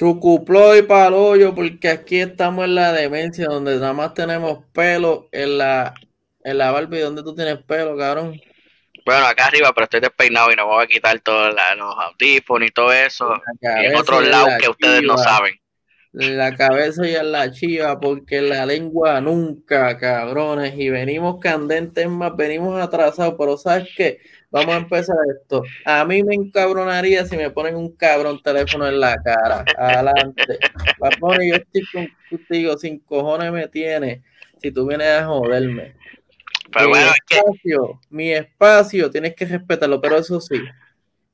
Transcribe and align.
Chucuplo 0.00 0.74
y 0.74 0.80
palollo, 0.80 1.54
porque 1.54 1.90
aquí 1.90 2.20
estamos 2.20 2.64
en 2.64 2.74
la 2.74 2.90
demencia, 2.90 3.44
donde 3.44 3.74
nada 3.74 3.92
más 3.92 4.14
tenemos 4.14 4.60
pelo 4.72 5.28
en 5.30 5.58
la, 5.58 5.92
en 6.42 6.56
la 6.56 6.70
barba. 6.70 6.96
¿Y 6.96 7.00
dónde 7.00 7.22
tú 7.22 7.34
tienes 7.34 7.58
pelo, 7.64 7.98
cabrón? 7.98 8.40
Bueno, 9.04 9.26
acá 9.26 9.48
arriba, 9.48 9.72
pero 9.74 9.84
estoy 9.84 10.00
despeinado 10.00 10.50
y 10.50 10.56
no 10.56 10.66
voy 10.66 10.84
a 10.84 10.86
quitar 10.86 11.20
todos 11.20 11.54
los 11.54 11.94
audífonos 11.98 12.66
y 12.66 12.72
todo 12.72 12.90
eso. 12.94 13.30
Y 13.60 13.84
en 13.84 13.94
otros 13.94 14.26
lados 14.26 14.54
que 14.58 14.70
ustedes 14.70 15.02
no 15.02 15.18
saben. 15.18 15.52
La 16.12 16.56
cabeza 16.56 17.06
y 17.06 17.14
en 17.14 17.30
la 17.30 17.52
chiva, 17.52 18.00
porque 18.00 18.40
la 18.40 18.64
lengua 18.64 19.20
nunca, 19.20 19.98
cabrones. 19.98 20.78
Y 20.78 20.88
venimos 20.88 21.40
candentes 21.40 22.08
más, 22.08 22.34
venimos 22.34 22.82
atrasados, 22.82 23.34
pero 23.38 23.58
¿sabes 23.58 23.90
qué? 23.94 24.20
Vamos 24.50 24.74
a 24.74 24.78
empezar 24.78 25.16
esto. 25.40 25.62
A 25.84 26.04
mí 26.04 26.24
me 26.24 26.34
encabronaría 26.34 27.24
si 27.24 27.36
me 27.36 27.50
ponen 27.50 27.76
un 27.76 27.94
cabrón 27.94 28.42
teléfono 28.42 28.88
en 28.88 28.98
la 28.98 29.14
cara. 29.22 29.64
Adelante. 29.78 30.58
Papón, 30.98 31.38
yo 31.48 31.54
estoy 31.54 32.12
contigo, 32.28 32.76
sin 32.76 32.98
cojones 32.98 33.52
me 33.52 33.68
tiene. 33.68 34.24
Si 34.60 34.72
tú 34.72 34.86
vienes 34.86 35.08
a 35.08 35.26
joderme. 35.26 35.94
Pero 36.72 36.86
mi 36.86 36.90
bueno, 36.90 37.12
espacio, 37.12 38.00
mi 38.10 38.32
espacio, 38.32 39.10
tienes 39.10 39.34
que 39.34 39.44
respetarlo, 39.44 40.00
pero 40.00 40.16
eso 40.16 40.40
sí, 40.40 40.60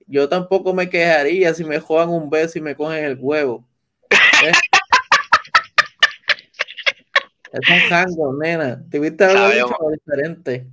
yo 0.07 0.29
tampoco 0.29 0.73
me 0.73 0.89
quejaría 0.89 1.53
si 1.53 1.65
me 1.65 1.79
juegan 1.79 2.11
un 2.11 2.31
beso 2.31 2.59
y 2.59 2.63
me 2.63 2.75
cogen 2.75 3.05
el 3.05 3.19
huevo. 3.19 3.67
¿Eh? 4.11 4.53
es 7.53 7.69
un 7.69 7.79
jango, 7.89 8.37
nena. 8.39 8.83
¿Te 8.91 8.99
viste 8.99 9.25
algo 9.25 9.91
diferente? 9.91 10.67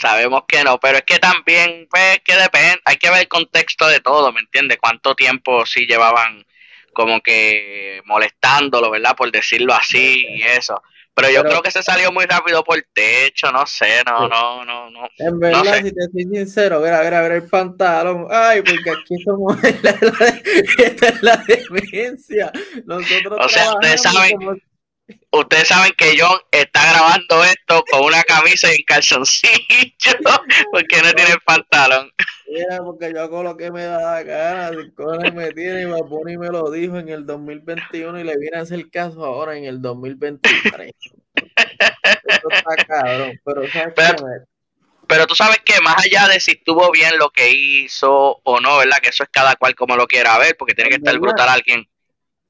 Sabemos 0.00 0.44
que 0.48 0.64
no, 0.64 0.80
pero 0.80 0.98
es 0.98 1.04
que 1.04 1.18
también, 1.18 1.86
pues, 1.90 2.20
que 2.24 2.34
depende, 2.34 2.80
hay 2.84 2.96
que 2.96 3.10
ver 3.10 3.20
el 3.20 3.28
contexto 3.28 3.86
de 3.86 4.00
todo, 4.00 4.32
¿me 4.32 4.40
entiendes? 4.40 4.78
¿Cuánto 4.80 5.14
tiempo 5.14 5.66
sí 5.66 5.86
llevaban 5.86 6.46
como 6.92 7.20
que 7.20 8.00
molestándolo, 8.06 8.90
¿verdad? 8.90 9.14
Por 9.14 9.30
decirlo 9.30 9.74
así 9.74 10.26
y 10.26 10.42
eso. 10.42 10.82
Pero 11.14 11.30
yo 11.30 11.42
creo 11.42 11.60
que 11.60 11.70
se 11.70 11.82
salió 11.82 12.12
muy 12.12 12.24
rápido 12.24 12.64
por 12.64 12.78
el 12.78 12.86
techo, 12.94 13.52
no 13.52 13.66
sé, 13.66 14.02
no, 14.06 14.26
no, 14.26 14.64
no, 14.64 14.90
no. 14.90 15.06
En 15.18 15.38
verdad, 15.38 15.82
si 15.82 15.92
te 15.92 16.02
soy 16.10 16.22
sincero, 16.22 16.80
ver, 16.80 16.94
a 16.94 17.00
ver, 17.00 17.14
a 17.14 17.20
ver 17.20 17.32
el 17.32 17.42
pantalón. 17.42 18.26
Ay, 18.30 18.62
porque 18.62 18.90
aquí 18.90 19.22
somos 19.22 19.62
esta 20.78 21.08
es 21.08 21.22
la 21.22 21.36
demencia. 21.46 22.50
Nosotros 22.86 23.38
o 23.38 23.48
sea, 23.50 23.74
ustedes 23.74 24.02
saben, 24.02 24.62
ustedes 25.30 25.68
saben 25.68 25.92
que 25.96 26.16
John 26.18 26.38
está 26.50 26.92
grabando 26.92 27.44
esto 27.44 27.84
con 27.90 28.04
una 28.04 28.22
camisa 28.22 28.72
y 28.72 28.76
en 28.76 28.82
calzoncillo 28.86 30.12
porque 30.72 31.02
no 31.02 31.12
tiene 31.12 31.32
el 31.32 31.40
pantalón. 31.40 32.10
Mira, 32.48 32.78
porque 32.78 33.12
yo 33.12 33.22
hago 33.22 33.42
lo 33.42 33.56
que 33.56 33.70
me 33.70 33.84
da 33.84 34.00
la 34.00 34.22
gana, 34.22 34.70
si 34.70 35.32
me 35.32 35.52
tiene 35.52 35.82
y 35.82 35.86
me 35.86 36.38
me 36.38 36.48
lo 36.48 36.70
dijo 36.70 36.98
en 36.98 37.08
el 37.08 37.24
2021 37.26 38.20
y 38.20 38.24
le 38.24 38.36
viene 38.38 38.58
a 38.58 38.62
hacer 38.62 38.90
caso 38.90 39.24
ahora 39.24 39.56
en 39.56 39.64
el 39.64 39.80
2023. 39.80 40.92
Esto 41.34 42.48
está 42.50 42.76
cabrón, 42.86 43.40
pero 43.44 43.62
pero, 45.06 45.26
tú 45.26 45.34
sabes 45.34 45.58
que 45.64 45.80
más 45.80 45.96
allá 46.04 46.28
de 46.28 46.38
si 46.38 46.52
estuvo 46.52 46.88
bien 46.92 47.18
lo 47.18 47.30
que 47.30 47.50
hizo 47.50 48.40
o 48.44 48.60
no, 48.60 48.78
¿verdad? 48.78 48.98
Que 49.02 49.08
eso 49.08 49.24
es 49.24 49.28
cada 49.32 49.56
cual 49.56 49.74
como 49.74 49.96
lo 49.96 50.06
quiera 50.06 50.38
ver, 50.38 50.56
porque 50.56 50.72
tiene 50.72 50.88
que 50.88 50.96
estar 50.96 51.18
brutal 51.18 51.48
alguien 51.48 51.84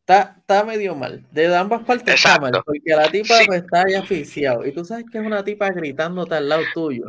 Está, 0.01 0.65
medio 0.65 0.95
mal. 0.95 1.25
De 1.31 1.55
ambas 1.55 1.85
partes 1.85 2.15
está 2.15 2.39
mal. 2.39 2.53
Porque 2.65 2.81
la 2.87 3.11
tipa 3.11 3.39
pues, 3.47 3.63
está 3.63 3.85
ahí 3.87 3.95
asfixiado. 3.95 4.67
Y 4.67 4.73
tú 4.73 4.85
sabes 4.85 5.05
que 5.11 5.19
es 5.19 5.25
una 5.25 5.45
tipa 5.45 5.71
gritándote 5.71 6.35
al 6.35 6.49
lado 6.49 6.63
tuyo. 6.75 7.05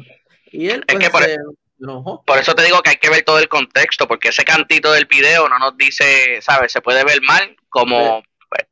Y 0.52 0.70
él 0.70 0.84
pues, 0.88 1.10
por, 1.10 1.24
se 1.24 1.38
enojó. 1.80 2.24
por 2.24 2.38
eso 2.38 2.54
te 2.54 2.64
digo 2.64 2.82
que 2.82 2.92
hay 2.92 2.98
que 2.98 3.10
ver 3.10 3.24
todo 3.24 3.40
el 3.40 3.50
contexto. 3.50 4.08
Porque 4.08 4.30
ese 4.30 4.44
cantito 4.44 4.92
del 4.92 5.06
video 5.06 5.50
no 5.50 5.58
nos 5.58 5.76
dice, 5.78 6.40
¿sabes? 6.42 6.72
Se 6.72 6.82
puede 6.82 7.04
ver 7.04 7.22
mal 7.24 7.56
como... 7.70 8.24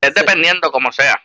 es 0.02 0.14
dependiendo 0.14 0.72
como 0.72 0.92
sea. 0.92 1.20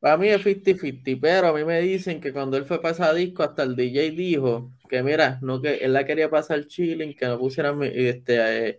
Para 0.00 0.16
mí 0.16 0.28
es 0.28 0.44
50-50, 0.44 1.18
pero 1.20 1.48
a 1.48 1.52
mí 1.52 1.62
me 1.62 1.78
dicen 1.80 2.20
que 2.20 2.32
cuando 2.32 2.56
él 2.56 2.64
fue 2.64 2.80
esa 2.84 3.12
disco, 3.12 3.42
hasta 3.42 3.62
el 3.62 3.76
DJ 3.76 4.12
dijo 4.12 4.72
que 4.88 5.02
mira, 5.02 5.38
no 5.42 5.60
que 5.60 5.74
él 5.76 5.92
la 5.92 6.04
quería 6.04 6.30
pasar 6.30 6.66
chilling, 6.66 7.14
que 7.14 7.26
no 7.26 7.38
pusieran 7.38 7.82
este 7.82 8.68
eh, 8.68 8.78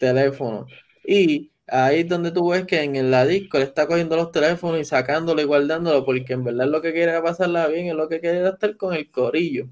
teléfono. 0.00 0.66
Y 1.06 1.52
ahí 1.68 2.00
es 2.00 2.08
donde 2.08 2.30
tú 2.30 2.50
ves 2.50 2.66
que 2.66 2.82
en 2.82 3.10
la 3.10 3.24
disco 3.24 3.58
le 3.58 3.64
está 3.64 3.86
cogiendo 3.86 4.16
los 4.16 4.30
teléfonos 4.32 4.80
y 4.80 4.84
sacándolo 4.84 5.40
y 5.40 5.44
guardándolo, 5.44 6.04
porque 6.04 6.34
en 6.34 6.44
verdad 6.44 6.66
lo 6.66 6.82
que 6.82 6.92
quiere 6.92 7.20
pasarla 7.22 7.66
bien, 7.68 7.88
es 7.88 7.94
lo 7.94 8.08
que 8.08 8.20
quiere 8.20 8.46
estar 8.46 8.76
con 8.76 8.94
el 8.94 9.10
corillo. 9.10 9.66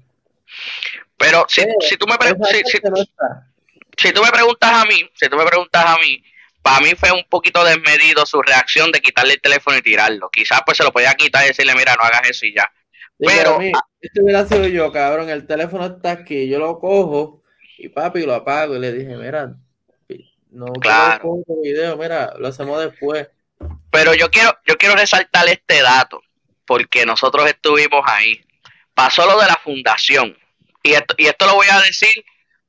Pero 1.17 1.45
si, 1.47 1.61
si 1.81 1.97
tú 1.97 2.05
me 2.07 2.17
preguntas, 2.17 2.49
si, 2.51 4.11
tú 4.11 4.21
me 4.21 4.31
preguntas 4.31 4.71
a 4.71 4.85
mí, 4.85 5.09
si 5.13 5.29
tú 5.29 5.37
me 5.37 5.45
preguntas 5.45 5.85
a 5.85 5.97
mí, 5.99 6.23
para 6.61 6.79
mí 6.79 6.95
fue 6.95 7.11
un 7.11 7.23
poquito 7.29 7.63
desmedido 7.63 8.25
su 8.25 8.41
reacción 8.41 8.91
de 8.91 9.01
quitarle 9.01 9.33
el 9.33 9.41
teléfono 9.41 9.77
y 9.77 9.81
tirarlo. 9.81 10.29
Quizás 10.29 10.61
pues 10.65 10.77
se 10.77 10.83
lo 10.83 10.91
podía 10.91 11.13
quitar 11.13 11.43
y 11.43 11.49
decirle, 11.49 11.75
mira, 11.75 11.95
no 11.95 12.03
hagas 12.03 12.29
eso 12.29 12.45
y 12.45 12.55
ya. 12.55 12.71
pero, 13.19 13.59
mí, 13.59 13.71
esto 14.01 14.21
hubiera 14.23 14.45
sido 14.45 14.67
yo, 14.67 14.91
cabrón, 14.91 15.29
el 15.29 15.45
teléfono 15.45 15.85
está 15.85 16.11
aquí, 16.11 16.49
yo 16.49 16.59
lo 16.59 16.79
cojo 16.79 17.43
y 17.77 17.89
papi 17.89 18.25
lo 18.25 18.33
apago 18.33 18.75
y 18.75 18.79
le 18.79 18.91
dije, 18.91 19.15
mira, 19.15 19.55
no 20.53 20.67
claro. 20.73 21.43
video, 21.63 21.97
mira, 21.97 22.33
lo 22.37 22.47
hacemos 22.47 22.79
después. 22.83 23.27
Pero 23.91 24.13
yo 24.13 24.29
quiero, 24.29 24.55
yo 24.65 24.77
quiero 24.77 24.95
resaltar 24.95 25.47
este 25.47 25.81
dato, 25.81 26.21
porque 26.65 27.05
nosotros 27.05 27.47
estuvimos 27.47 28.03
ahí. 28.05 28.39
Pasó 28.93 29.25
lo 29.25 29.39
de 29.39 29.47
la 29.47 29.59
fundación. 29.63 30.37
Y 30.83 30.93
esto, 30.93 31.15
y 31.17 31.25
esto 31.25 31.47
lo 31.47 31.55
voy 31.55 31.67
a 31.71 31.81
decir 31.81 32.23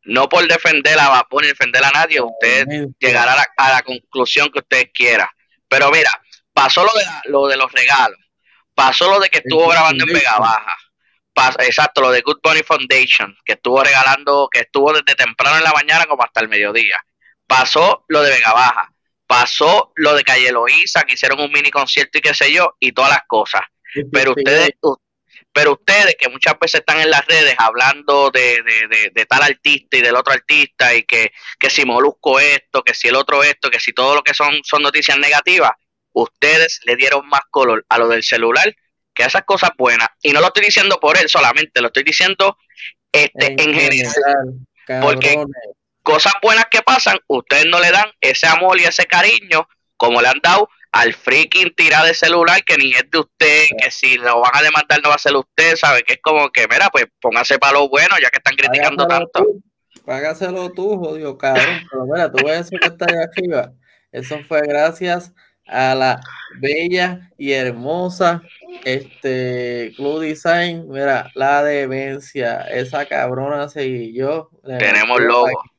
no 0.04 0.28
por 0.28 0.46
defender 0.46 0.98
a 0.98 1.08
Vapor 1.08 1.42
ni 1.42 1.48
defender 1.48 1.82
a 1.82 1.90
nadie, 1.90 2.20
usted 2.20 2.66
llegará 2.98 3.32
a 3.32 3.36
la, 3.36 3.46
a 3.56 3.72
la, 3.72 3.82
conclusión 3.82 4.50
que 4.50 4.58
usted 4.58 4.90
quiera. 4.92 5.30
Pero 5.66 5.90
mira, 5.90 6.10
pasó 6.52 6.84
lo 6.84 6.92
de, 6.92 7.04
lo 7.30 7.46
de 7.48 7.56
los 7.56 7.72
regalos, 7.72 8.18
pasó 8.74 9.10
lo 9.10 9.18
de 9.18 9.30
que 9.30 9.38
estuvo 9.38 9.66
grabando 9.66 10.04
en 10.04 10.12
Vega 10.12 10.36
Baja, 10.38 10.76
exacto, 11.60 12.02
lo 12.02 12.10
de 12.10 12.20
Good 12.20 12.40
Bunny 12.42 12.62
Foundation, 12.62 13.34
que 13.46 13.54
estuvo 13.54 13.82
regalando, 13.82 14.48
que 14.52 14.60
estuvo 14.60 14.92
desde 14.92 15.14
temprano 15.14 15.56
en 15.56 15.64
la 15.64 15.72
mañana 15.72 16.04
como 16.04 16.22
hasta 16.22 16.40
el 16.40 16.48
mediodía 16.48 17.00
pasó 17.46 18.04
lo 18.08 18.22
de 18.22 18.30
Vega 18.30 18.52
Baja, 18.52 18.92
pasó 19.26 19.92
lo 19.96 20.14
de 20.14 20.24
Calle 20.24 20.52
Loíza, 20.52 21.02
que 21.02 21.14
hicieron 21.14 21.40
un 21.40 21.52
mini 21.52 21.70
concierto 21.70 22.18
y 22.18 22.20
qué 22.20 22.34
sé 22.34 22.52
yo, 22.52 22.76
y 22.80 22.92
todas 22.92 23.10
las 23.10 23.22
cosas. 23.26 23.62
Pero 24.12 24.32
ustedes, 24.32 24.70
pero 25.52 25.72
ustedes 25.72 26.16
que 26.18 26.28
muchas 26.28 26.58
veces 26.58 26.80
están 26.80 27.00
en 27.00 27.10
las 27.10 27.24
redes 27.26 27.54
hablando 27.58 28.30
de, 28.30 28.60
de, 28.62 29.10
de, 29.14 29.26
tal 29.26 29.42
artista 29.42 29.96
y 29.96 30.00
del 30.00 30.16
otro 30.16 30.32
artista 30.32 30.94
y 30.94 31.04
que, 31.04 31.32
que 31.58 31.70
si 31.70 31.84
Molusco 31.84 32.40
esto, 32.40 32.82
que 32.82 32.92
si 32.92 33.08
el 33.08 33.14
otro 33.14 33.42
esto, 33.44 33.70
que 33.70 33.78
si 33.78 33.92
todo 33.92 34.16
lo 34.16 34.22
que 34.22 34.34
son, 34.34 34.60
son 34.64 34.82
noticias 34.82 35.16
negativas, 35.18 35.70
ustedes 36.12 36.80
le 36.84 36.96
dieron 36.96 37.28
más 37.28 37.42
color 37.50 37.84
a 37.88 37.98
lo 37.98 38.08
del 38.08 38.24
celular 38.24 38.74
que 39.14 39.22
a 39.22 39.26
esas 39.26 39.44
cosas 39.44 39.70
buenas. 39.78 40.08
Y 40.22 40.32
no 40.32 40.40
lo 40.40 40.48
estoy 40.48 40.64
diciendo 40.64 40.98
por 41.00 41.16
él 41.16 41.28
solamente, 41.28 41.80
lo 41.80 41.86
estoy 41.86 42.02
diciendo 42.02 42.58
este, 43.12 43.54
en, 43.62 43.74
general. 43.74 44.12
Porque 45.00 45.36
cosas 46.04 46.34
buenas 46.42 46.66
que 46.70 46.82
pasan, 46.82 47.18
ustedes 47.26 47.66
no 47.66 47.80
le 47.80 47.90
dan 47.90 48.06
ese 48.20 48.46
amor 48.46 48.78
y 48.78 48.84
ese 48.84 49.06
cariño 49.06 49.66
como 49.96 50.20
le 50.20 50.28
han 50.28 50.38
dado 50.42 50.68
al 50.92 51.12
freaking 51.12 51.74
tirar 51.74 52.06
de 52.06 52.14
celular 52.14 52.62
que 52.62 52.76
ni 52.76 52.92
es 52.92 53.10
de 53.10 53.18
usted, 53.18 53.64
que 53.82 53.90
si 53.90 54.16
lo 54.16 54.40
van 54.40 54.52
a 54.54 54.62
demandar 54.62 55.00
no 55.02 55.08
va 55.08 55.16
a 55.16 55.18
ser 55.18 55.34
usted, 55.34 55.74
¿sabe? 55.74 56.02
Que 56.02 56.14
es 56.14 56.20
como 56.22 56.50
que, 56.50 56.68
mira, 56.68 56.88
pues 56.92 57.06
póngase 57.20 57.58
para 57.58 57.72
lo 57.72 57.88
bueno, 57.88 58.14
ya 58.22 58.30
que 58.30 58.38
están 58.38 58.54
criticando 58.54 59.06
tanto. 59.06 59.44
Págaselo 60.04 60.70
tú, 60.70 60.96
jodido 60.98 61.36
cabrón. 61.36 61.80
Pero 61.90 62.04
mira, 62.06 62.30
tú 62.30 62.46
ves 62.46 62.60
eso 62.60 62.76
que 62.80 62.86
está 62.86 63.06
ahí 63.08 63.16
arriba. 63.16 63.72
Eso 64.12 64.38
fue 64.46 64.60
gracias 64.60 65.32
a 65.66 65.94
la 65.94 66.20
bella 66.60 67.30
y 67.38 67.52
hermosa 67.52 68.42
este 68.84 69.92
Club 69.96 70.20
Design. 70.20 70.86
Mira, 70.88 71.30
la 71.34 71.64
demencia, 71.64 72.60
esa 72.70 73.06
cabrona 73.06 73.66
yo 74.12 74.50
Tenemos 74.78 75.20
logo 75.20 75.73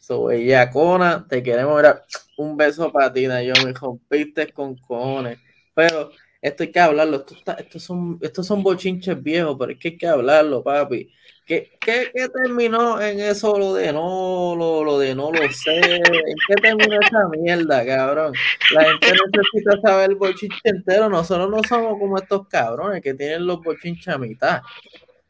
So, 0.00 0.24
bellacona, 0.24 1.26
te 1.28 1.42
queremos 1.42 1.82
ver 1.82 2.00
un 2.38 2.56
beso 2.56 2.90
para 2.90 3.12
ti, 3.12 3.24
yo 3.24 3.52
me 3.64 3.72
rompiste 3.72 4.50
con 4.52 4.74
cojones. 4.76 5.38
Pero 5.74 6.10
esto 6.40 6.62
hay 6.62 6.72
que 6.72 6.80
hablarlo, 6.80 7.18
esto 7.18 7.34
estos, 7.58 7.82
son, 7.82 8.18
estos 8.22 8.46
son 8.46 8.62
bochinches 8.62 9.22
viejos, 9.22 9.56
pero 9.58 9.72
es 9.72 9.78
que 9.78 9.88
hay 9.88 9.98
que 9.98 10.06
hablarlo, 10.06 10.62
papi. 10.62 11.12
¿Qué, 11.44 11.72
qué, 11.80 12.10
qué 12.14 12.28
terminó 12.28 13.00
en 13.00 13.20
eso 13.20 13.58
lo 13.58 13.74
de 13.74 13.92
no, 13.92 14.54
lo, 14.56 14.84
lo, 14.84 14.98
de 14.98 15.14
no 15.14 15.30
lo 15.32 15.50
sé? 15.50 15.76
¿En 15.76 16.02
qué 16.02 16.54
terminó 16.62 17.00
esa 17.00 17.28
mierda, 17.28 17.84
cabrón? 17.84 18.34
La 18.72 18.84
gente 18.84 19.12
necesita 19.12 19.80
saber 19.80 20.10
el 20.10 20.16
bochinche 20.16 20.58
entero. 20.64 21.08
Nosotros 21.08 21.50
no 21.50 21.62
somos 21.66 21.98
como 21.98 22.18
estos 22.18 22.48
cabrones 22.48 23.02
que 23.02 23.14
tienen 23.14 23.46
los 23.46 23.62
bochinches 23.62 24.08
a 24.08 24.18
mitad. 24.18 24.60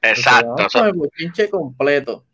Exacto. 0.02 0.84
el 0.84 0.92
bochinche 0.92 1.48
completo 1.48 2.24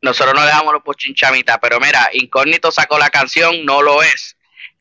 nosotros 0.00 0.34
no 0.34 0.46
dejamos 0.46 0.72
los 0.72 0.82
pochinchamitas, 0.82 1.58
pero 1.60 1.80
mira, 1.80 2.08
Incógnito 2.12 2.70
sacó 2.70 2.98
la 2.98 3.10
canción, 3.10 3.64
no 3.64 3.82
lo 3.82 4.02
es. 4.02 4.36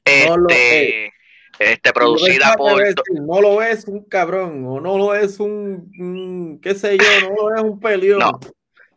Este, 0.06 1.14
este 1.60 1.92
producida 1.92 2.56
por. 2.56 2.82
no 3.14 3.42
lo 3.42 3.62
es 3.62 3.86
un 3.86 4.06
cabrón, 4.06 4.64
o 4.66 4.80
no 4.80 4.98
lo 4.98 5.16
es 5.16 5.40
un, 5.40 6.60
qué 6.62 6.76
sé 6.76 6.98
yo, 6.98 7.30
no 7.30 7.50
lo 7.50 7.56
es 7.56 7.62
un 7.62 7.80
peleón. 7.80 8.20
No, 8.20 8.40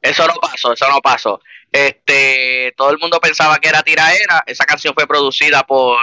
eso 0.02 0.26
no 0.26 0.34
pasó, 0.34 0.72
eso 0.72 0.88
no 0.88 1.00
pasó. 1.00 1.40
Este, 1.72 2.72
todo 2.76 2.90
el 2.90 2.98
mundo 2.98 3.20
pensaba 3.20 3.58
que 3.58 3.68
era 3.68 3.82
tiraera. 3.82 4.42
Esa 4.46 4.64
canción 4.64 4.94
fue 4.94 5.06
producida 5.06 5.62
por 5.62 5.98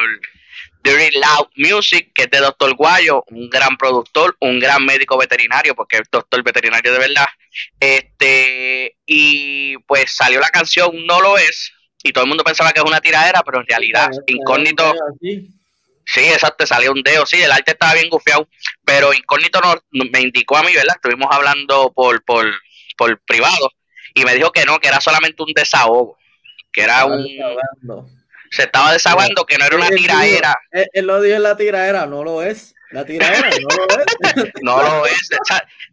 Dirty 0.83 1.17
Loud 1.17 1.47
Music, 1.55 2.11
que 2.13 2.23
es 2.23 2.31
de 2.31 2.39
Doctor 2.39 2.75
Guayo, 2.75 3.23
un 3.27 3.49
gran 3.49 3.77
productor, 3.77 4.37
un 4.39 4.59
gran 4.59 4.85
médico 4.85 5.17
veterinario, 5.17 5.75
porque 5.75 5.97
es 5.97 6.03
doctor 6.11 6.43
veterinario 6.43 6.93
de 6.93 6.99
verdad. 6.99 7.27
Este, 7.79 8.97
y 9.05 9.77
pues 9.79 10.15
salió 10.15 10.39
la 10.39 10.49
canción 10.49 10.91
No 11.05 11.21
lo 11.21 11.37
es, 11.37 11.73
y 12.03 12.11
todo 12.11 12.23
el 12.23 12.29
mundo 12.29 12.43
pensaba 12.43 12.71
que 12.71 12.79
es 12.79 12.85
una 12.85 13.01
tiradera, 13.01 13.43
pero 13.43 13.59
en 13.59 13.67
realidad, 13.67 14.09
incógnito. 14.27 14.93
Sí, 16.09 16.21
exacto, 16.21 16.65
salió 16.65 16.93
un 16.93 17.03
dedo, 17.03 17.25
sí, 17.25 17.41
el 17.41 17.51
arte 17.51 17.71
estaba 17.71 17.93
bien 17.93 18.09
gufiado, 18.09 18.47
pero 18.85 19.13
incógnito 19.13 19.59
me 19.91 20.21
indicó 20.21 20.55
a 20.55 20.63
mí, 20.63 20.73
¿verdad? 20.73 20.95
Estuvimos 20.95 21.27
hablando 21.29 21.91
por, 21.93 22.23
por, 22.23 22.45
por 22.95 23.19
privado 23.25 23.71
y 24.13 24.23
me 24.23 24.33
dijo 24.33 24.53
que 24.53 24.63
no, 24.63 24.79
que 24.79 24.87
era 24.87 25.01
solamente 25.01 25.43
un 25.43 25.51
desahogo, 25.53 26.17
que 26.71 26.81
era 26.81 27.03
un 27.03 27.27
se 28.57 28.63
estaba 28.63 28.91
desahogando 28.91 29.45
que 29.45 29.55
no 29.59 29.65
era 29.65 29.75
una 29.75 29.89
tiraera. 29.89 30.55
Él, 30.71 31.05
lo 31.05 31.21
dijo 31.21 31.35
en 31.35 31.43
la 31.43 31.55
tiraera, 31.55 32.07
no 32.07 32.23
lo 32.23 32.41
es. 32.41 32.73
La 32.89 33.05
tiraera 33.05 33.51
no 33.51 33.75
lo 33.75 33.87
es. 33.99 34.53
no 34.63 34.81
lo 34.81 35.05
es. 35.05 35.29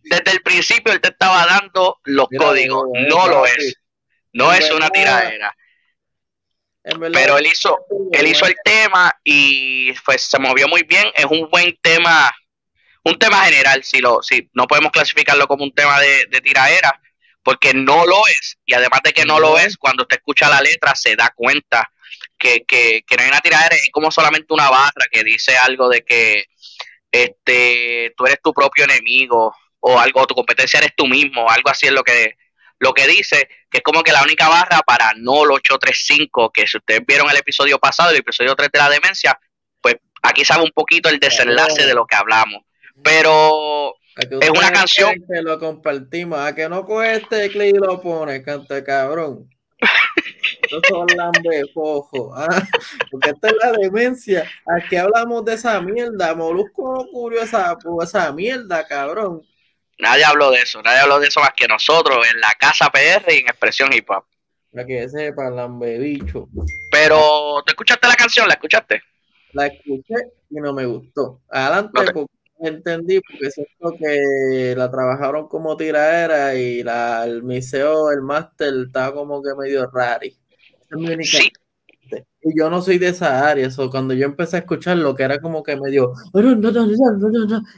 desde 0.03 0.31
el 0.31 0.41
principio 0.41 0.95
él 0.95 1.01
te 1.01 1.09
estaba 1.09 1.45
dando 1.45 2.01
los 2.05 2.27
códigos. 2.39 2.85
No, 3.11 3.29
lo 3.29 3.45
es. 3.45 3.77
No 4.33 4.51
es 4.55 4.71
una 4.71 4.89
tiraera. 4.89 5.55
Pero 6.83 7.37
él 7.37 7.47
hizo, 7.47 7.85
él 8.13 8.27
hizo 8.29 8.47
el 8.47 8.57
tema 8.65 9.15
y 9.23 9.93
pues 10.07 10.23
se 10.23 10.39
movió 10.39 10.67
muy 10.67 10.85
bien. 10.85 11.05
Es 11.15 11.27
un 11.27 11.51
buen 11.51 11.77
tema, 11.83 12.35
un 13.05 13.19
tema 13.19 13.45
general, 13.45 13.85
si 13.85 13.99
lo, 13.99 14.23
si 14.23 14.49
no 14.55 14.67
podemos 14.67 14.91
clasificarlo 14.91 15.47
como 15.47 15.65
un 15.65 15.75
tema 15.75 16.01
de, 16.01 16.27
de 16.31 16.41
tiraera, 16.41 16.99
porque 17.43 17.75
no 17.75 18.07
lo 18.07 18.27
es. 18.29 18.57
Y 18.65 18.73
además 18.73 19.01
de 19.05 19.13
que 19.13 19.27
no 19.27 19.39
lo 19.39 19.59
es, 19.59 19.77
cuando 19.77 20.05
usted 20.05 20.17
escucha 20.17 20.49
la 20.49 20.63
letra 20.63 20.95
se 20.95 21.15
da 21.15 21.31
cuenta 21.35 21.91
que, 22.39 22.65
que, 22.65 23.03
que 23.07 23.17
no 23.17 23.23
hay 23.23 23.29
una 23.29 23.41
tiradera, 23.41 23.77
es 23.77 23.91
como 23.93 24.11
solamente 24.11 24.53
una 24.53 24.71
barra 24.71 25.07
que 25.11 25.23
dice 25.23 25.57
algo 25.57 25.89
de 25.89 26.05
que 26.05 26.45
este 27.11 28.13
tú 28.17 28.27
eres 28.27 28.41
tu 28.43 28.53
propio 28.53 28.85
enemigo 28.85 29.55
o 29.81 29.99
algo, 29.99 30.27
tu 30.27 30.35
competencia 30.35 30.79
eres 30.79 30.93
tú 30.97 31.07
mismo, 31.07 31.49
algo 31.49 31.71
así 31.71 31.87
es 31.87 31.93
lo 31.93 32.03
que 32.03 32.37
lo 32.79 32.93
que 32.93 33.07
dice, 33.07 33.49
que 33.71 33.79
es 33.79 33.83
como 33.83 34.03
que 34.03 34.13
la 34.13 34.23
única 34.23 34.49
barra 34.49 34.81
para 34.81 35.13
no 35.17 35.45
el 35.45 35.53
835, 35.53 36.51
que 36.53 36.67
si 36.67 36.77
ustedes 36.77 37.01
vieron 37.07 37.31
el 37.31 37.37
episodio 37.37 37.79
pasado, 37.79 38.11
el 38.11 38.17
episodio 38.17 38.55
3 38.55 38.69
de 38.73 38.79
la 38.79 38.91
demencia, 38.91 39.39
pues 39.81 39.97
aquí 40.23 40.45
sabe 40.45 40.65
un 40.65 40.73
poquito 40.75 41.09
el 41.09 41.21
desenlace 41.21 41.87
de 41.87 41.95
lo 41.95 42.07
que 42.07 42.17
hablamos. 42.17 42.63
Pero 43.03 43.95
es 44.17 44.51
una 44.51 44.71
canción 44.71 45.15
que 45.15 45.43
lo 45.43 45.59
compartimos, 45.59 46.39
a 46.39 46.55
que 46.55 46.69
no 46.69 46.85
coge 46.85 47.15
este 47.17 47.49
clip 47.51 47.77
y 47.77 47.79
lo 47.79 48.01
pone, 48.01 48.43
canta 48.43 48.85
cabrón. 48.85 49.49
Son 50.89 51.07
lambefojo. 51.17 52.35
¿ah? 52.35 52.63
Porque 53.11 53.31
esta 53.31 53.49
es 53.49 53.55
la 53.63 53.73
demencia. 53.73 54.51
Aquí 54.67 54.97
hablamos 54.97 55.45
de 55.45 55.55
esa 55.55 55.81
mierda. 55.81 56.35
Molusco 56.35 56.95
no 56.95 57.01
ocurrió 57.01 57.43
esa, 57.43 57.77
esa 58.03 58.33
mierda, 58.33 58.87
cabrón. 58.87 59.43
Nadie 59.99 60.25
habló 60.25 60.51
de 60.51 60.59
eso. 60.59 60.83
Nadie 60.83 61.01
habló 61.01 61.21
de 61.21 61.29
eso 61.29 61.41
más 61.41 61.53
que 61.57 61.69
nosotros 61.69 62.27
en 62.33 62.41
la 62.41 62.53
casa 62.59 62.91
PR 62.91 63.33
y 63.33 63.39
en 63.39 63.49
Expresión 63.49 63.93
Hip 63.93 64.11
Hop. 64.11 64.25
Para 64.73 64.87
que 64.87 65.09
sepa, 65.09 65.51
lambebicho. 65.51 66.49
Pero, 66.91 67.63
¿tú 67.65 67.71
escuchaste 67.71 68.09
la 68.09 68.17
canción? 68.17 68.49
¿La 68.49 68.55
escuchaste? 68.55 69.03
La 69.53 69.67
escuché 69.67 70.15
y 70.51 70.57
no 70.57 70.73
me 70.73 70.85
gustó. 70.85 71.43
Adelante, 71.49 71.93
porque 71.95 72.27
entendí, 72.65 73.21
porque 73.21 73.51
siento 73.51 73.95
que 73.99 74.75
la 74.77 74.91
trabajaron 74.91 75.49
como 75.49 75.77
tiradera 75.77 76.55
y 76.55 76.83
la, 76.83 77.25
el 77.25 77.43
miseo, 77.43 78.11
el 78.11 78.23
máster, 78.23 78.73
estaba 78.87 79.15
como 79.15 79.43
que 79.43 79.55
medio 79.55 79.89
rari. 79.91 80.37
Sí. 81.23 81.53
Y 82.43 82.59
yo 82.59 82.69
no 82.69 82.83
soy 82.83 82.99
de 82.99 83.09
esa 83.09 83.49
área, 83.49 83.67
eso 83.67 83.89
cuando 83.89 84.13
yo 84.13 84.27
empecé 84.27 84.57
a 84.57 84.59
escuchar 84.61 84.99
lo 84.99 85.15
que 85.15 85.23
era 85.23 85.41
como 85.41 85.63
que 85.63 85.77
me 85.77 85.91
dio, 85.91 86.13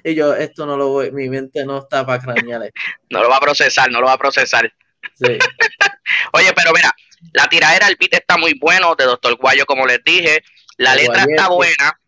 y 0.04 0.14
yo, 0.14 0.34
esto 0.34 0.66
no 0.66 0.76
lo 0.76 0.88
voy, 0.88 1.12
mi 1.12 1.28
mente 1.28 1.64
no 1.64 1.78
está 1.78 2.04
para 2.04 2.20
cranear. 2.20 2.72
no 3.10 3.22
lo 3.22 3.28
va 3.28 3.36
a 3.36 3.40
procesar, 3.40 3.90
no 3.90 4.00
lo 4.00 4.06
va 4.06 4.14
a 4.14 4.18
procesar. 4.18 4.72
Oye, 5.20 6.52
pero 6.54 6.72
mira, 6.74 6.92
la 7.32 7.46
tiradera, 7.46 7.86
el 7.86 7.96
beat 7.98 8.14
está 8.14 8.36
muy 8.36 8.58
bueno, 8.60 8.96
de 8.96 9.04
Doctor 9.04 9.36
Guayo, 9.36 9.64
como 9.66 9.86
les 9.86 10.02
dije, 10.04 10.42
la 10.78 10.96
letra 10.96 11.24
está 11.28 11.48
buena, 11.48 12.00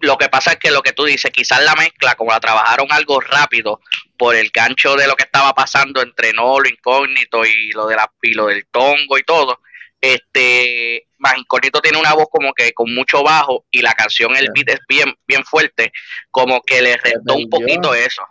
lo 0.00 0.16
que 0.16 0.28
pasa 0.28 0.52
es 0.52 0.58
que 0.58 0.70
lo 0.70 0.82
que 0.82 0.92
tú 0.92 1.04
dices, 1.04 1.30
quizás 1.30 1.62
la 1.64 1.74
mezcla, 1.74 2.14
como 2.14 2.32
la 2.32 2.40
trabajaron 2.40 2.86
algo 2.90 3.20
rápido 3.20 3.80
por 4.18 4.34
el 4.34 4.50
gancho 4.50 4.96
de 4.96 5.06
lo 5.06 5.16
que 5.16 5.24
estaba 5.24 5.54
pasando 5.54 6.02
entre 6.02 6.32
no 6.32 6.60
lo 6.60 6.68
incógnito 6.68 7.44
y 7.44 7.70
lo 7.72 7.86
de 7.86 7.96
la 7.96 8.10
y 8.22 8.32
lo 8.32 8.46
del 8.46 8.66
tongo 8.66 9.18
y 9.18 9.22
todo, 9.22 9.60
este, 10.00 11.06
más 11.18 11.36
incógnito 11.38 11.80
tiene 11.80 11.98
una 11.98 12.14
voz 12.14 12.26
como 12.30 12.52
que 12.52 12.72
con 12.72 12.94
mucho 12.94 13.22
bajo 13.22 13.64
y 13.70 13.82
la 13.82 13.94
canción, 13.94 14.36
el 14.36 14.50
beat 14.54 14.70
es 14.70 14.80
bien, 14.88 15.14
bien 15.26 15.44
fuerte, 15.44 15.92
como 16.30 16.60
que 16.62 16.82
le 16.82 16.96
restó 16.96 17.34
un 17.34 17.48
poquito 17.48 17.94
eso. 17.94 18.22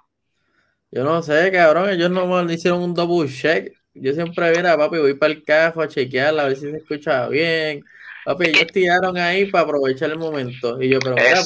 Yo 0.92 1.04
no 1.04 1.22
sé, 1.22 1.52
cabrón, 1.52 1.90
ellos 1.90 2.10
no 2.10 2.52
hicieron 2.52 2.82
un 2.82 2.94
double 2.94 3.30
check. 3.30 3.74
Yo 3.94 4.14
siempre 4.14 4.60
a 4.60 4.78
papi, 4.78 4.98
voy 4.98 5.14
para 5.14 5.34
el 5.34 5.44
cajo 5.44 5.82
a 5.82 5.88
chequearla, 5.88 6.44
a 6.44 6.48
ver 6.48 6.58
si 6.58 6.70
se 6.70 6.78
escucha 6.78 7.28
bien. 7.28 7.84
Papi, 8.25 8.48
ellos 8.48 8.68
tiraron 8.74 9.18
ahí 9.18 9.45
para 9.45 9.66
aprovechar 9.66 10.10
el 10.10 10.18
momento. 10.18 10.81
Y 10.81 10.89
yo, 10.89 11.00
pero 11.00 11.16
mira, 11.16 11.44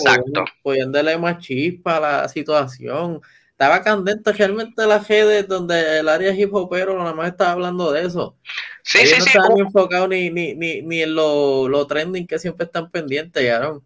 podían, 0.63 0.93
darle 0.93 1.17
más 1.17 1.39
chispa 1.39 1.97
a 1.97 1.99
la 1.99 2.27
situación. 2.29 3.21
Estaba 3.51 3.83
candente 3.83 4.31
realmente 4.31 4.87
la 4.87 5.03
G 5.03 5.45
donde 5.45 5.99
el 5.99 6.07
área 6.07 6.31
hip 6.31 6.53
hopero 6.53 6.97
nada 6.97 7.13
más 7.13 7.27
estaba 7.27 7.51
hablando 7.51 7.91
de 7.91 8.05
eso. 8.05 8.37
Sí, 8.81 9.05
sí, 9.05 9.15
no 9.19 9.25
sí. 9.25 9.27
estaban 9.27 9.59
enfocados 9.59 10.07
ni, 10.07 10.29
ni, 10.29 10.55
ni, 10.55 10.81
ni 10.81 11.01
en 11.01 11.13
lo, 11.13 11.67
lo, 11.67 11.85
trending 11.85 12.25
que 12.25 12.39
siempre 12.39 12.65
están 12.65 12.89
pendientes, 12.89 13.51
Aaron. 13.51 13.83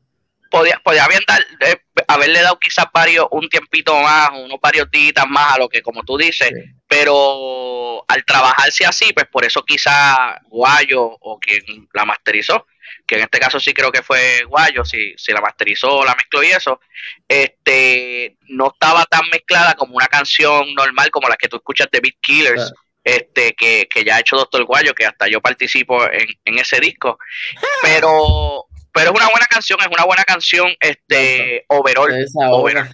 Podía, 0.52 0.80
podía 0.84 1.06
haber 1.06 1.22
dar, 1.28 1.42
eh, 1.62 1.78
haberle 2.08 2.44
dado 2.44 2.60
quizás 2.60 2.86
varios, 2.94 3.26
un 3.32 3.50
tiempito 3.50 4.00
más, 4.00 4.30
unos 4.40 4.60
varios 4.62 4.92
días 4.92 5.26
más 5.28 5.56
a 5.56 5.58
lo 5.58 5.68
que, 5.68 5.82
como 5.82 6.04
tú 6.04 6.16
dices, 6.16 6.52
pero 6.88 8.06
al 8.08 8.24
trabajarse 8.24 8.86
así, 8.86 9.12
pues 9.14 9.26
por 9.32 9.44
eso 9.44 9.64
quizás 9.64 10.16
Guayo 10.50 11.02
o 11.02 11.40
quien 11.40 11.88
la 11.92 12.06
masterizó, 12.06 12.68
que 13.06 13.16
en 13.16 13.22
este 13.22 13.40
caso 13.40 13.60
sí 13.60 13.74
creo 13.74 13.92
que 13.92 14.02
fue 14.02 14.44
Guayo, 14.48 14.86
si, 14.86 15.14
si 15.18 15.32
la 15.32 15.42
masterizó, 15.42 16.04
la 16.06 16.16
mezcló 16.16 16.44
y 16.44 16.48
eso, 16.48 16.80
este 17.28 18.38
no 18.50 18.72
estaba 18.74 19.06
tan 19.06 19.28
mezclada 19.32 19.76
como 19.76 19.96
una 19.96 20.08
canción 20.08 20.74
normal 20.74 21.10
como 21.12 21.30
la 21.30 21.36
que 21.36 21.48
tú 21.48 21.58
escuchas 21.58 21.88
de 21.92 22.00
Beat 22.00 22.16
Killers, 22.22 22.74
este 23.04 23.54
que, 23.54 23.88
que, 23.90 24.04
ya 24.04 24.16
ha 24.16 24.20
hecho 24.22 24.38
Doctor 24.38 24.64
Guayo, 24.64 24.94
que 24.94 25.06
hasta 25.06 25.28
yo 25.28 25.42
participo 25.42 26.04
en, 26.10 26.28
en 26.46 26.60
ese 26.60 26.80
disco, 26.80 27.18
pero 27.82 28.68
pero 28.94 29.10
es 29.10 29.16
una 29.16 29.30
buena 29.30 29.48
canción, 29.48 29.80
es 29.82 29.88
una 29.88 30.06
buena 30.06 30.24
canción, 30.24 30.68
este, 30.80 31.66
overall. 31.68 32.26
overall. 32.36 32.94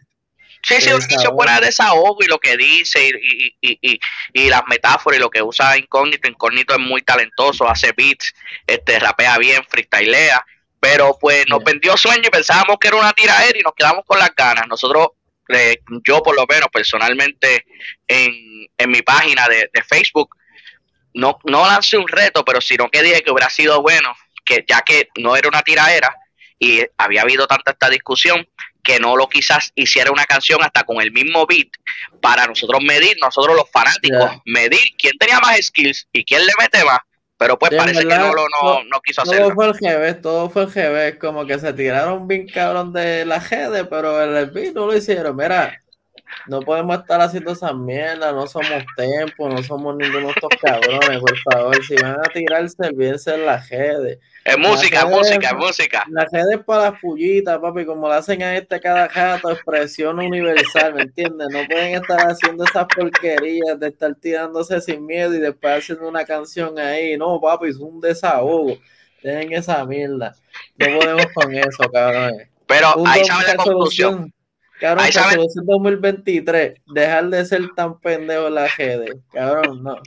Sí, 0.62 0.82
sí, 0.82 0.90
hizo 1.10 1.32
buena 1.32 1.60
desahogo 1.60 2.18
y 2.22 2.28
lo 2.28 2.38
que 2.38 2.58
dice 2.58 3.08
y, 3.08 3.56
y, 3.62 3.80
y, 3.82 4.00
y, 4.34 4.50
las 4.50 4.62
metáforas 4.68 5.18
y 5.18 5.22
lo 5.22 5.30
que 5.30 5.42
usa 5.42 5.78
Incógnito. 5.78 6.28
Incógnito 6.28 6.74
es 6.74 6.80
muy 6.80 7.02
talentoso, 7.02 7.70
hace 7.70 7.94
beats, 7.94 8.34
este, 8.68 9.00
rapea 9.00 9.38
bien, 9.38 9.64
freestylea, 9.68 10.46
pero 10.80 11.18
pues 11.20 11.46
nos 11.48 11.64
vendió 11.64 11.96
sueño 11.96 12.24
y 12.26 12.30
pensábamos 12.30 12.78
que 12.80 12.90
era 12.90 12.98
una 12.98 13.14
tiraera 13.14 13.58
y 13.58 13.62
nos 13.62 13.74
quedamos 13.74 14.04
con 14.06 14.20
las 14.20 14.36
ganas. 14.36 14.68
Nosotros, 14.68 15.10
eh, 15.48 15.80
yo 16.06 16.22
por 16.22 16.36
lo 16.36 16.46
menos 16.46 16.70
personalmente 16.72 17.66
en, 18.08 18.68
en 18.78 18.92
mi 18.92 19.02
página 19.02 19.48
de, 19.48 19.70
de, 19.74 19.84
Facebook, 19.84 20.36
no, 21.14 21.40
no 21.46 21.66
lancé 21.66 21.98
un 21.98 22.08
reto, 22.08 22.44
pero 22.44 22.60
sino 22.60 22.90
que 22.90 23.02
dije 23.02 23.22
que 23.22 23.32
hubiera 23.32 23.50
sido 23.50 23.82
bueno, 23.82 24.14
que 24.44 24.66
ya 24.68 24.82
que 24.82 25.08
no 25.18 25.36
era 25.38 25.48
una 25.48 25.62
tiraera 25.62 26.14
y 26.60 26.82
había 26.98 27.22
habido 27.22 27.48
tanta 27.48 27.72
esta 27.72 27.90
discusión, 27.90 28.46
que 28.84 29.00
no 29.00 29.16
lo 29.16 29.28
quizás 29.28 29.72
hiciera 29.76 30.12
una 30.12 30.26
canción 30.26 30.62
hasta 30.64 30.84
con 30.84 31.02
el 31.02 31.12
mismo 31.12 31.46
beat 31.46 31.70
para 32.22 32.48
nosotros 32.48 32.82
medir, 32.84 33.18
nosotros 33.22 33.56
los 33.56 33.70
fanáticos, 33.72 34.42
medir 34.46 34.80
quién 34.98 35.14
tenía 35.20 35.40
más 35.40 35.58
skills 35.62 36.08
y 36.12 36.24
quién 36.24 36.46
le 36.46 36.54
mete 36.60 36.84
más. 36.84 37.00
Pero 37.38 37.58
pues 37.58 37.74
parece 37.74 38.02
que 38.02 38.18
no, 38.18 38.34
lo, 38.34 38.46
no, 38.62 38.84
no 38.84 39.00
quiso 39.02 39.22
hacerlo. 39.22 39.48
Todo 39.48 39.56
fue 39.56 39.68
el 39.68 39.74
GB, 39.74 40.22
todo 40.22 40.50
fue 40.50 40.64
el 40.64 40.70
GB, 40.70 41.20
como 41.20 41.46
que 41.46 41.58
se 41.58 41.72
tiraron 41.72 42.28
bien 42.28 42.48
cabrón 42.48 42.92
de 42.92 43.26
la 43.26 43.40
GD, 43.40 43.88
pero 43.90 44.22
el 44.22 44.50
beat 44.52 44.74
no 44.74 44.88
lo 44.88 44.98
hicieron. 44.98 45.38
Mira, 45.38 45.82
no 46.48 46.62
podemos 46.62 47.00
estar 47.00 47.22
haciendo 47.22 47.52
esas 47.52 47.76
mierdas, 47.76 48.34
no 48.34 48.48
somos 48.48 48.84
tempo, 48.96 49.50
no 49.50 49.62
somos 49.64 49.96
ninguno 49.96 50.28
de 50.28 50.34
estos 50.34 50.50
cabrones, 50.62 51.20
por 51.20 51.38
favor. 51.40 51.86
Si 51.86 51.96
van 51.96 52.20
a 52.20 52.30
tirarse, 52.34 52.76
olvídense 52.88 53.36
en 53.36 53.46
la 53.46 53.58
GD. 53.58 54.20
Es 54.46 54.58
música, 54.58 55.06
música, 55.06 55.54
música. 55.54 56.06
La 56.10 56.24
es 56.24 56.64
para 56.66 56.92
las 56.92 57.00
pullitas, 57.00 57.60
papi, 57.60 57.86
como 57.86 58.08
la 58.08 58.18
hacen 58.18 58.42
a 58.42 58.56
este 58.56 58.80
cada 58.80 59.10
jato, 59.10 59.52
expresión 59.52 60.20
universal, 60.20 60.94
¿me 60.96 61.04
entiendes? 61.04 61.48
No 61.52 61.66
pueden 61.68 61.96
estar 61.96 62.20
haciendo 62.20 62.64
esas 62.64 62.86
porquerías 62.96 63.80
de 63.80 63.88
estar 63.88 64.16
tirándose 64.16 64.82
sin 64.82 65.06
miedo 65.06 65.34
y 65.34 65.40
después 65.40 65.80
haciendo 65.80 66.08
una 66.08 66.26
canción 66.26 66.80
ahí. 66.80 67.18
No, 67.18 67.40
papi, 67.40 67.70
es 67.70 67.78
un 67.78 68.00
desahogo. 68.00 68.78
Dejen 69.22 69.54
esa 69.54 69.86
mierda. 69.86 70.34
No 70.78 71.00
podemos 71.00 71.26
con 71.34 71.54
eso, 71.54 71.90
cabrón. 71.92 72.50
Pero 72.66 72.88
ahí 73.06 73.26
sabe 73.26 73.48
la 73.48 73.56
conclusión. 73.56 74.34
Cabrón, 74.80 75.06
ahí 75.06 75.12
sabe... 75.12 75.38
2023, 75.38 76.82
dejar 76.88 77.26
de 77.28 77.46
ser 77.46 77.70
tan 77.76 78.00
pendejo 78.00 78.50
la 78.50 78.68
GD. 78.68 79.20
Cabrón, 79.34 79.84
no. 79.84 80.02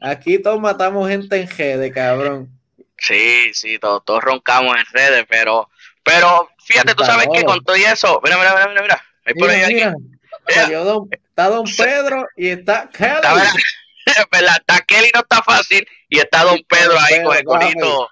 Aquí 0.00 0.38
todos 0.38 0.60
matamos 0.60 1.08
gente 1.08 1.40
en 1.40 1.48
redes, 1.48 1.92
cabrón. 1.94 2.50
Sí, 2.98 3.54
sí, 3.54 3.78
todos, 3.78 4.04
todos 4.04 4.22
roncamos 4.22 4.76
en 4.76 4.84
redes, 4.92 5.24
pero, 5.28 5.70
pero 6.02 6.48
fíjate, 6.64 6.94
tú 6.94 7.04
sabes 7.04 7.28
que 7.32 7.44
con 7.44 7.62
todo 7.64 7.76
eso, 7.76 8.20
mira, 8.24 8.36
mira, 8.36 8.52
mira, 8.52 8.68
mira, 8.68 8.82
mira. 8.82 9.04
Hay 9.24 9.34
por 9.34 9.48
ahí 9.48 9.74
mira, 9.74 10.78
don, 10.80 11.08
está 11.12 11.48
Don 11.48 11.64
Pedro 11.76 12.26
y 12.36 12.48
está 12.48 12.90
Kelly. 12.90 13.12
Está, 14.04 14.26
¿verdad? 14.32 14.56
está 14.58 14.80
Kelly, 14.80 15.10
no 15.14 15.20
está 15.20 15.40
fácil, 15.44 15.86
y 16.08 16.18
está 16.18 16.42
Don 16.42 16.60
Pedro 16.68 16.98
ahí 16.98 17.22
con 17.22 17.36
el 17.36 17.44
corito 17.44 18.10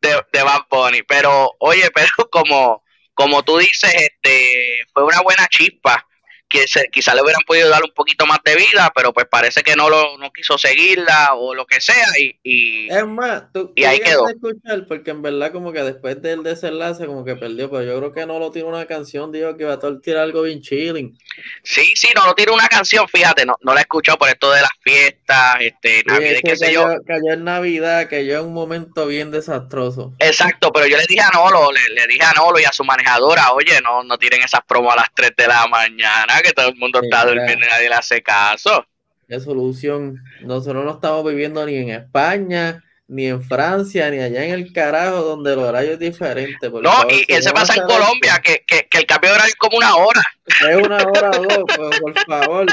de, 0.00 0.24
de 0.32 0.42
Bad 0.44 0.62
Bunny. 0.70 1.02
Pero, 1.02 1.50
oye, 1.58 1.90
pero 1.94 2.30
como, 2.30 2.81
como 3.22 3.42
tú 3.44 3.58
dices, 3.58 3.94
este, 3.94 4.84
fue 4.92 5.04
una 5.04 5.20
buena 5.22 5.46
chispa 5.48 6.06
que 6.52 6.68
se, 6.68 6.88
quizá 6.88 7.14
le 7.14 7.22
hubieran 7.22 7.42
podido 7.46 7.70
dar 7.70 7.82
un 7.82 7.92
poquito 7.94 8.26
más 8.26 8.38
de 8.44 8.54
vida, 8.54 8.92
pero 8.94 9.12
pues 9.12 9.26
parece 9.28 9.62
que 9.62 9.74
no 9.74 9.88
lo 9.88 10.18
no 10.18 10.30
quiso 10.32 10.58
seguirla 10.58 11.30
o 11.34 11.54
lo 11.54 11.66
que 11.66 11.80
sea 11.80 12.06
y, 12.18 12.38
y 12.42 12.92
es 12.92 13.06
más, 13.06 13.44
tú 13.52 13.72
y 13.74 13.84
ahí 13.84 13.98
quedó. 14.00 14.28
escuchar 14.28 14.86
porque 14.86 15.10
en 15.10 15.22
verdad 15.22 15.50
como 15.50 15.72
que 15.72 15.82
después 15.82 16.20
del 16.20 16.42
desenlace 16.42 17.06
como 17.06 17.24
que 17.24 17.36
perdió, 17.36 17.70
pero 17.70 17.82
yo 17.82 17.98
creo 17.98 18.12
que 18.12 18.26
no 18.26 18.38
lo 18.38 18.50
tiene 18.50 18.68
una 18.68 18.86
canción, 18.86 19.32
digo 19.32 19.56
que 19.56 19.64
va 19.64 19.74
a 19.74 20.00
tirar 20.00 20.24
algo 20.24 20.42
bien 20.42 20.60
chilling. 20.60 21.16
Sí, 21.62 21.92
sí, 21.94 22.08
no 22.14 22.26
lo 22.26 22.34
tiene 22.34 22.52
una 22.52 22.68
canción, 22.68 23.08
fíjate, 23.08 23.46
no, 23.46 23.54
no 23.62 23.72
la 23.72 23.80
he 23.80 23.82
escuchado 23.82 24.18
por 24.18 24.28
esto 24.28 24.52
de 24.52 24.60
las 24.60 24.70
fiestas, 24.82 25.56
este, 25.60 26.02
Navidad, 26.04 26.40
qué 26.44 26.56
sé 26.56 26.72
yo. 26.72 26.86
Cayó 27.06 27.32
en 27.32 27.44
Navidad, 27.44 28.08
que 28.08 28.26
yo 28.26 28.40
en 28.40 28.46
un 28.46 28.52
momento 28.52 29.06
bien 29.06 29.30
desastroso. 29.30 30.12
Exacto, 30.18 30.70
pero 30.72 30.86
yo 30.86 30.96
le 30.98 31.06
dije 31.06 31.22
a 31.22 31.30
Nolo, 31.30 31.72
le, 31.72 31.94
le 31.94 32.06
dije 32.06 32.24
a 32.24 32.32
Nolo 32.32 32.60
y 32.60 32.64
a 32.64 32.72
su 32.72 32.84
manejadora, 32.84 33.52
oye, 33.52 33.80
no, 33.80 34.02
no 34.02 34.18
tiren 34.18 34.42
esas 34.42 34.60
promos 34.66 34.92
a 34.92 34.96
las 34.96 35.08
3 35.14 35.32
de 35.36 35.46
la 35.46 35.66
mañana, 35.66 36.41
que 36.42 36.52
todo 36.52 36.68
el 36.68 36.76
mundo 36.76 37.00
está 37.02 37.24
durmiendo 37.24 37.64
y 37.66 37.68
nadie 37.68 37.88
le 37.88 37.94
hace 37.94 38.22
caso. 38.22 38.84
¿Qué 39.28 39.40
solución? 39.40 40.22
Nosotros 40.42 40.84
no 40.84 40.92
estamos 40.92 41.24
viviendo 41.24 41.64
ni 41.64 41.76
en 41.76 41.90
España, 41.90 42.82
ni 43.08 43.26
en 43.26 43.42
Francia, 43.42 44.10
ni 44.10 44.18
allá 44.18 44.44
en 44.44 44.52
el 44.52 44.72
carajo, 44.72 45.22
donde 45.22 45.52
el 45.52 45.58
horario 45.58 45.92
es 45.92 45.98
diferente. 45.98 46.70
No, 46.70 47.06
y 47.08 47.24
eso 47.32 47.52
pasa 47.52 47.74
en 47.74 47.82
Colombia, 47.82 48.40
que, 48.42 48.64
que, 48.66 48.88
que, 48.88 48.98
el 48.98 49.06
cambio 49.06 49.30
de 49.30 49.36
horario 49.36 49.50
es 49.50 49.56
como 49.56 49.76
una 49.76 49.96
hora. 49.96 50.22
Es 50.46 50.76
una 50.76 50.96
hora 50.96 51.30
o 51.30 51.42
dos, 51.42 51.64
pues, 51.76 52.00
por 52.00 52.18
favor, 52.26 52.66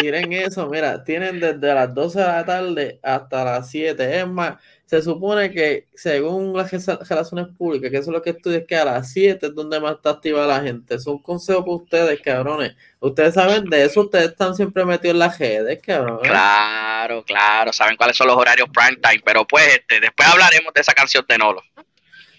tienen 0.00 0.32
eso. 0.32 0.68
Mira, 0.68 1.02
tienen 1.04 1.40
desde 1.40 1.74
las 1.74 1.94
12 1.94 2.18
de 2.18 2.26
la 2.26 2.44
tarde 2.44 3.00
hasta 3.02 3.44
las 3.44 3.70
7. 3.70 4.20
Es 4.20 4.26
más, 4.26 4.56
se 4.86 5.02
supone 5.02 5.50
que 5.50 5.86
según 5.94 6.56
las 6.56 6.70
relaciones 7.08 7.48
públicas, 7.56 7.90
que 7.90 7.98
eso 7.98 8.10
es 8.10 8.14
lo 8.14 8.22
que 8.22 8.30
estudias, 8.30 8.64
que 8.66 8.76
a 8.76 8.86
las 8.86 9.12
7 9.12 9.46
es 9.46 9.54
donde 9.54 9.78
más 9.80 9.96
está 9.96 10.10
activa 10.10 10.46
la 10.46 10.62
gente. 10.62 10.94
Es 10.94 11.06
un 11.06 11.20
consejo 11.20 11.60
para 11.60 11.76
ustedes, 11.76 12.20
cabrones. 12.22 12.74
Ustedes 13.00 13.34
saben 13.34 13.64
de 13.66 13.84
eso, 13.84 14.00
ustedes 14.00 14.30
están 14.30 14.54
siempre 14.54 14.84
metidos 14.84 15.14
en 15.14 15.18
las 15.18 15.38
redes, 15.38 15.80
cabrones. 15.82 16.28
Claro, 16.30 17.22
claro, 17.24 17.72
saben 17.72 17.96
cuáles 17.96 18.16
son 18.16 18.28
los 18.28 18.36
horarios 18.36 18.68
prime 18.70 18.96
time, 18.96 19.22
pero 19.24 19.46
pues 19.46 19.66
este, 19.68 20.00
después 20.00 20.28
hablaremos 20.28 20.72
de 20.72 20.80
esa 20.80 20.94
canción 20.94 21.24
de 21.28 21.38
Nolo. 21.38 21.62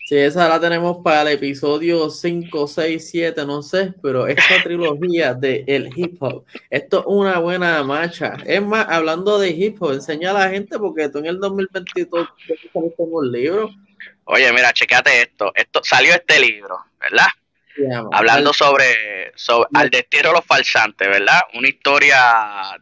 Sí, 0.10 0.18
esa 0.18 0.50
la 0.50 0.60
tenemos 0.60 1.04
para 1.04 1.22
el 1.22 1.28
episodio 1.38 2.10
5, 2.10 2.68
6, 2.68 3.10
7, 3.12 3.46
no 3.46 3.62
sé, 3.62 3.94
pero 4.02 4.26
esta 4.26 4.42
trilogía 4.64 5.36
de 5.36 5.64
el 5.68 5.92
hip 5.96 6.18
hop, 6.20 6.46
esto 6.72 7.02
es 7.02 7.06
una 7.06 7.38
buena 7.38 7.84
marcha. 7.84 8.36
Es 8.44 8.60
más, 8.60 8.88
hablando 8.90 9.38
de 9.38 9.52
hip 9.52 9.80
hop, 9.80 9.92
enseña 9.92 10.32
a 10.32 10.34
la 10.34 10.50
gente 10.50 10.80
porque 10.80 11.10
tú 11.10 11.20
en 11.20 11.28
el 11.28 11.40
2022 11.40 12.28
saliste 12.74 12.90
un 12.98 13.32
libro. 13.32 13.70
Oye, 14.24 14.52
mira, 14.52 14.74
checate 14.74 15.22
esto. 15.22 15.52
Esto 15.54 15.80
salió 15.84 16.12
este 16.16 16.40
libro, 16.40 16.76
¿verdad? 17.00 17.28
Hablando 18.12 18.52
sobre, 18.52 19.32
sobre 19.36 19.70
al 19.76 19.92
destino 19.92 20.30
de 20.30 20.34
los 20.34 20.46
falsantes, 20.46 21.08
¿verdad? 21.08 21.40
Una 21.54 21.70
historia 21.70 22.18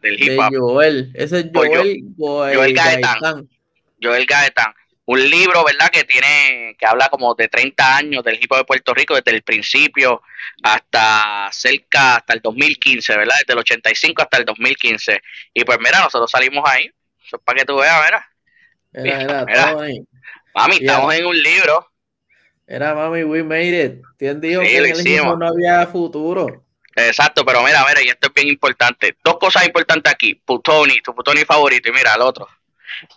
del 0.00 0.14
hip 0.14 0.40
hop. 0.40 0.50
De 0.50 0.58
Joel, 0.58 1.12
ese 1.12 1.40
es 1.40 1.46
Joel, 1.52 2.04
Joel, 2.16 2.56
Joel 2.56 2.72
Gaetán. 2.72 3.46
Joel 4.00 4.24
Gaetán 4.24 4.72
un 5.08 5.30
libro, 5.30 5.64
¿verdad? 5.64 5.88
Que 5.88 6.04
tiene, 6.04 6.76
que 6.78 6.84
habla 6.84 7.08
como 7.08 7.34
de 7.34 7.48
30 7.48 7.96
años 7.96 8.22
del 8.22 8.34
hip 8.34 8.52
hop 8.52 8.58
de 8.58 8.64
Puerto 8.64 8.92
Rico, 8.92 9.14
desde 9.14 9.30
el 9.30 9.42
principio 9.42 10.20
hasta 10.62 11.48
cerca, 11.50 12.16
hasta 12.16 12.34
el 12.34 12.40
2015, 12.42 13.16
¿verdad? 13.16 13.36
Desde 13.40 13.54
el 13.54 13.58
85 13.60 14.20
hasta 14.20 14.36
el 14.36 14.44
2015. 14.44 15.22
Y 15.54 15.64
pues 15.64 15.78
mira, 15.78 16.00
nosotros 16.00 16.30
salimos 16.30 16.62
ahí, 16.68 16.90
eso 17.24 17.36
es 17.36 17.42
para 17.42 17.58
que 17.58 17.64
tú 17.64 17.76
veas, 17.76 18.04
mira. 18.04 18.28
Era, 18.92 19.46
era, 19.48 19.76
Mami, 20.54 20.76
estamos 20.76 21.14
en 21.14 21.24
un 21.24 21.42
libro. 21.42 21.90
Era, 22.66 22.94
mami, 22.94 23.24
we 23.24 23.42
made 23.42 23.84
it. 23.84 24.02
¿Quién 24.18 24.42
dijo 24.42 24.60
que 24.60 24.76
en 24.76 24.84
el 24.84 25.38
no 25.38 25.48
había 25.48 25.86
futuro? 25.86 26.66
Exacto, 26.94 27.46
pero 27.46 27.62
mira, 27.62 27.82
mira, 27.88 28.02
y 28.02 28.08
esto 28.08 28.26
es 28.28 28.34
bien 28.34 28.48
importante. 28.48 29.16
Dos 29.24 29.38
cosas 29.38 29.64
importantes 29.64 30.12
aquí. 30.12 30.34
Putoni, 30.34 31.00
tu 31.00 31.14
Putoni 31.14 31.46
favorito, 31.46 31.88
y 31.88 31.92
mira, 31.92 32.14
el 32.14 32.20
otro. 32.20 32.46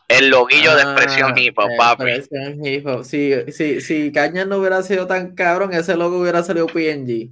El 0.08 0.30
loguillo 0.30 0.76
de 0.76 0.82
expresión 0.84 1.34
ah, 1.36 1.40
hip 1.40 1.58
hop, 1.58 1.70
papi. 1.78 2.10
Expresión 2.10 2.66
hip 2.66 2.88
hop. 2.88 3.04
Si, 3.04 3.34
si, 3.52 3.82
si 3.82 4.12
Caña 4.12 4.46
no 4.46 4.58
hubiera 4.58 4.82
sido 4.84 5.08
tan 5.08 5.36
cabrón, 5.36 5.74
ese 5.74 5.96
logo 5.96 6.20
hubiera 6.20 6.44
salido 6.44 6.68
PNG. 6.68 7.30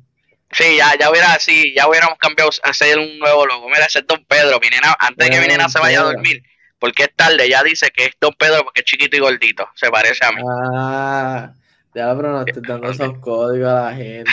Sí, 0.52 0.78
ya, 0.78 0.98
ya 1.00 1.12
hubiera, 1.12 1.38
sí, 1.40 1.74
ya 1.76 1.88
hubiéramos 1.88 2.18
cambiado 2.18 2.50
a 2.64 2.70
hacer 2.70 2.98
un 2.98 3.20
nuevo 3.20 3.46
logo. 3.46 3.68
Mira, 3.70 3.86
ese 3.86 4.00
es 4.00 4.08
Don 4.08 4.24
Pedro. 4.26 4.60
antes 5.00 5.28
de 5.28 5.32
que 5.32 5.40
Vinena 5.40 5.70
se 5.70 5.80
vaya 5.80 6.00
a 6.00 6.04
dormir, 6.04 6.42
porque 6.80 7.04
es 7.04 7.16
tarde, 7.16 7.48
ya 7.48 7.62
dice 7.64 7.92
que 7.92 8.06
es 8.06 8.12
Don 8.20 8.34
Pedro 8.34 8.64
porque 8.64 8.82
es 8.82 8.86
chiquito 8.86 9.16
y 9.16 9.20
gordito. 9.20 9.70
Se 9.76 9.90
parece 9.92 10.26
a 10.26 10.32
mí. 10.32 10.42
Ah, 10.74 11.52
ya, 11.94 12.16
pero 12.16 12.32
no 12.32 12.44
estoy 12.46 12.64
dando 12.66 12.90
esos 12.90 13.20
códigos 13.20 13.70
a 13.70 13.92
la 13.92 13.96
gente. 13.96 14.32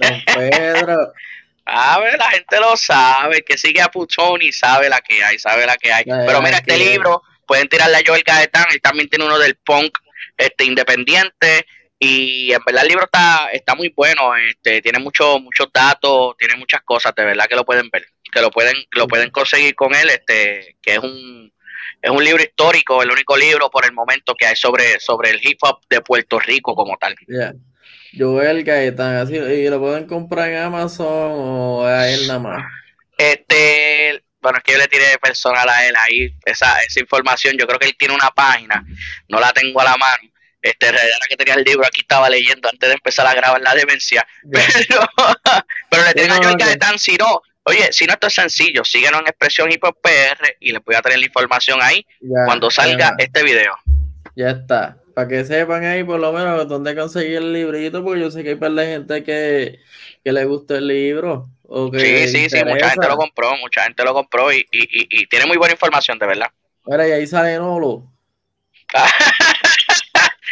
Don 0.00 0.22
Pedro. 0.34 1.12
A 1.66 1.98
ver, 1.98 2.18
la 2.18 2.30
gente 2.30 2.60
lo 2.60 2.76
sabe, 2.76 3.42
que 3.42 3.56
sigue 3.56 3.80
a 3.80 3.88
Puchoni 3.88 4.52
sabe 4.52 4.88
la 4.88 5.00
que 5.00 5.24
hay, 5.24 5.38
sabe 5.38 5.66
la 5.66 5.76
que 5.76 5.92
hay. 5.92 6.04
Pero 6.04 6.42
mira, 6.42 6.58
este 6.58 6.76
libro, 6.76 7.22
pueden 7.46 7.68
tirarle 7.68 7.96
a 7.96 8.02
Joel 8.06 8.22
Gaetán, 8.24 8.66
él 8.70 8.80
también 8.80 9.08
tiene 9.08 9.24
uno 9.24 9.38
del 9.38 9.56
punk 9.56 9.98
este 10.36 10.64
independiente 10.64 11.66
y 11.98 12.52
en 12.52 12.60
verdad 12.66 12.82
el 12.82 12.88
libro 12.88 13.04
está 13.04 13.48
está 13.52 13.74
muy 13.74 13.92
bueno, 13.94 14.34
este 14.36 14.82
tiene 14.82 14.98
muchos 14.98 15.40
muchos 15.40 15.68
datos, 15.72 16.36
tiene 16.36 16.56
muchas 16.56 16.82
cosas, 16.82 17.14
de 17.14 17.24
verdad 17.24 17.46
que 17.46 17.56
lo 17.56 17.64
pueden 17.64 17.88
ver, 17.90 18.06
que 18.32 18.40
lo 18.40 18.50
pueden 18.50 18.74
lo 18.92 19.06
pueden 19.06 19.30
conseguir 19.30 19.74
con 19.74 19.94
él, 19.94 20.10
este 20.10 20.76
que 20.82 20.94
es 20.94 20.98
un 20.98 21.52
es 22.02 22.10
un 22.10 22.22
libro 22.22 22.42
histórico, 22.42 23.02
el 23.02 23.10
único 23.10 23.36
libro 23.36 23.70
por 23.70 23.84
el 23.84 23.92
momento 23.92 24.34
que 24.34 24.46
hay 24.46 24.56
sobre 24.56 24.98
sobre 25.00 25.30
el 25.30 25.40
hip 25.42 25.58
hop 25.62 25.80
de 25.88 26.00
Puerto 26.00 26.38
Rico 26.38 26.74
como 26.74 26.96
tal. 26.98 27.14
Joel 28.16 28.62
Gaetán, 28.62 29.16
así, 29.16 29.34
¿y 29.34 29.68
lo 29.68 29.80
pueden 29.80 30.06
comprar 30.06 30.50
en 30.50 30.58
Amazon 30.58 31.06
o 31.08 31.84
a 31.84 32.08
él 32.08 32.26
nada 32.26 32.38
más? 32.38 32.64
Este, 33.18 34.22
bueno, 34.40 34.58
es 34.58 34.64
que 34.64 34.72
yo 34.72 34.78
le 34.78 34.88
tiré 34.88 35.18
personal 35.20 35.68
a 35.68 35.86
él 35.86 35.94
ahí 35.96 36.34
esa, 36.44 36.80
esa 36.82 37.00
información. 37.00 37.56
Yo 37.58 37.66
creo 37.66 37.78
que 37.78 37.86
él 37.86 37.96
tiene 37.98 38.14
una 38.14 38.30
página, 38.30 38.84
no 39.28 39.40
la 39.40 39.52
tengo 39.52 39.80
a 39.80 39.84
la 39.84 39.96
mano. 39.96 40.30
Este, 40.60 40.88
era 40.88 40.98
que 41.28 41.36
tenía 41.36 41.54
el 41.54 41.62
libro 41.64 41.86
aquí 41.86 42.00
estaba 42.00 42.30
leyendo 42.30 42.70
antes 42.70 42.88
de 42.88 42.94
empezar 42.94 43.26
a 43.26 43.34
grabar 43.34 43.60
la 43.60 43.74
demencia. 43.74 44.26
Pero, 44.50 45.00
pero 45.90 46.04
le 46.04 46.14
tengo 46.14 46.34
a 46.34 46.36
Joel 46.38 46.56
Gaetán, 46.56 46.98
si 46.98 47.16
no, 47.16 47.42
oye, 47.64 47.92
si 47.92 48.06
no 48.06 48.14
esto 48.14 48.28
es 48.28 48.34
sencillo, 48.34 48.84
síguenos 48.84 49.20
en 49.20 49.28
Expresión 49.28 49.70
Hip 49.70 49.84
Hop 49.84 49.98
PR 50.00 50.56
y 50.60 50.72
les 50.72 50.82
voy 50.82 50.94
a 50.94 51.02
tener 51.02 51.18
la 51.18 51.26
información 51.26 51.80
ahí 51.82 52.06
cuando 52.46 52.70
salga 52.70 53.14
este 53.18 53.42
video. 53.42 53.74
Ya 54.34 54.50
está 54.50 55.04
para 55.14 55.28
que 55.28 55.44
sepan 55.44 55.84
ahí 55.84 56.02
por 56.02 56.18
lo 56.18 56.32
menos 56.32 56.68
dónde 56.68 56.94
conseguir 56.94 57.36
el 57.36 57.52
librito, 57.52 58.02
porque 58.02 58.20
yo 58.20 58.30
sé 58.30 58.42
que 58.42 58.50
hay 58.50 58.54
para 58.56 58.72
la 58.72 58.84
gente 58.84 59.22
que, 59.22 59.80
le 60.24 60.44
gusta 60.44 60.76
el 60.76 60.88
libro. 60.88 61.48
O 61.62 61.90
sí, 61.92 62.28
sí, 62.28 62.50
sí, 62.50 62.64
mucha 62.64 62.90
gente 62.90 63.08
lo 63.08 63.16
compró, 63.16 63.56
mucha 63.56 63.84
gente 63.84 64.04
lo 64.04 64.12
compró 64.12 64.52
y, 64.52 64.66
y, 64.70 65.22
y, 65.22 65.26
tiene 65.26 65.46
muy 65.46 65.56
buena 65.56 65.72
información, 65.72 66.18
de 66.18 66.26
verdad. 66.26 66.48
Mira, 66.84 67.08
y 67.08 67.12
ahí 67.12 67.26
sale 67.26 67.56
Nolo. 67.56 68.12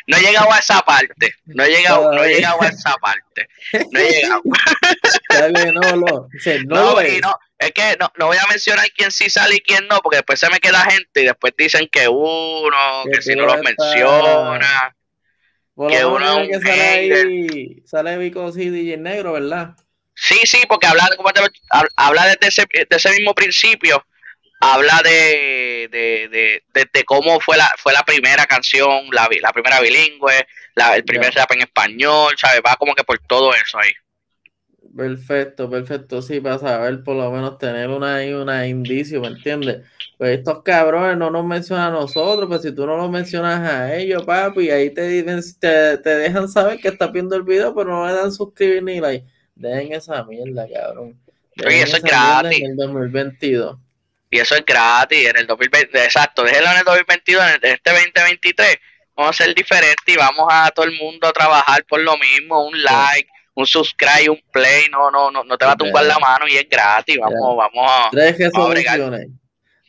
no 0.07 0.17
he 0.17 0.21
llegado 0.21 0.53
a 0.53 0.59
esa 0.59 0.81
parte, 0.83 1.35
no 1.47 1.65
he 1.65 1.71
llegado, 1.71 2.13
no 2.13 2.25
he 2.25 2.35
llegado 2.35 2.63
a 2.63 2.69
esa 2.69 2.95
parte, 2.97 3.49
no 3.91 4.01
he 4.01 4.11
llegado. 4.11 4.43
Dale, 5.29 5.73
Nolo. 5.73 6.29
no, 6.67 7.01
no, 7.03 7.39
es 7.59 7.73
que 7.73 7.97
no, 7.99 8.13
no 8.19 8.27
voy 8.27 8.37
a 8.37 8.47
mencionar 8.49 8.87
quién 8.97 9.11
sí 9.11 9.31
sale 9.31 9.57
y 9.57 9.61
quién 9.61 9.87
no, 9.89 10.01
porque 10.01 10.17
después 10.17 10.39
se 10.41 10.51
me 10.51 10.59
queda 10.59 10.81
gente 10.91 11.23
y 11.23 11.27
después 11.27 11.55
dicen 11.57 11.89
que 11.91 12.09
uno, 12.09 13.05
que, 13.13 13.23
si 13.23 13.35
no 13.35 13.47
los 13.47 13.59
menciona. 13.63 14.97
que 15.89 16.05
uno 16.05 16.47
que 16.49 16.61
sale 16.61 16.83
ahí, 16.83 17.83
sale 17.87 18.19
Vico 18.19 18.51
y 18.57 18.93
el 18.93 19.03
negro, 19.03 19.33
¿verdad? 19.33 19.77
Sí, 20.15 20.39
sí, 20.45 20.59
porque 20.69 20.87
habla, 20.87 21.09
habla 21.97 22.27
desde 22.27 22.49
ese, 22.49 22.67
de 22.73 22.97
ese 22.97 23.11
mismo 23.11 23.35
principio, 23.35 24.05
habla 24.63 25.01
de, 25.03 25.89
de, 25.91 26.29
de, 26.73 26.89
de, 26.93 27.05
cómo 27.05 27.41
fue 27.41 27.57
la, 27.57 27.69
fue 27.79 27.93
la 27.93 28.05
primera 28.05 28.47
canción, 28.47 29.07
la, 29.11 29.29
la 29.41 29.53
primera 29.53 29.81
bilingüe, 29.81 30.47
la, 30.77 30.95
el 30.95 31.05
primer 31.05 31.35
rap 31.35 31.51
en 31.51 31.63
español, 31.63 32.33
¿sabes? 32.39 32.61
Va 32.65 32.77
como 32.77 32.95
que 32.95 33.03
por 33.03 33.19
todo 33.19 33.53
eso 33.55 33.79
ahí. 33.79 33.91
Perfecto, 34.97 35.69
perfecto, 35.69 36.23
sí, 36.23 36.39
para 36.41 36.59
saber 36.59 37.03
por 37.03 37.17
lo 37.17 37.31
menos 37.33 37.59
tener 37.59 37.89
una, 37.89 38.19
una 38.41 38.67
indicio, 38.67 39.21
¿me 39.21 39.29
entiendes? 39.29 39.85
Pues 40.17 40.39
estos 40.39 40.63
cabrones 40.63 41.17
no 41.17 41.31
nos 41.31 41.45
mencionan 41.45 41.89
a 41.89 41.99
nosotros, 42.01 42.47
pues 42.47 42.63
si 42.63 42.73
tú 42.73 42.87
no 42.87 42.97
los 42.97 43.11
mencionas 43.11 43.69
a 43.69 43.97
ellos, 43.97 44.23
papi, 44.25 44.71
ahí 44.71 44.91
te, 44.91 45.25
te, 45.25 45.99
te 45.99 46.11
dejan 46.11 46.49
saber 46.49 46.79
que 46.79 46.89
estás 46.89 47.11
viendo 47.11 47.35
el 47.35 47.43
video, 47.43 47.75
pero 47.75 47.91
no 47.91 48.07
le 48.07 48.13
dan 48.13 48.31
suscribir 48.31 48.83
ni 48.85 49.01
like. 49.01 49.27
Dejen 49.57 49.93
esa 49.93 50.23
mierda, 50.25 50.67
cabrón. 50.73 51.19
Dejen 51.57 51.83
eso 51.83 51.97
es 51.97 52.03
gratis. 52.03 52.61
En 52.61 52.71
el 52.73 52.77
2022. 52.77 53.79
Y 54.33 54.39
eso 54.39 54.55
es 54.55 54.65
gratis 54.65 55.29
en 55.29 55.37
el 55.37 55.47
2020. 55.47 56.05
Exacto, 56.05 56.43
déjenlo 56.43 56.71
en 56.71 56.79
el 56.79 56.85
2022, 56.85 57.45
en 57.63 57.71
este 57.71 57.91
2023. 57.91 58.79
Vamos 59.15 59.39
a 59.39 59.45
ser 59.45 59.55
diferentes 59.55 60.03
y 60.07 60.17
vamos 60.17 60.47
a 60.51 60.71
todo 60.71 60.87
el 60.87 60.97
mundo 60.97 61.29
a 61.29 61.33
trabajar 61.33 61.85
por 61.85 62.01
lo 62.01 62.17
mismo. 62.17 62.67
Un 62.67 62.83
like, 62.83 63.29
un 63.53 63.67
subscribe, 63.67 64.31
un 64.31 64.41
play. 64.51 64.89
No, 64.91 65.11
no, 65.11 65.31
no, 65.31 65.45
no 65.45 65.59
te 65.59 65.67
va 65.67 65.73
a 65.73 65.77
tumbar 65.77 66.07
la 66.07 66.19
mano 66.19 66.49
y 66.49 66.57
es 66.57 66.67
gratis. 66.67 67.19
Vamos, 67.21 67.59
vamos 67.59 67.91
a. 67.91 68.09
Tres. 68.11 68.39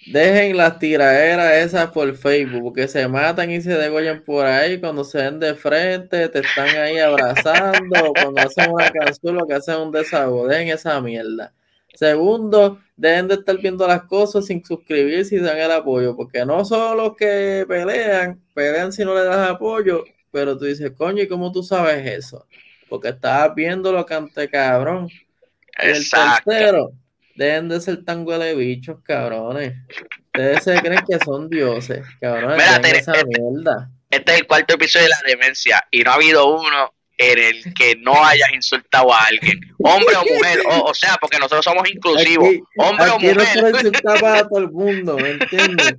Dejen 0.08 0.58
las 0.58 0.78
tiraderas 0.78 1.54
esas 1.54 1.92
por 1.92 2.14
Facebook, 2.14 2.64
porque 2.64 2.90
se 2.90 3.08
matan 3.08 3.50
y 3.50 3.62
se 3.62 3.78
degollan 3.78 4.26
por 4.26 4.46
ahí 4.46 4.78
cuando 4.78 5.06
se 5.06 5.20
ven 5.20 5.40
de 5.40 5.56
frente, 5.56 6.28
te 6.28 6.40
están 6.40 6.68
ahí 6.68 7.00
abrazando, 7.00 8.12
cuando 8.14 8.42
hacen 8.42 8.72
una 8.72 8.92
canción, 8.92 9.36
lo 9.36 9.48
que 9.48 9.54
hacen 9.54 9.78
un 9.78 9.94
desahogo, 9.94 10.50
dejen 10.50 10.68
esa 10.68 11.00
mierda. 11.00 11.54
Segundo, 11.94 12.80
deben 12.96 13.28
de 13.28 13.36
estar 13.36 13.58
viendo 13.58 13.88
las 13.88 14.04
cosas 14.04 14.46
sin 14.46 14.64
suscribirse 14.64 15.36
y 15.36 15.40
dan 15.40 15.58
el 15.58 15.72
apoyo, 15.72 16.16
porque 16.16 16.46
no 16.46 16.66
solo 16.66 16.96
los 16.96 17.16
que 17.16 17.66
pelean, 17.68 18.42
pelean 18.54 18.92
si 18.92 19.04
no 19.06 19.14
le 19.14 19.24
das 19.24 19.50
apoyo, 19.50 20.04
pero 20.32 20.58
tú 20.58 20.66
dices, 20.66 20.92
coño, 20.98 21.22
¿y 21.22 21.28
cómo 21.28 21.52
tú 21.52 21.64
sabes 21.64 22.06
eso? 22.06 22.48
Porque 22.90 23.10
estabas 23.10 23.54
viendo 23.56 23.92
lo 23.92 24.06
que 24.06 24.14
ante 24.14 24.50
cabrón. 24.50 25.10
El 25.78 26.04
tercero, 26.10 26.92
deben 27.36 27.70
de 27.70 27.82
ser 27.82 28.04
tan 28.04 28.26
huele 28.28 28.56
bichos, 28.56 29.00
cabrones. 29.04 29.74
Ustedes 30.26 30.64
se 30.64 30.80
creen 30.82 31.04
que 31.08 31.20
son 31.24 31.50
dioses, 31.50 32.06
cabrones. 32.20 32.58
Mira, 32.58 32.98
esa 32.98 33.14
este, 33.14 33.26
mierda. 33.28 33.92
Este 34.10 34.34
es 34.34 34.42
el 34.42 34.48
cuarto 34.48 34.76
episodio 34.76 35.06
de 35.06 35.10
la 35.10 35.22
demencia 35.28 35.84
y 35.92 36.02
no 36.02 36.12
ha 36.12 36.16
habido 36.16 36.56
uno 36.56 36.94
en 37.32 37.40
el 37.40 37.74
que 37.74 37.96
no 37.98 38.24
hayas 38.26 38.52
insultado 38.54 39.14
a 39.14 39.26
alguien, 39.26 39.60
hombre 39.80 40.16
o 40.16 40.24
mujer, 40.34 40.60
o, 40.68 40.94
sea, 40.94 41.18
porque 41.20 41.38
nosotros 41.38 41.64
somos 41.64 41.90
inclusivos, 41.90 42.50
hombre 42.78 43.10
o 43.10 43.20
mujer. 43.20 43.38
Todo 44.50 44.60
el 44.60 44.72
mundo, 44.72 45.18
¿me 45.18 45.32
entiendes? 45.32 45.96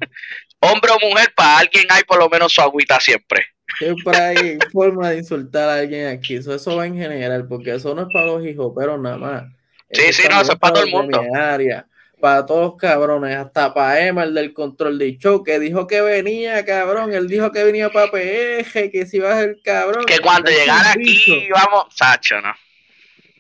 hombre 0.61 0.93
o 0.93 1.09
mujer, 1.09 1.33
para 1.35 1.59
alguien 1.59 1.87
hay 1.91 2.03
por 2.05 2.19
lo 2.19 2.29
menos 2.29 2.53
su 2.53 2.61
agüita 2.61 3.01
siempre. 3.01 3.47
Siempre 3.79 4.17
hay 4.17 4.59
forma 4.73 5.11
de 5.11 5.19
insultar 5.19 5.69
a 5.69 5.75
alguien 5.77 6.07
aquí, 6.09 6.37
eso, 6.37 6.55
eso 6.55 6.77
va 6.77 6.87
en 6.87 6.97
general, 6.97 7.47
porque 7.49 7.75
eso 7.75 7.95
no 7.95 8.03
es 8.03 8.09
para 8.13 8.27
los 8.27 8.47
hijos, 8.47 8.73
pero 8.77 8.99
nada 8.99 9.19
más. 9.19 9.45
Sí, 9.91 10.13
sí, 10.13 10.23
no, 10.31 10.41
eso 10.41 10.53
es 10.53 10.59
para 10.59 10.75
todo 10.75 10.85
el 10.85 10.91
mundo. 10.91 11.23
Área, 11.35 11.87
para 12.21 12.47
todos 12.47 12.73
los 12.73 12.77
cabrones, 12.77 13.37
hasta 13.37 13.75
para 13.75 14.07
Emma, 14.07 14.25
el 14.25 14.35
del 14.35 14.53
control 14.53 14.99
de 14.99 15.17
show, 15.19 15.43
que 15.43 15.59
dijo 15.59 15.87
que 15.87 16.01
venía, 16.01 16.65
cabrón, 16.65 17.13
él 17.13 17.29
dijo 17.29 17.53
que 17.53 17.65
venía 17.65 17.91
para 17.91 18.11
PG, 18.11 18.91
que 18.91 19.07
si 19.07 19.19
iba 19.19 19.33
a 19.33 19.41
ser 19.41 19.59
cabrón. 19.63 20.05
Que 20.07 20.21
cuando 20.21 20.51
llegara 20.51 20.93
aquí, 20.93 21.49
vamos, 21.51 21.95
Sacho, 21.95 22.41
¿no? 22.41 22.53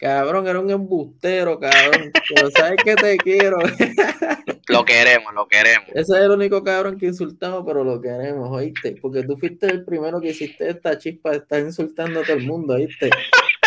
Cabrón, 0.05 0.47
era 0.47 0.61
un 0.61 0.71
embustero, 0.71 1.59
cabrón. 1.59 2.13
Pero 2.29 2.51
sabes 2.51 2.77
que 2.85 2.95
te 2.95 3.17
quiero. 3.17 3.57
lo 4.69 4.85
queremos, 4.85 5.33
lo 5.33 5.49
queremos. 5.49 5.89
Ese 5.95 6.13
es 6.13 6.25
el 6.25 6.31
único 6.31 6.63
cabrón 6.63 6.99
que 6.99 7.07
insultamos, 7.07 7.63
pero 7.67 7.85
lo 7.85 8.01
queremos, 8.03 8.51
oíste. 8.51 8.97
Porque 9.01 9.23
tú 9.23 9.39
fuiste 9.39 9.67
el 9.67 9.83
primero 9.83 10.21
que 10.21 10.29
hiciste 10.29 10.69
esta 10.69 10.99
chispa 10.99 11.31
de 11.31 11.39
estar 11.39 11.61
insultando 11.61 12.21
a 12.21 12.23
todo 12.23 12.37
el 12.37 12.47
mundo, 12.47 12.75
oíste. 12.75 13.09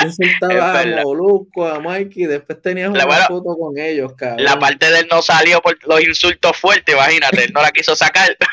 Insultaba 0.04 0.82
a 0.82 0.86
Molusco, 1.04 1.68
a 1.68 1.80
Mikey, 1.80 2.26
después 2.26 2.62
tenías 2.62 2.90
una 2.90 3.06
foto 3.28 3.56
con 3.58 3.78
ellos, 3.78 4.14
cabrón. 4.16 4.44
La 4.44 4.60
parte 4.60 4.90
de 4.90 5.00
él 5.00 5.08
no 5.12 5.22
salió 5.22 5.62
por 5.62 5.78
los 5.88 6.02
insultos 6.02 6.56
fuertes, 6.58 6.96
imagínate, 6.96 7.46
él 7.46 7.52
no 7.54 7.62
la 7.62 7.72
quiso 7.72 7.96
sacar. 7.96 8.38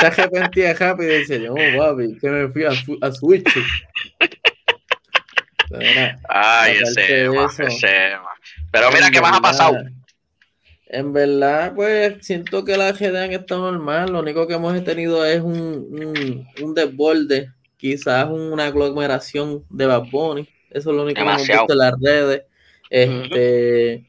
Se 0.00 0.06
arrepentía 0.06 0.74
rápido 0.74 1.12
y 1.12 1.18
dice, 1.18 1.42
yo, 1.42 1.54
papi, 1.54 2.18
que 2.20 2.28
me 2.28 2.48
fui 2.48 2.64
a, 2.64 2.70
a 3.00 3.12
Switch. 3.12 3.48
Ay, 6.28 6.78
ese, 6.82 7.26
ese, 7.26 8.12
Pero 8.70 8.90
mira 8.90 9.10
qué 9.10 9.20
más 9.20 9.36
ha 9.36 9.40
pasado. 9.40 9.76
En 10.86 11.12
verdad, 11.12 11.74
pues 11.74 12.24
siento 12.24 12.64
que 12.64 12.76
la 12.76 12.92
GDAN 12.92 13.32
está 13.32 13.56
normal. 13.56 14.10
Lo 14.10 14.20
único 14.20 14.46
que 14.46 14.54
hemos 14.54 14.82
tenido 14.84 15.24
es 15.24 15.40
un, 15.40 15.54
un, 15.54 16.48
un 16.62 16.74
desborde, 16.74 17.50
quizás 17.78 18.28
una 18.28 18.66
aglomeración 18.66 19.64
de 19.70 19.86
Bad 19.86 20.04
Eso 20.04 20.46
es 20.70 20.84
lo 20.84 21.02
único 21.02 21.14
que 21.14 21.22
hemos 21.22 21.46
visto 21.46 21.72
en 21.72 21.78
las 21.78 21.94
redes. 21.98 22.42
Este, 22.90 24.06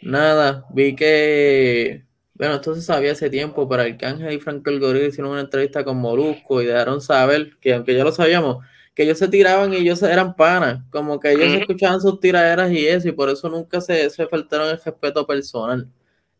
nada, 0.00 0.64
vi 0.70 0.96
que, 0.96 2.04
bueno, 2.34 2.54
esto 2.54 2.74
se 2.74 2.82
sabía 2.82 3.12
hace 3.12 3.28
tiempo, 3.28 3.68
pero 3.68 3.82
Arcángel 3.82 4.32
y 4.32 4.40
Franco 4.40 4.70
El 4.70 4.80
Gorila 4.80 5.06
hicieron 5.06 5.32
una 5.32 5.42
entrevista 5.42 5.84
con 5.84 5.98
Molusco 5.98 6.62
y 6.62 6.66
dejaron 6.66 7.02
saber 7.02 7.58
que, 7.60 7.74
aunque 7.74 7.94
ya 7.94 8.04
lo 8.04 8.12
sabíamos, 8.12 8.64
que 8.94 9.02
ellos 9.02 9.18
se 9.18 9.28
tiraban 9.28 9.72
y 9.74 9.76
ellos 9.76 10.02
eran 10.02 10.34
panas, 10.34 10.82
como 10.90 11.20
que 11.20 11.32
ellos 11.32 11.52
escuchaban 11.60 12.00
sus 12.00 12.20
tiraderas 12.20 12.70
y 12.72 12.86
eso, 12.86 13.08
y 13.08 13.12
por 13.12 13.28
eso 13.28 13.48
nunca 13.48 13.80
se, 13.80 14.08
se 14.10 14.26
faltaron 14.26 14.68
el 14.68 14.80
respeto 14.82 15.26
personal. 15.26 15.88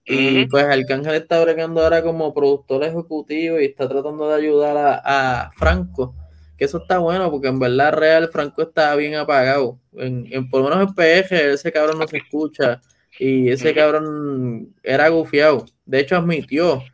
Y 0.05 0.47
pues 0.47 0.65
Arcángel 0.65 1.15
está 1.15 1.41
bregando 1.43 1.83
ahora 1.83 2.03
como 2.03 2.35
productor 2.35 2.83
ejecutivo 2.83 3.61
y 3.61 3.67
está 3.67 3.89
tratando 3.89 4.29
de 4.29 4.35
ayudar 4.35 5.01
a, 5.05 5.51
Franco, 5.55 6.15
que 6.61 6.67
eso 6.67 6.77
está 6.77 6.99
bueno, 6.99 7.31
porque 7.31 7.49
en 7.49 7.59
verdad 7.59 7.95
real 7.95 8.29
Franco 8.31 8.61
está 8.61 8.95
bien 8.95 9.15
apagado. 9.15 9.79
En, 9.95 10.51
por 10.51 10.61
lo 10.61 10.69
menos 10.69 10.91
en 10.91 10.95
PG, 10.95 11.55
ese 11.55 11.73
cabrón 11.73 11.99
no 11.99 12.07
se 12.07 12.19
escucha 12.19 12.83
y 13.19 13.49
ese 13.49 13.73
cabrón 13.73 14.75
era 14.83 15.09
gufiado. 15.09 15.65
De 15.87 16.01
hecho, 16.01 16.17
admitió 16.17 16.85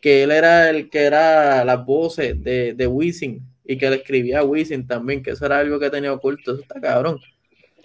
que 0.00 0.22
él 0.22 0.30
era 0.30 0.70
el 0.70 0.88
que 0.88 1.02
era 1.02 1.66
las 1.66 1.84
voces 1.84 2.42
de, 2.42 2.72
de 2.72 2.86
Wisin 2.86 3.46
y 3.66 3.76
que 3.76 3.90
le 3.90 3.96
escribía 3.96 4.38
a 4.38 4.44
Wisin 4.44 4.86
también, 4.86 5.22
que 5.22 5.32
eso 5.32 5.44
era 5.44 5.58
algo 5.58 5.78
que 5.78 5.90
tenía 5.90 6.10
oculto. 6.10 6.54
Eso 6.54 6.62
está 6.62 6.80
cabrón. 6.80 7.20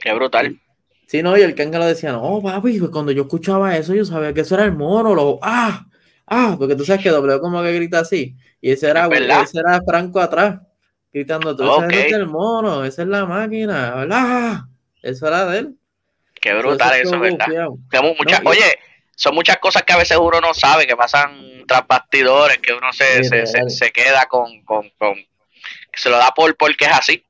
Qué 0.01 0.13
brutal. 0.13 0.57
Sí, 1.05 1.21
no, 1.21 1.37
y 1.37 1.41
el 1.41 1.53
lo 1.53 1.85
decía, 1.85 2.13
no, 2.13 2.41
papi, 2.41 2.79
pues 2.79 2.91
cuando 2.91 3.11
yo 3.11 3.23
escuchaba 3.23 3.75
eso, 3.75 3.93
yo 3.93 4.05
sabía 4.05 4.33
que 4.33 4.39
eso 4.39 4.55
era 4.55 4.63
el 4.63 4.71
mono, 4.71 5.13
lo, 5.13 5.37
ah, 5.41 5.85
ah, 6.27 6.55
porque 6.57 6.77
tú 6.77 6.85
sabes 6.85 7.03
que 7.03 7.09
doble 7.09 7.41
como 7.41 7.61
que 7.61 7.73
grita 7.73 7.99
así, 7.99 8.37
y 8.61 8.71
ese 8.71 8.89
era, 8.89 9.07
ese 9.43 9.59
era 9.59 9.81
Franco 9.81 10.21
atrás, 10.21 10.59
gritando, 11.11 11.55
tú 11.55 11.63
ese 11.83 12.07
es 12.07 12.13
el 12.13 12.27
mono, 12.27 12.85
esa 12.85 13.01
es 13.01 13.07
la 13.07 13.25
máquina, 13.25 13.95
¿verdad? 13.95 14.59
Eso 15.01 15.27
era 15.27 15.45
de 15.45 15.59
él. 15.59 15.75
Qué 16.39 16.53
brutal 16.53 16.99
eso, 17.01 17.19
¿verdad? 17.19 17.47
Muchas, 18.17 18.41
oye, 18.45 18.79
son 19.15 19.35
muchas 19.35 19.57
cosas 19.57 19.83
que 19.83 19.93
a 19.93 19.97
veces 19.97 20.17
uno 20.17 20.39
no 20.39 20.53
sabe, 20.53 20.87
que 20.87 20.95
pasan 20.95 21.65
tras 21.67 21.85
bastidores, 21.87 22.57
que 22.59 22.73
uno 22.73 22.91
se, 22.93 23.23
se, 23.23 23.69
se, 23.69 23.91
queda 23.91 24.25
con, 24.27 24.63
con, 24.63 24.89
con, 24.97 25.15
que 25.15 25.97
se 25.97 26.09
lo 26.09 26.17
da 26.17 26.31
por 26.31 26.55
porque 26.55 26.85
es 26.85 26.91
así. 26.91 27.23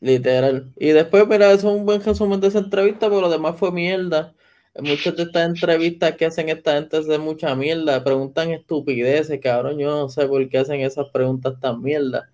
Literal. 0.00 0.72
Y 0.76 0.88
después, 0.88 1.26
mira, 1.26 1.46
eso 1.52 1.68
es 1.68 1.76
un 1.76 1.86
buen 1.86 2.04
resumen 2.04 2.40
de 2.40 2.48
esa 2.48 2.58
entrevista, 2.58 3.08
pero 3.08 3.22
lo 3.22 3.30
demás 3.30 3.56
fue 3.58 3.72
mierda. 3.72 4.34
Muchas 4.76 5.16
de 5.16 5.22
estas 5.22 5.46
entrevistas 5.46 6.16
que 6.16 6.26
hacen 6.26 6.48
esta 6.48 6.74
gente 6.74 6.98
es 6.98 7.06
de 7.06 7.18
mucha 7.18 7.54
mierda. 7.54 8.02
Preguntan 8.02 8.50
estupideces, 8.50 9.40
cabrón. 9.40 9.78
Yo 9.78 9.88
no 9.90 10.08
sé 10.08 10.26
por 10.26 10.46
qué 10.48 10.58
hacen 10.58 10.80
esas 10.80 11.08
preguntas 11.10 11.54
tan 11.60 11.80
mierda. 11.80 12.28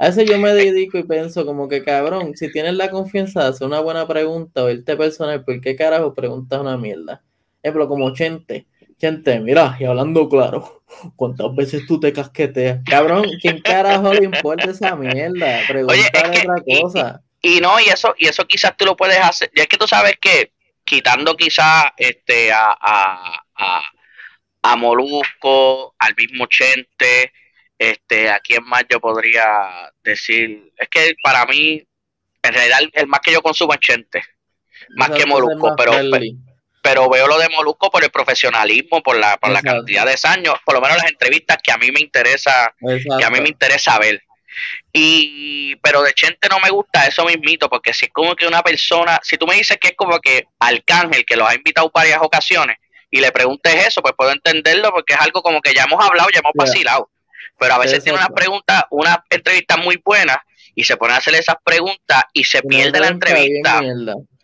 A 0.00 0.06
veces 0.06 0.30
yo 0.30 0.38
me 0.38 0.54
dedico 0.54 0.96
y 0.96 1.02
pienso 1.02 1.44
como 1.44 1.68
que, 1.68 1.84
cabrón, 1.84 2.34
si 2.34 2.50
tienes 2.50 2.72
la 2.72 2.90
confianza 2.90 3.42
de 3.42 3.50
hacer 3.50 3.66
una 3.66 3.80
buena 3.80 4.08
pregunta 4.08 4.64
o 4.64 4.70
irte 4.70 4.96
personal, 4.96 5.44
¿por 5.44 5.60
qué 5.60 5.76
carajo 5.76 6.14
preguntas 6.14 6.58
una 6.58 6.78
mierda? 6.78 7.22
Ejemplo, 7.62 7.86
como 7.86 8.14
Chente. 8.14 8.66
Chente, 8.96 9.38
mira, 9.40 9.76
y 9.78 9.84
hablando 9.84 10.26
claro, 10.26 10.84
¿cuántas 11.16 11.54
veces 11.54 11.82
tú 11.86 12.00
te 12.00 12.14
casqueteas? 12.14 12.80
Cabrón, 12.86 13.26
¿quién 13.42 13.60
carajo 13.60 14.14
le 14.14 14.24
importa 14.24 14.70
esa 14.70 14.96
mierda? 14.96 15.60
Pregúntale 15.68 16.38
otra 16.38 16.80
cosa. 16.80 17.22
Y, 17.42 17.60
no, 17.60 17.78
y 17.78 17.90
eso, 17.90 18.14
y 18.18 18.26
eso 18.26 18.46
quizás 18.46 18.74
tú 18.78 18.86
lo 18.86 18.96
puedes 18.96 19.18
hacer. 19.18 19.50
Ya 19.54 19.64
es 19.64 19.68
que 19.68 19.76
tú 19.76 19.86
sabes 19.86 20.14
que 20.18 20.54
quitando 20.82 21.36
quizás 21.36 21.84
este 21.98 22.50
a, 22.50 22.74
a, 22.80 23.44
a, 23.54 23.82
a 24.62 24.76
Molusco, 24.76 25.94
al 25.98 26.14
mismo 26.16 26.46
Chente, 26.46 27.32
este, 27.80 28.28
a 28.28 28.38
quién 28.40 28.62
más 28.64 28.84
yo 28.90 29.00
podría 29.00 29.90
decir. 30.04 30.70
Es 30.76 30.88
que 30.90 31.14
para 31.22 31.46
mí, 31.46 31.82
en 32.42 32.52
realidad, 32.52 32.80
el 32.92 33.06
más 33.06 33.20
que 33.20 33.32
yo 33.32 33.40
consumo 33.40 33.72
es 33.72 33.80
Chente, 33.80 34.22
más 34.90 35.08
que 35.10 35.24
Molusco, 35.24 35.74
pero, 35.76 35.92
pero 36.82 37.08
veo 37.08 37.26
lo 37.26 37.38
de 37.38 37.48
Molusco 37.48 37.90
por 37.90 38.04
el 38.04 38.10
profesionalismo, 38.10 39.02
por 39.02 39.16
la, 39.16 39.38
por 39.38 39.50
la 39.50 39.62
cantidad 39.62 40.04
de 40.04 40.14
años, 40.24 40.56
por 40.66 40.74
lo 40.74 40.82
menos 40.82 40.98
las 40.98 41.10
entrevistas 41.10 41.56
que 41.62 41.72
a 41.72 41.78
mí 41.78 41.90
me 41.90 42.00
interesa, 42.00 42.74
que 43.18 43.24
a 43.24 43.30
mí 43.30 43.40
me 43.40 43.48
interesa 43.48 43.98
ver. 43.98 44.22
Y, 44.92 45.76
pero 45.76 46.02
de 46.02 46.12
Chente 46.12 46.50
no 46.50 46.60
me 46.60 46.68
gusta 46.68 47.06
eso 47.06 47.24
mismito, 47.24 47.70
porque 47.70 47.94
si 47.94 48.06
es 48.06 48.12
como 48.12 48.36
que 48.36 48.46
una 48.46 48.62
persona, 48.62 49.18
si 49.22 49.38
tú 49.38 49.46
me 49.46 49.54
dices 49.54 49.78
que 49.80 49.88
es 49.88 49.94
como 49.96 50.18
que 50.18 50.48
Arcángel, 50.58 51.24
que 51.24 51.36
los 51.36 51.48
ha 51.48 51.54
invitado 51.54 51.90
varias 51.94 52.18
ocasiones, 52.20 52.76
y 53.10 53.20
le 53.20 53.32
preguntes 53.32 53.86
eso, 53.86 54.02
pues 54.02 54.12
puedo 54.14 54.32
entenderlo, 54.32 54.92
porque 54.92 55.14
es 55.14 55.20
algo 55.20 55.42
como 55.42 55.62
que 55.62 55.72
ya 55.72 55.84
hemos 55.84 56.04
hablado, 56.04 56.28
ya 56.30 56.40
hemos 56.40 56.52
vacilado. 56.54 57.08
Pero 57.58 57.74
a 57.74 57.78
veces 57.78 58.02
tiene 58.02 58.18
una 58.18 58.28
pregunta, 58.28 58.86
una 58.90 59.24
entrevista 59.30 59.76
muy 59.76 60.00
buena, 60.04 60.42
y 60.74 60.84
se 60.84 60.96
pone 60.96 61.14
a 61.14 61.18
hacer 61.18 61.34
esas 61.34 61.56
preguntas 61.64 62.24
y 62.32 62.44
se 62.44 62.62
pierde 62.62 63.00
la 63.00 63.08
entrevista. 63.08 63.80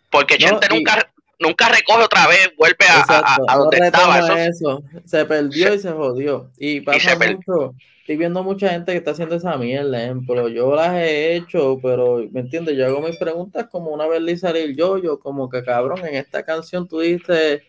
Porque 0.09 0.37
Chente 0.37 0.67
nunca, 0.69 1.11
nunca 1.39 1.69
recoge 1.69 2.03
otra 2.03 2.27
vez, 2.27 2.51
vuelve 2.57 2.85
a, 2.89 3.37
a, 3.47 3.57
donde 3.57 3.77
estaba. 3.77 4.45
Eso. 4.45 4.83
Se 5.05 5.25
perdió 5.25 5.73
y 5.73 5.79
se 5.79 5.91
jodió. 5.91 6.51
Y 6.57 6.81
pasa 6.81 7.15
mucho. 7.15 7.73
Estoy 8.07 8.15
viendo 8.15 8.41
mucha 8.41 8.69
gente 8.69 8.93
que 8.93 8.99
está 8.99 9.11
haciendo 9.11 9.35
esa 9.35 9.57
mierda, 9.57 10.15
pero 10.25 10.47
yo 10.47 10.73
las 10.73 10.93
he 10.93 11.35
hecho, 11.35 11.77
pero, 11.83 12.25
¿me 12.31 12.39
entiendes? 12.39 12.77
Yo 12.77 12.85
hago 12.85 13.01
mis 13.01 13.17
preguntas 13.17 13.67
como 13.69 13.91
una 13.91 14.07
vez 14.07 14.21
le 14.21 14.37
salir 14.37 14.77
yo, 14.77 14.97
yo 14.97 15.19
como 15.19 15.49
que 15.49 15.61
cabrón, 15.61 16.05
en 16.05 16.15
esta 16.15 16.43
canción 16.43 16.87
tú 16.87 17.01
dices 17.01 17.63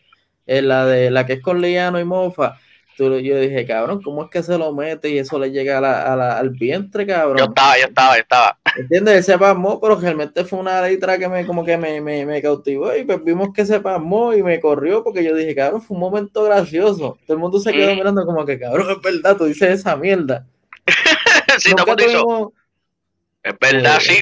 en 0.47 0.69
la 0.69 0.87
de 0.87 1.11
la 1.11 1.27
que 1.27 1.33
es 1.33 1.43
con 1.43 1.61
Liano 1.61 1.99
y 1.99 2.05
Mofa, 2.05 2.57
tú, 2.99 3.17
yo 3.21 3.39
dije, 3.39 3.65
cabrón, 3.65 4.03
¿cómo 4.03 4.25
es 4.25 4.31
que 4.31 4.43
se 4.43 4.59
lo 4.59 4.75
mete 4.75 5.09
y 5.09 5.19
eso 5.19 5.39
le 5.39 5.53
llega 5.53 5.79
a 5.79 6.17
la, 6.17 6.37
al 6.37 6.51
vientre, 6.51 7.07
cabrón? 7.07 7.39
Yo 7.39 7.45
estaba, 7.45 7.79
yo 7.79 7.87
estaba, 7.87 8.17
yo 8.17 8.23
estaba. 8.23 8.59
¿Entiendes? 8.77 9.17
Él 9.17 9.23
se 9.23 9.39
pasmó, 9.39 9.81
pero 9.81 9.95
realmente 9.95 10.45
fue 10.45 10.59
una 10.59 10.83
letra 10.83 11.17
que 11.17 11.29
me 11.29 11.47
como 11.47 11.65
que 11.65 11.79
me, 11.79 12.01
me, 12.01 12.27
me 12.27 12.43
cautivó 12.43 12.95
y 12.95 13.05
pues 13.05 13.23
vimos 13.23 13.51
que 13.55 13.65
se 13.65 13.79
pasmó 13.79 14.35
y 14.35 14.43
me 14.43 14.59
corrió 14.59 15.05
porque 15.05 15.23
yo 15.23 15.35
dije, 15.37 15.55
cabrón, 15.55 15.81
fue 15.81 15.95
un 15.95 16.01
momento 16.01 16.43
gracioso. 16.43 17.17
Todo 17.25 17.37
el 17.37 17.41
mundo 17.41 17.61
se 17.61 17.73
quedó 17.73 17.93
mm. 17.93 17.97
mirando 17.97 18.27
como 18.27 18.45
que, 18.45 18.59
cabrón, 18.59 18.91
es 18.91 19.01
verdad, 19.01 19.37
tú 19.37 19.45
dices 19.45 19.79
esa 19.79 19.97
mierda. 19.97 20.45
sí, 21.59 21.71
no, 21.77 21.85
tuvimos... 21.85 22.53
Es 23.45 23.55
verdad, 23.61 23.99
sí. 24.01 24.19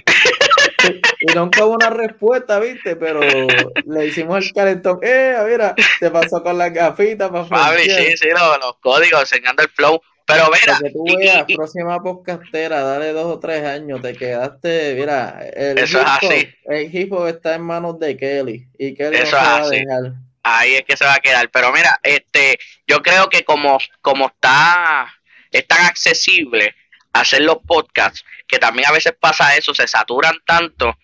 Y 1.20 1.32
nunca 1.34 1.64
hubo 1.64 1.74
una 1.74 1.90
respuesta, 1.90 2.58
¿viste? 2.58 2.96
Pero 2.96 3.20
le 3.20 4.06
hicimos 4.06 4.44
el 4.44 4.52
calentón. 4.52 4.98
¡Eh, 5.02 5.36
mira! 5.48 5.74
Te 6.00 6.10
pasó 6.10 6.42
con 6.42 6.58
las 6.58 6.72
gafitas 6.72 7.30
para 7.30 7.44
Fabri, 7.44 7.84
sí, 7.84 8.16
sí, 8.16 8.28
los, 8.30 8.76
códigos, 8.80 9.20
enseñando 9.20 9.62
el 9.62 9.68
flow. 9.68 10.00
Pero 10.26 10.50
mira. 10.50 10.78
Que 10.82 10.90
tú 10.90 11.04
veas, 11.16 11.44
próxima 11.54 11.98
podcastera, 12.00 12.82
dale 12.82 13.12
dos 13.12 13.26
o 13.26 13.38
tres 13.38 13.64
años, 13.64 14.02
te 14.02 14.14
quedaste, 14.14 14.94
mira, 14.98 15.40
el 15.54 15.78
eso 15.78 16.00
es 16.00 16.06
así. 16.06 16.48
El 16.64 16.94
hip 16.94 17.12
está 17.28 17.54
en 17.54 17.62
manos 17.62 17.98
de 18.00 18.16
Kelly. 18.16 18.66
Y 18.78 18.94
Kelly 18.94 19.16
eso 19.16 19.24
no 19.24 19.30
se 19.30 19.36
va 19.36 19.56
a 19.56 19.68
dejar. 19.68 20.12
Ahí 20.42 20.74
es 20.74 20.82
que 20.82 20.96
se 20.96 21.04
va 21.04 21.14
a 21.14 21.20
quedar. 21.20 21.48
Pero 21.50 21.72
mira, 21.72 21.98
este, 22.02 22.58
yo 22.86 23.02
creo 23.02 23.28
que 23.28 23.44
como, 23.44 23.78
como 24.00 24.26
está, 24.26 25.12
es 25.50 25.66
tan 25.66 25.86
accesible 25.86 26.74
hacer 27.12 27.42
los 27.42 27.58
podcasts, 27.66 28.24
que 28.46 28.58
también 28.58 28.88
a 28.88 28.92
veces 28.92 29.14
pasa 29.18 29.56
eso, 29.56 29.74
se 29.74 29.86
saturan 29.86 30.36
tanto 30.44 30.96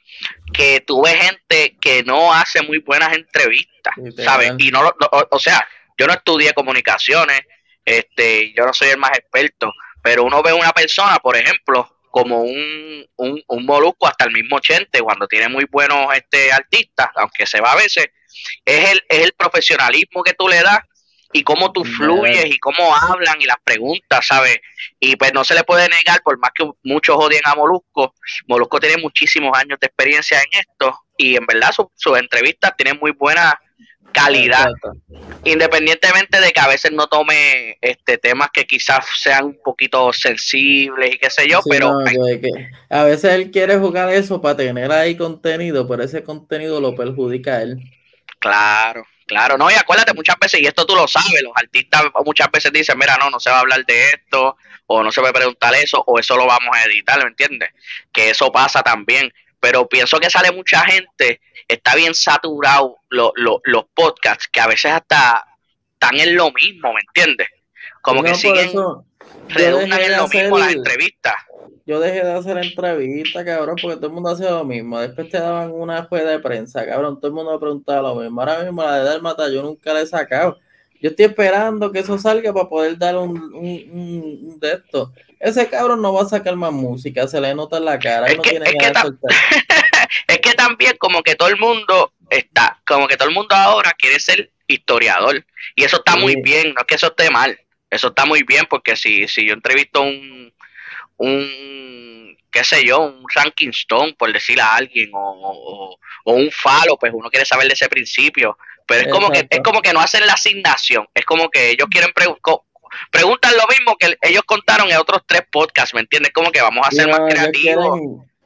que 0.53 0.81
tú 0.81 1.03
ves 1.03 1.15
gente 1.15 1.77
que 1.81 2.03
no 2.03 2.33
hace 2.33 2.63
muy 2.63 2.79
buenas 2.79 3.13
entrevistas, 3.15 3.95
¿sabes? 4.17 4.53
Y 4.59 4.71
no, 4.71 4.93
o, 5.31 5.39
sea, 5.39 5.67
yo 5.99 6.07
no 6.07 6.13
estudié 6.13 6.53
comunicaciones, 6.53 7.43
este, 7.85 8.53
yo 8.55 8.67
no 8.67 8.75
soy 8.75 8.89
el 8.89 8.99
más 8.99 9.13
experto, 9.19 9.73
pero 10.03 10.25
uno 10.25 10.43
ve 10.43 10.53
una 10.53 10.73
persona, 10.73 11.19
por 11.19 11.37
ejemplo, 11.37 11.99
como 12.11 12.43
un, 12.43 13.07
un, 13.17 13.43
un 13.47 13.67
molusco 13.67 14.07
hasta 14.07 14.27
el 14.27 14.33
mismo 14.33 14.57
80, 14.57 15.01
cuando 15.01 15.27
tiene 15.27 15.49
muy 15.49 15.67
buenos 15.71 16.15
este, 16.15 16.53
artistas, 16.53 17.09
aunque 17.17 17.47
se 17.47 17.61
va 17.61 17.73
a 17.73 17.77
veces, 17.77 18.07
es 18.65 18.91
el, 18.91 19.03
es 19.09 19.25
el 19.25 19.33
profesionalismo 19.33 20.23
que 20.23 20.35
tú 20.35 20.49
le 20.49 20.63
das 20.63 20.81
y 21.33 21.43
cómo 21.43 21.73
tú 21.73 21.85
fluyes 21.85 22.47
y 22.47 22.59
cómo 22.59 22.95
hablan 22.95 23.41
y 23.41 23.47
las 23.47 23.57
preguntas, 23.65 24.27
¿sabes? 24.27 24.59
Y 25.01 25.17
pues 25.17 25.33
no 25.33 25.45
se 25.45 25.55
le 25.55 25.65
puede 25.65 25.89
negar, 25.89 26.23
por 26.23 26.39
más 26.39 26.51
que 26.55 26.69
muchos 26.83 27.17
odien 27.17 27.43
a 27.45 27.55
Molusco, 27.55 28.15
Molusco 28.47 28.79
tiene 28.79 29.01
muchísimos 29.01 29.57
años 29.57 29.79
de 29.81 29.87
experiencia 29.87 30.39
en 30.39 30.61
esto 30.61 30.99
y 31.17 31.37
en 31.37 31.47
verdad 31.47 31.71
sus 31.73 32.19
entrevistas 32.19 32.77
tienen 32.77 32.99
muy 33.01 33.13
buena 33.13 33.59
calidad, 34.13 34.71
independientemente 35.43 36.41
de 36.41 36.53
que 36.53 36.61
a 36.61 36.69
veces 36.69 36.93
no 36.93 37.07
tome 37.07 37.79
este 37.81 38.19
temas 38.19 38.51
que 38.53 38.67
quizás 38.67 39.07
sean 39.19 39.47
un 39.47 39.59
poquito 39.65 40.13
sensibles 40.13 41.15
y 41.15 41.19
qué 41.19 41.31
sé 41.31 41.49
yo, 41.49 41.61
pero 41.69 41.95
a 42.91 43.05
veces 43.05 43.33
él 43.33 43.51
quiere 43.51 43.79
jugar 43.79 44.13
eso 44.13 44.41
para 44.41 44.57
tener 44.57 44.93
ahí 44.93 45.17
contenido, 45.17 45.89
pero 45.89 46.03
ese 46.03 46.23
contenido 46.23 46.81
lo 46.81 46.95
perjudica 46.95 47.55
a 47.55 47.63
él. 47.63 47.79
Claro, 48.39 49.07
Claro, 49.27 49.57
no, 49.57 49.71
y 49.71 49.75
acuérdate 49.75 50.13
muchas 50.15 50.37
veces, 50.41 50.61
y 50.61 50.67
esto 50.67 50.85
tú 50.85 50.95
lo 50.95 51.07
sabes, 51.07 51.43
los 51.43 51.53
artistas 51.55 52.03
muchas 52.25 52.51
veces 52.51 52.73
dicen, 52.73 52.99
mira, 52.99 53.17
no, 53.19 53.31
no 53.31 53.41
se 53.41 53.51
va 53.51 53.57
a 53.57 53.61
hablar 53.61 53.85
de 53.87 54.11
esto, 54.11 54.57
o 54.87 55.03
no 55.03 55.11
se 55.13 55.21
va 55.21 55.31
a 55.31 55.33
preguntar 55.33 55.75
eso, 55.75 56.03
o 56.07 56.19
eso 56.19 56.37
lo 56.37 56.47
vamos 56.47 56.77
a 56.77 56.85
editar, 56.85 57.19
¿me 57.23 57.29
entiendes? 57.29 57.71
Que 58.13 58.31
eso 58.31 58.51
pasa 58.53 58.83
también. 58.83 59.33
Pero 59.61 59.89
pienso 59.89 60.19
que 60.19 60.29
sale 60.29 60.51
mucha 60.51 60.85
gente, 60.85 61.41
está 61.69 61.95
bien 61.95 62.15
saturado 62.15 62.99
los 63.11 63.85
podcasts, 63.95 64.49
que 64.51 64.61
a 64.61 64.67
veces 64.67 64.93
hasta 64.93 65.47
están 65.95 66.19
en 66.19 66.35
lo 66.35 66.51
mismo, 66.51 66.93
¿me 66.93 67.01
entiendes? 67.01 67.49
Como 68.01 68.25
que 68.25 68.35
siguen, 68.35 68.73
redundan 69.49 70.01
en 70.01 70.17
lo 70.17 70.27
mismo 70.27 70.59
las 70.59 70.73
entrevistas 70.73 71.35
yo 71.87 72.01
dejé 72.01 72.25
de 72.25 72.33
hacer 72.33 72.59
entrevistas, 72.59 73.45
cabrón, 73.45 73.77
porque 73.81 73.97
todo 73.97 74.07
el 74.07 74.13
mundo 74.13 74.31
hacía 74.31 74.51
lo 74.51 74.65
mismo. 74.65 75.01
Después 75.01 75.29
te 75.29 75.39
daban 75.39 75.73
una 75.73 76.05
juega 76.05 76.31
de 76.31 76.39
prensa, 76.39 76.87
cabrón, 76.87 77.17
todo 77.17 77.29
el 77.29 77.35
mundo 77.35 77.53
me 77.53 77.59
preguntaba 77.59 78.09
lo 78.09 78.17
mismo. 78.17 78.41
Ahora 78.41 78.63
mismo 78.63 78.83
la 78.83 78.99
de 78.99 79.05
Dalmata 79.05 79.49
yo 79.51 79.63
nunca 79.63 79.93
la 79.93 80.03
he 80.03 80.07
sacado. 80.07 80.59
Yo 81.01 81.11
estoy 81.11 81.27
esperando 81.27 81.91
que 81.91 81.99
eso 81.99 82.17
salga 82.17 82.53
para 82.53 82.69
poder 82.69 82.97
dar 82.97 83.17
un, 83.17 83.37
un, 83.55 84.61
de 84.61 84.75
esto. 84.75 85.13
Ese 85.41 85.69
cabrón 85.69 86.01
no 86.01 86.13
va 86.13 86.23
a 86.23 86.29
sacar 86.29 86.55
más 86.55 86.73
música, 86.73 87.27
se 87.27 87.41
le 87.41 87.53
nota 87.57 87.79
en 87.79 87.85
la 87.87 87.99
cara. 87.99 88.29
Es, 88.29 88.39
que, 88.39 88.57
es 90.29 90.39
que 90.39 90.55
también 90.55 90.97
como 90.99 91.25
que 91.25 91.35
todo 91.35 91.49
el 91.49 91.59
mundo 91.59 92.13
está, 92.31 92.81
como 92.87 93.09
que 93.09 93.17
todo 93.17 93.29
el 93.29 93.35
mundo 93.35 93.53
ahora 93.57 93.91
quiere 93.99 94.21
ser 94.21 94.53
historiador. 94.69 95.45
Y 95.75 95.83
eso 95.83 95.97
está 95.97 96.15
muy 96.15 96.37
bien, 96.41 96.73
no 96.75 96.83
es 96.83 96.87
que 96.87 96.95
eso 96.95 97.09
esté 97.09 97.31
mal. 97.31 97.59
Eso 97.91 98.09
está 98.09 98.25
muy 98.25 98.45
bien 98.45 98.65
porque 98.71 98.95
si, 98.97 99.27
si 99.27 99.47
yo 99.47 99.55
entrevisto 99.55 100.03
un, 100.03 100.52
un, 101.23 102.37
qué 102.51 102.65
sé 102.65 102.85
yo, 102.85 103.01
un 103.01 103.25
ranking 103.35 103.71
stone, 103.71 104.15
por 104.19 104.33
decirle 104.33 104.63
a 104.63 104.77
alguien, 104.77 105.11
o, 105.15 105.97
un 106.25 106.51
falo, 106.51 106.97
pues 106.99 107.13
uno 107.15 107.31
quiere 107.31 107.47
saber 107.47 107.67
de 107.67 107.75
ese 107.75 107.89
principio. 107.89 108.57
Pero 108.87 109.03
es 109.03 109.13
como 109.13 109.31
que 109.31 109.47
es 109.49 109.61
como 109.61 109.81
que 109.81 109.93
no 109.93 110.01
hacen 110.01 110.27
la 110.27 110.35
asignación, 110.35 111.07
es 111.15 111.25
como 111.25 111.49
que 111.49 111.71
ellos 111.71 111.89
quieren 111.89 112.13
preguntar 112.13 113.53
lo 113.53 113.67
mismo 113.69 113.97
que 113.97 114.19
ellos 114.21 114.43
contaron 114.45 114.91
en 114.91 114.97
otros 114.97 115.23
tres 115.27 115.43
podcasts, 115.51 115.95
¿me 115.95 116.01
entiendes? 116.01 116.33
Como 116.33 116.51
que 116.51 116.61
vamos 116.61 116.87
a 116.87 116.91
ser 116.91 117.09
más 117.09 117.21
creativos. 117.21 118.01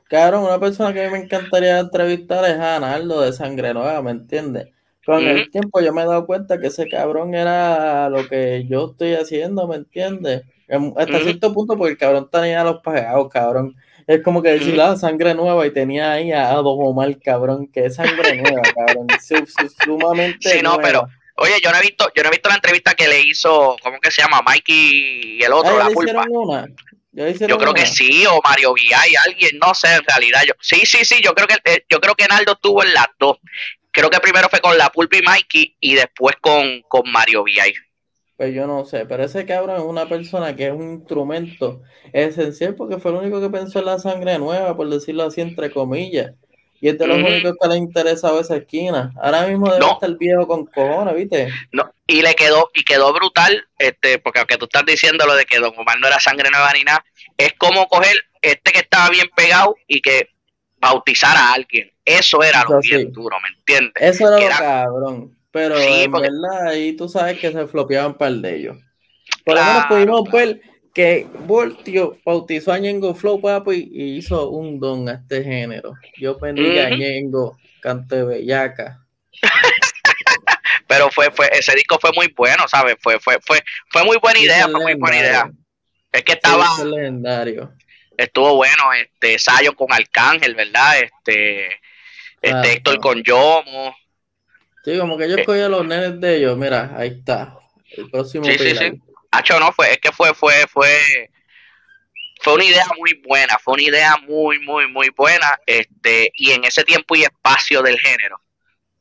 Claro, 0.09 0.41
una 0.41 0.61
persona 0.61 0.93
que 0.93 1.05
a 1.05 1.11
mí 1.11 1.19
me 1.19 1.25
encantaría 1.25 1.81
entrevistar 1.81 2.45
es 2.45 2.59
a 2.59 2.99
de 2.99 3.33
Sangre 3.33 3.75
Nueva, 3.75 4.03
¿me 4.03 4.13
entiendes? 4.13 4.69
Con 5.05 5.27
el 5.27 5.51
tiempo 5.51 5.81
yo 5.81 5.93
me 5.93 6.03
he 6.03 6.07
dado 6.07 6.27
cuenta 6.27 6.59
que 6.59 6.67
ese 6.67 6.89
cabrón 6.89 7.35
era 7.35 8.09
lo 8.09 8.29
que 8.29 8.67
yo 8.69 8.91
estoy 8.91 9.15
haciendo, 9.15 9.67
¿me 9.67 9.77
entiendes? 9.77 10.43
Hasta 10.69 11.21
cierto 11.21 11.53
punto, 11.53 11.77
porque 11.77 11.93
el 11.93 11.99
cabrón 11.99 12.29
tenía 12.31 12.65
los 12.65 12.81
pagados, 12.83 13.29
cabrón. 13.31 13.77
Es 14.07 14.23
como 14.23 14.41
que 14.43 14.51
decir, 14.51 14.77
la 14.77 14.97
sangre 14.97 15.35
nueva 15.35 15.67
y 15.67 15.73
tenía 15.73 16.13
ahí 16.13 16.31
a 16.31 16.53
Don 16.55 16.77
Omar, 16.79 17.19
cabrón, 17.19 17.69
que 17.73 17.87
es 17.87 17.97
sangre 17.97 18.37
nueva, 18.37 18.63
cabrón. 18.75 19.07
Sumamente. 19.85 20.51
Sí, 20.51 20.63
no, 20.63 20.79
pero. 20.79 21.09
Oye, 21.39 21.53
yo 21.63 21.71
no 21.71 21.77
he 21.77 21.83
visto, 21.83 22.11
yo 22.15 22.23
no 22.23 22.31
he 22.31 22.33
visto 22.33 22.49
la 22.49 22.55
entrevista 22.55 22.95
que 22.95 23.09
le 23.09 23.21
hizo, 23.21 23.77
¿cómo 23.83 24.01
que 24.01 24.11
se 24.11 24.23
llama? 24.23 24.41
Mikey 24.41 25.37
y 25.39 25.43
el 25.43 25.53
otro, 25.53 25.77
ah, 25.79 25.85
la 25.85 25.91
pulpa. 25.91 26.25
Una? 26.31 26.67
Yo 27.13 27.59
creo 27.59 27.73
que 27.73 27.87
sí, 27.87 28.25
o 28.27 28.41
Mario 28.43 28.75
y 28.77 28.93
alguien, 28.93 29.59
no 29.59 29.75
sé, 29.75 29.95
en 29.95 30.05
realidad. 30.05 30.43
Yo, 30.47 30.53
sí, 30.61 30.85
sí, 30.85 31.05
sí, 31.05 31.17
yo 31.23 31.35
creo 31.35 31.47
que 31.47 31.57
eh, 31.65 31.85
yo 31.89 31.99
creo 32.01 32.15
que 32.15 32.27
Naldo 32.27 32.53
estuvo 32.53 32.83
en 32.83 32.93
las 32.93 33.09
dos. 33.19 33.39
Creo 33.91 34.11
que 34.11 34.21
primero 34.21 34.49
fue 34.51 34.61
con 34.61 34.77
la 34.77 34.91
Pulpa 34.91 35.17
y 35.17 35.23
Mikey 35.23 35.77
y 35.81 35.95
después 35.95 36.37
con, 36.43 36.83
con 36.89 37.11
Mario 37.11 37.45
VI. 37.45 37.75
Pues 38.37 38.55
yo 38.55 38.67
no 38.67 38.85
sé, 38.85 39.07
pero 39.07 39.25
ese 39.25 39.47
cabrón 39.47 39.77
es 39.77 39.83
una 39.83 40.09
persona 40.09 40.55
que 40.55 40.67
es 40.67 40.73
un 40.73 40.93
instrumento 40.93 41.83
esencial 42.13 42.75
porque 42.75 42.99
fue 42.99 43.11
el 43.11 43.19
único 43.19 43.41
que 43.41 43.49
pensó 43.49 43.79
en 43.79 43.87
la 43.87 43.99
sangre 43.99 44.39
nueva, 44.39 44.77
por 44.77 44.89
decirlo 44.91 45.25
así, 45.25 45.41
entre 45.41 45.71
comillas. 45.71 46.33
Y 46.79 46.89
es 46.89 46.99
de 46.99 47.07
los 47.07 47.17
únicos 47.17 47.55
que 47.59 47.69
le 47.69 47.77
interesaba 47.77 48.41
esa 48.41 48.57
esquina. 48.57 49.13
Ahora 49.23 49.47
mismo 49.47 49.73
debe 49.73 49.87
estar 49.87 50.11
el 50.11 50.19
viejo 50.19 50.47
con 50.47 50.67
cojones, 50.67 51.15
¿viste? 51.15 51.49
No, 51.73 51.91
y 52.07 52.21
le 52.21 52.35
quedó, 52.35 52.71
y 52.75 52.85
quedó 52.85 53.15
brutal, 53.15 53.67
este, 53.79 54.19
porque 54.19 54.41
aunque 54.41 54.59
tú 54.59 54.67
estás 54.67 54.85
diciendo 54.85 55.25
lo 55.27 55.35
de 55.35 55.47
que 55.47 55.59
Don 55.59 55.73
Omar 55.77 55.99
no 55.99 56.07
era 56.07 56.21
sangre 56.21 56.51
nueva 56.51 56.71
ni 56.75 56.85
nada, 56.85 57.03
es 57.39 57.55
como 57.55 57.89
coger 57.89 58.15
este 58.43 58.73
que 58.73 58.81
estaba 58.81 59.09
bien 59.09 59.29
pegado 59.35 59.75
y 59.87 60.03
que 60.03 60.29
bautizar 60.79 61.35
a 61.37 61.55
alguien. 61.55 61.91
Eso 62.05 62.43
era 62.43 62.65
lo 62.69 62.79
bien 62.81 63.11
duro, 63.11 63.37
¿me 63.43 63.49
entiendes? 63.49 63.95
Eso 63.97 64.37
era, 64.37 64.49
lo 64.49 64.59
cabrón. 64.59 65.36
Pero 65.57 65.79
en 65.79 66.13
verdad 66.13 66.69
ahí 66.69 66.93
tú 66.93 67.09
sabes 67.09 67.39
que 67.39 67.51
se 67.51 67.67
flopeaban 67.67 68.09
un 68.09 68.19
par 68.19 68.31
de 68.31 68.57
ellos. 68.57 68.77
Por 69.43 69.55
lo 69.55 69.65
menos 69.65 69.87
pudimos 69.87 70.31
ver 70.31 70.61
que 70.93 71.27
Voltio 71.47 72.19
bautizó 72.27 72.73
a 72.73 72.79
Ñengo 72.79 73.15
Flow, 73.15 73.41
papi, 73.41 73.89
y 73.91 74.17
hizo 74.17 74.51
un 74.51 74.79
don 74.79 75.09
a 75.09 75.15
este 75.15 75.43
género. 75.43 75.95
Yo 76.19 76.37
pendí 76.37 76.79
a 76.79 76.91
Ñengo, 76.91 77.57
cante 77.81 78.23
bellaca. 78.23 79.03
Pero 80.87 81.11
fue, 81.11 81.31
fue, 81.31 81.49
ese 81.51 81.75
disco 81.75 81.99
fue 81.99 82.11
muy 82.15 82.31
bueno, 82.37 82.69
¿sabes? 82.69 82.97
Fue, 83.01 83.19
fue, 83.19 83.39
fue, 83.41 83.63
fue 83.89 84.05
muy 84.05 84.19
buena 84.19 84.39
idea, 84.39 84.69
fue 84.69 84.83
muy 84.83 84.95
buena 84.95 85.17
idea. 85.17 85.51
Es 86.13 86.23
que 86.23 86.33
estaba. 86.33 86.67
legendario. 86.85 87.73
Estuvo 88.19 88.57
bueno, 88.57 88.93
este, 88.93 89.39
Sayo 89.39 89.75
con 89.75 89.91
Arcángel, 89.91 90.55
¿verdad? 90.55 91.01
Este, 91.01 91.81
este 92.43 92.73
Héctor 92.75 93.01
con 93.01 93.23
Yomo. 93.23 93.97
Sí, 94.87 94.97
como 95.01 95.19
que 95.19 95.29
yo 95.29 95.37
escogí 95.37 95.59
a 95.59 95.69
los 95.69 95.85
nenes 95.85 96.21
de 96.21 96.37
ellos. 96.37 96.57
Mira, 96.57 96.93
ahí 96.97 97.09
está. 97.09 97.59
El 97.91 98.09
próximo 98.09 98.45
sí, 98.45 98.57
sí, 98.57 98.77
sí. 98.77 98.93
Hacho, 99.33 99.59
no, 99.59 99.73
fue, 99.73 99.91
es 99.91 99.99
que 99.99 100.13
fue, 100.13 100.33
fue, 100.33 100.53
fue, 100.69 100.97
fue 102.41 102.55
una 102.55 102.65
idea 102.65 102.87
muy 102.97 103.21
buena, 103.27 103.59
fue 103.59 103.75
una 103.75 103.83
idea 103.83 104.17
muy, 104.29 104.61
muy, 104.61 104.87
muy 104.87 105.09
buena, 105.09 105.59
este, 105.67 106.31
y 106.37 106.53
en 106.53 106.63
ese 106.63 106.85
tiempo 106.85 107.17
y 107.17 107.23
espacio 107.23 107.83
del 107.83 107.99
género. 107.99 108.41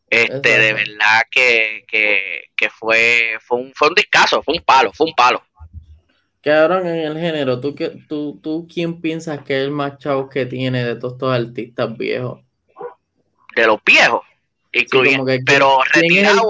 Este, 0.10 0.58
de 0.58 0.74
verdad 0.74 1.22
que, 1.30 1.86
que, 1.88 2.46
que 2.58 2.70
fue, 2.72 3.38
fue 3.42 3.60
un, 3.60 3.72
fue 3.76 3.90
un 3.90 3.94
discazo, 3.94 4.42
fue 4.42 4.56
un 4.56 4.64
palo, 4.64 4.92
fue 4.92 5.06
un 5.06 5.14
palo. 5.14 5.44
Cabrón, 6.42 6.88
en 6.88 6.96
el 6.96 7.20
género, 7.20 7.60
¿tú, 7.60 7.76
tú, 8.10 8.40
¿tú 8.42 8.68
quién 8.74 9.00
piensas 9.02 9.44
que 9.44 9.56
es 9.56 9.64
el 9.66 9.72
más 9.72 10.00
chavo 10.00 10.30
que 10.30 10.48
tiene 10.48 10.84
de 10.84 10.96
todos 10.96 11.14
estos 11.14 11.32
artistas 11.32 11.96
viejos? 11.96 12.42
¿De 13.56 13.68
los 13.68 13.80
viejos? 13.86 14.24
Pero 15.46 15.80
retirado. 15.94 16.50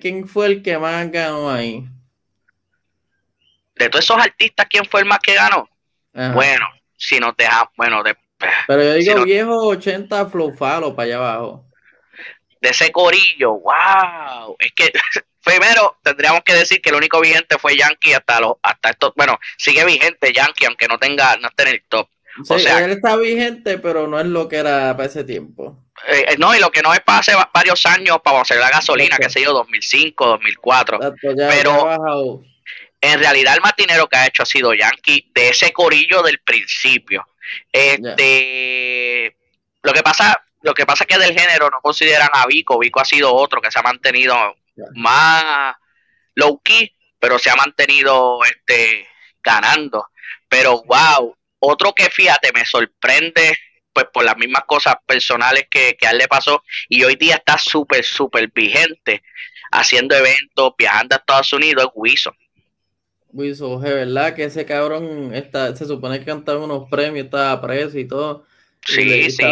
¿quién, 0.00 0.26
fue 0.26 0.46
el 0.46 0.62
que 0.62 0.78
más 0.78 1.10
ganó 1.10 1.50
ahí? 1.50 1.84
De 3.74 3.88
todos 3.88 4.04
esos 4.04 4.18
artistas, 4.18 4.66
¿quién 4.70 4.84
fue 4.84 5.00
el 5.00 5.06
más 5.06 5.18
que 5.18 5.34
ganó? 5.34 5.68
Bueno, 6.12 6.66
si 6.96 7.18
no 7.18 7.34
te 7.34 7.46
bueno, 7.76 8.02
de, 8.02 8.14
pero 8.66 8.82
yo 8.82 8.94
digo 8.94 9.24
viejo 9.24 9.66
80 9.66 10.26
flufalo 10.26 10.94
para 10.94 11.06
allá 11.06 11.16
abajo. 11.16 11.66
De 12.60 12.68
ese 12.68 12.92
corillo, 12.92 13.60
wow. 13.60 14.56
Es 14.58 14.72
que 14.72 14.92
primero 15.44 15.98
tendríamos 16.02 16.42
que 16.42 16.54
decir 16.54 16.80
que 16.80 16.90
el 16.90 16.96
único 16.96 17.20
vigente 17.20 17.58
fue 17.58 17.76
Yankee 17.76 18.12
hasta 18.12 18.40
los, 18.40 18.54
hasta 18.62 18.90
esto, 18.90 19.12
bueno, 19.16 19.38
sigue 19.56 19.84
vigente 19.84 20.32
Yankee, 20.32 20.66
aunque 20.66 20.88
no 20.88 20.98
tenga, 20.98 21.36
no 21.36 21.48
esté 21.48 21.62
en 21.64 21.68
el 21.68 21.82
top. 21.88 22.08
o 22.48 22.58
sea, 22.58 22.84
él 22.84 22.92
está 22.92 23.16
vigente, 23.16 23.78
pero 23.78 24.06
no 24.06 24.20
es 24.20 24.26
lo 24.26 24.48
que 24.48 24.56
era 24.56 24.96
para 24.96 25.08
ese 25.08 25.24
tiempo. 25.24 25.82
Eh, 26.08 26.24
eh, 26.28 26.36
no, 26.38 26.54
y 26.54 26.58
lo 26.58 26.70
que 26.70 26.82
no 26.82 26.92
es 26.92 27.00
para 27.00 27.18
hace 27.18 27.32
varios 27.52 27.86
años 27.86 28.18
para 28.22 28.40
hacer 28.40 28.58
la 28.58 28.70
gasolina, 28.70 29.18
que 29.18 29.30
sé 29.30 29.42
yo, 29.42 29.52
2005, 29.52 30.26
2004. 30.26 30.98
pero 31.36 32.42
en 33.00 33.18
realidad 33.18 33.54
el 33.54 33.60
matinero 33.60 34.08
que 34.08 34.16
ha 34.16 34.26
hecho 34.26 34.42
ha 34.42 34.46
sido 34.46 34.74
Yankee 34.74 35.30
de 35.34 35.50
ese 35.50 35.72
corillo 35.72 36.22
del 36.22 36.40
principio. 36.40 37.26
Este, 37.70 39.36
lo 39.82 39.92
que 39.92 40.02
pasa, 40.02 40.40
lo 40.62 40.74
que 40.74 40.86
pasa 40.86 41.04
es 41.04 41.08
que 41.08 41.22
del 41.22 41.38
género 41.38 41.68
no 41.70 41.80
consideran 41.80 42.30
a 42.32 42.46
Vico. 42.46 42.78
Vico 42.78 43.00
ha 43.00 43.04
sido 43.04 43.34
otro 43.34 43.60
que 43.60 43.70
se 43.70 43.78
ha 43.78 43.82
mantenido 43.82 44.36
más 44.94 45.74
low 46.34 46.60
key, 46.62 46.94
pero 47.18 47.38
se 47.38 47.50
ha 47.50 47.56
mantenido 47.56 48.38
este 48.44 49.08
ganando. 49.42 50.08
Pero 50.48 50.82
wow, 50.84 51.36
otro 51.58 51.92
que 51.92 52.08
fíjate, 52.10 52.52
me 52.52 52.64
sorprende 52.64 53.56
pues 53.92 54.06
por 54.12 54.24
las 54.24 54.36
mismas 54.36 54.64
cosas 54.66 54.94
personales 55.06 55.66
que, 55.70 55.96
que 55.98 56.06
a 56.06 56.10
él 56.10 56.18
le 56.18 56.28
pasó 56.28 56.62
y 56.88 57.02
hoy 57.04 57.16
día 57.16 57.36
está 57.36 57.58
súper, 57.58 58.04
súper 58.04 58.50
vigente 58.52 59.22
haciendo 59.72 60.14
eventos, 60.14 60.72
viajando 60.78 61.14
a 61.14 61.18
Estados 61.18 61.52
Unidos, 61.52 61.84
es 61.84 61.90
Wilson. 61.94 62.34
Wilson, 63.32 63.80
¿verdad? 63.80 64.34
Que 64.34 64.44
ese 64.44 64.64
cabrón 64.66 65.34
está, 65.34 65.74
se 65.74 65.86
supone 65.86 66.18
que 66.18 66.26
cantaba 66.26 66.62
unos 66.62 66.88
premios, 66.90 67.24
estaba 67.24 67.60
preso 67.60 67.98
y 67.98 68.06
todo. 68.06 68.44
Sí, 68.84 69.30
sí. 69.30 69.44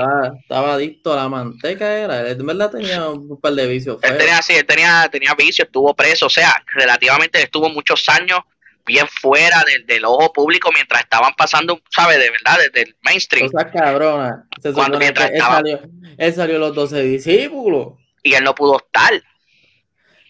Estaba, 0.43 0.75
adicto 0.75 1.13
a 1.13 1.17
la 1.17 1.29
manteca, 1.29 1.99
era. 1.99 2.29
Él, 2.29 2.43
verdad 2.43 2.71
tenía 2.71 3.09
un 3.09 3.41
par 3.41 3.53
de 3.53 3.67
vicios. 3.67 3.99
Él 4.03 4.19
tenía, 4.19 4.43
sí, 4.43 4.55
él 4.55 4.67
tenía, 4.67 5.09
tenía 5.11 5.35
vicios, 5.35 5.67
estuvo 5.67 5.95
preso, 5.95 6.27
o 6.27 6.31
sea, 6.31 6.53
relativamente 6.75 7.41
estuvo 7.41 7.69
muchos 7.71 8.09
años 8.09 8.41
bien 8.87 9.07
fuera 9.09 9.63
del, 9.67 9.87
del 9.87 10.05
ojo 10.05 10.33
público 10.33 10.71
mientras 10.73 11.03
estaban 11.03 11.33
pasando, 11.35 11.81
¿sabes? 11.91 12.19
De 12.19 12.31
verdad, 12.31 12.59
desde 12.59 12.89
el 12.89 12.97
mainstream. 13.03 13.51
Cosa 13.51 13.71
cabrona. 13.71 14.47
Se 14.63 14.73
Cuando 14.73 14.99
mientras 14.99 15.31
él, 15.31 15.41
salió, 15.41 15.81
él 16.19 16.35
salió 16.35 16.59
los 16.59 16.75
12 16.75 17.03
discípulos. 17.03 17.95
Y 18.23 18.35
él 18.35 18.45
no 18.45 18.55
pudo 18.55 18.77
estar. 18.79 19.13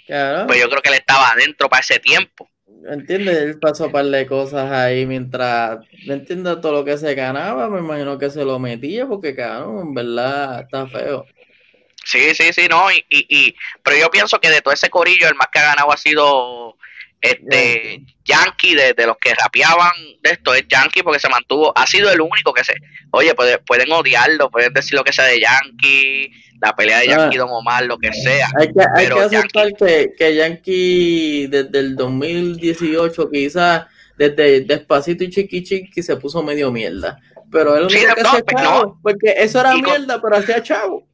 Claro. 0.07 0.47
Pues 0.47 0.61
yo 0.61 0.69
creo 0.69 0.83
que 0.83 0.89
él 0.91 0.97
estaba 0.97 1.31
adentro 1.31 1.69
para 1.69 1.81
ese 1.81 1.99
tiempo. 1.99 2.49
¿Entiendes? 2.89 3.37
Él 3.37 3.59
pasó 3.59 3.87
un 3.87 3.93
par 3.93 4.07
de 4.07 4.27
cosas 4.27 4.71
ahí 4.73 5.05
mientras, 5.05 5.81
¿me 6.07 6.15
entiendes? 6.15 6.61
Todo 6.61 6.73
lo 6.73 6.85
que 6.85 6.97
se 6.97 7.15
ganaba, 7.15 7.69
me 7.69 7.81
imagino 7.81 8.19
que 8.19 8.31
se 8.31 8.45
lo 8.45 8.59
metía 8.59 9.07
porque, 9.07 9.35
cabrón, 9.35 9.89
en 9.89 9.95
verdad 9.95 10.63
está 10.63 10.87
feo. 10.87 11.27
Sí, 12.05 12.35
sí, 12.35 12.53
sí, 12.53 12.67
no, 12.69 12.91
y, 12.91 13.05
y, 13.11 13.27
y, 13.29 13.57
pero 13.83 13.97
yo 13.99 14.11
pienso 14.11 14.41
que 14.41 14.49
de 14.49 14.63
todo 14.63 14.73
ese 14.73 14.89
corillo 14.89 15.29
el 15.29 15.35
más 15.35 15.49
que 15.53 15.59
ha 15.59 15.67
ganado 15.67 15.93
ha 15.93 15.97
sido 15.99 16.77
este 17.21 18.05
Yankee, 18.25 18.75
de, 18.75 18.95
los 19.07 19.17
que 19.19 19.35
rapeaban 19.35 19.93
de 20.23 20.31
esto, 20.31 20.55
es 20.55 20.65
Yankee 20.69 21.03
porque 21.03 21.21
se 21.21 21.29
mantuvo, 21.29 21.73
ha 21.77 21.87
sido 21.87 22.11
el 22.11 22.21
único 22.21 22.53
que 22.53 22.65
se, 22.65 22.75
oye, 23.11 23.35
pueden, 23.35 23.59
pueden 23.67 23.93
odiarlo, 23.93 24.51
pueden 24.51 24.73
decir 24.73 24.95
lo 24.95 25.05
que 25.05 25.13
sea 25.13 25.25
de 25.25 25.41
Yankee, 25.41 26.33
la 26.61 26.75
pelea 26.75 27.01
de 27.01 27.09
Yankee 27.09 27.37
Don 27.39 27.51
Omar, 27.51 27.85
lo 27.85 27.99
que 27.99 28.13
sea. 28.13 28.49
Hay 28.59 28.69
que, 28.69 28.85
hay 28.97 29.09
que 29.09 29.21
aceptar 29.21 29.73
que, 29.75 30.13
que 30.17 30.35
Yankee 30.35 31.47
desde 31.49 31.79
el 31.79 31.97
2018 31.97 33.31
quizás 33.31 33.87
desde 34.21 34.61
Despacito 34.61 35.25
y 35.25 35.31
Chiqui 35.31 35.63
Chiqui 35.63 36.03
se 36.03 36.17
puso 36.17 36.43
medio 36.43 36.71
mierda. 36.71 37.19
Pero 37.51 37.77
él 37.77 37.89
sí, 37.89 37.99
que 37.99 38.23
no, 38.23 38.31
pues 38.31 38.45
chavo, 38.63 39.01
porque 39.03 39.35
eso 39.37 39.61
era 39.61 39.75
mierda, 39.75 40.21
pero 40.21 40.37
hacía 40.37 40.63
chavo. 40.63 41.09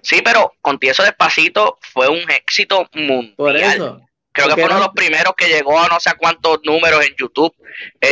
Sí, 0.00 0.22
pero 0.24 0.52
con 0.60 0.78
eso 0.80 1.02
Despacito 1.02 1.76
fue 1.80 2.08
un 2.08 2.30
éxito 2.30 2.88
mundial. 2.94 3.34
Por 3.36 3.56
eso. 3.56 4.00
Creo 4.36 4.48
que 4.48 4.54
fue 4.54 4.64
uno 4.64 4.74
de 4.74 4.80
los 4.80 4.94
primeros 4.94 5.34
que 5.34 5.48
llegó 5.48 5.80
a 5.80 5.88
no 5.88 5.98
sé 5.98 6.12
cuántos 6.18 6.60
números 6.62 7.04
en 7.06 7.14
YouTube. 7.16 7.54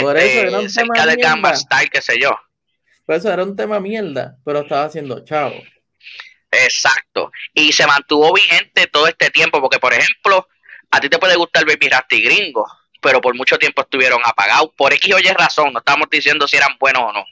Por 0.01 0.17
este, 0.17 0.47
eso 0.47 0.69
cerca 0.71 1.05
de 1.05 1.17
Gamba 1.17 1.55
Style, 1.55 1.91
qué 1.91 2.01
sé 2.01 2.19
yo. 2.19 2.35
Por 3.05 3.17
eso 3.17 3.31
era 3.31 3.43
un 3.43 3.55
tema 3.55 3.79
mierda, 3.79 4.39
pero 4.43 4.61
estaba 4.61 4.85
haciendo 4.85 5.23
chavo. 5.23 5.63
Exacto. 6.51 7.31
Y 7.53 7.73
se 7.73 7.87
mantuvo 7.87 8.33
vigente 8.33 8.87
todo 8.87 9.07
este 9.07 9.29
tiempo, 9.29 9.61
porque 9.61 9.79
por 9.79 9.93
ejemplo, 9.93 10.49
a 10.91 11.01
ti 11.01 11.11
te 11.11 11.19
puede 11.19 11.37
gustar 11.37 11.67
Baby 11.67 11.91
Rasty 11.91 12.23
Gringo, 12.23 12.67
pero 13.03 13.21
por 13.21 13.35
mucho 13.35 13.59
tiempo 13.59 13.83
estuvieron 13.83 14.21
apagados. 14.25 14.71
Por 14.75 14.95
X 14.95 15.15
o 15.15 15.19
Y 15.19 15.25
razón, 15.25 15.75
no 15.75 15.81
estamos 15.81 16.09
diciendo 16.11 16.49
si 16.49 16.57
eran 16.57 16.79
buenos 16.81 17.03
o 17.03 17.13
no. 17.13 17.25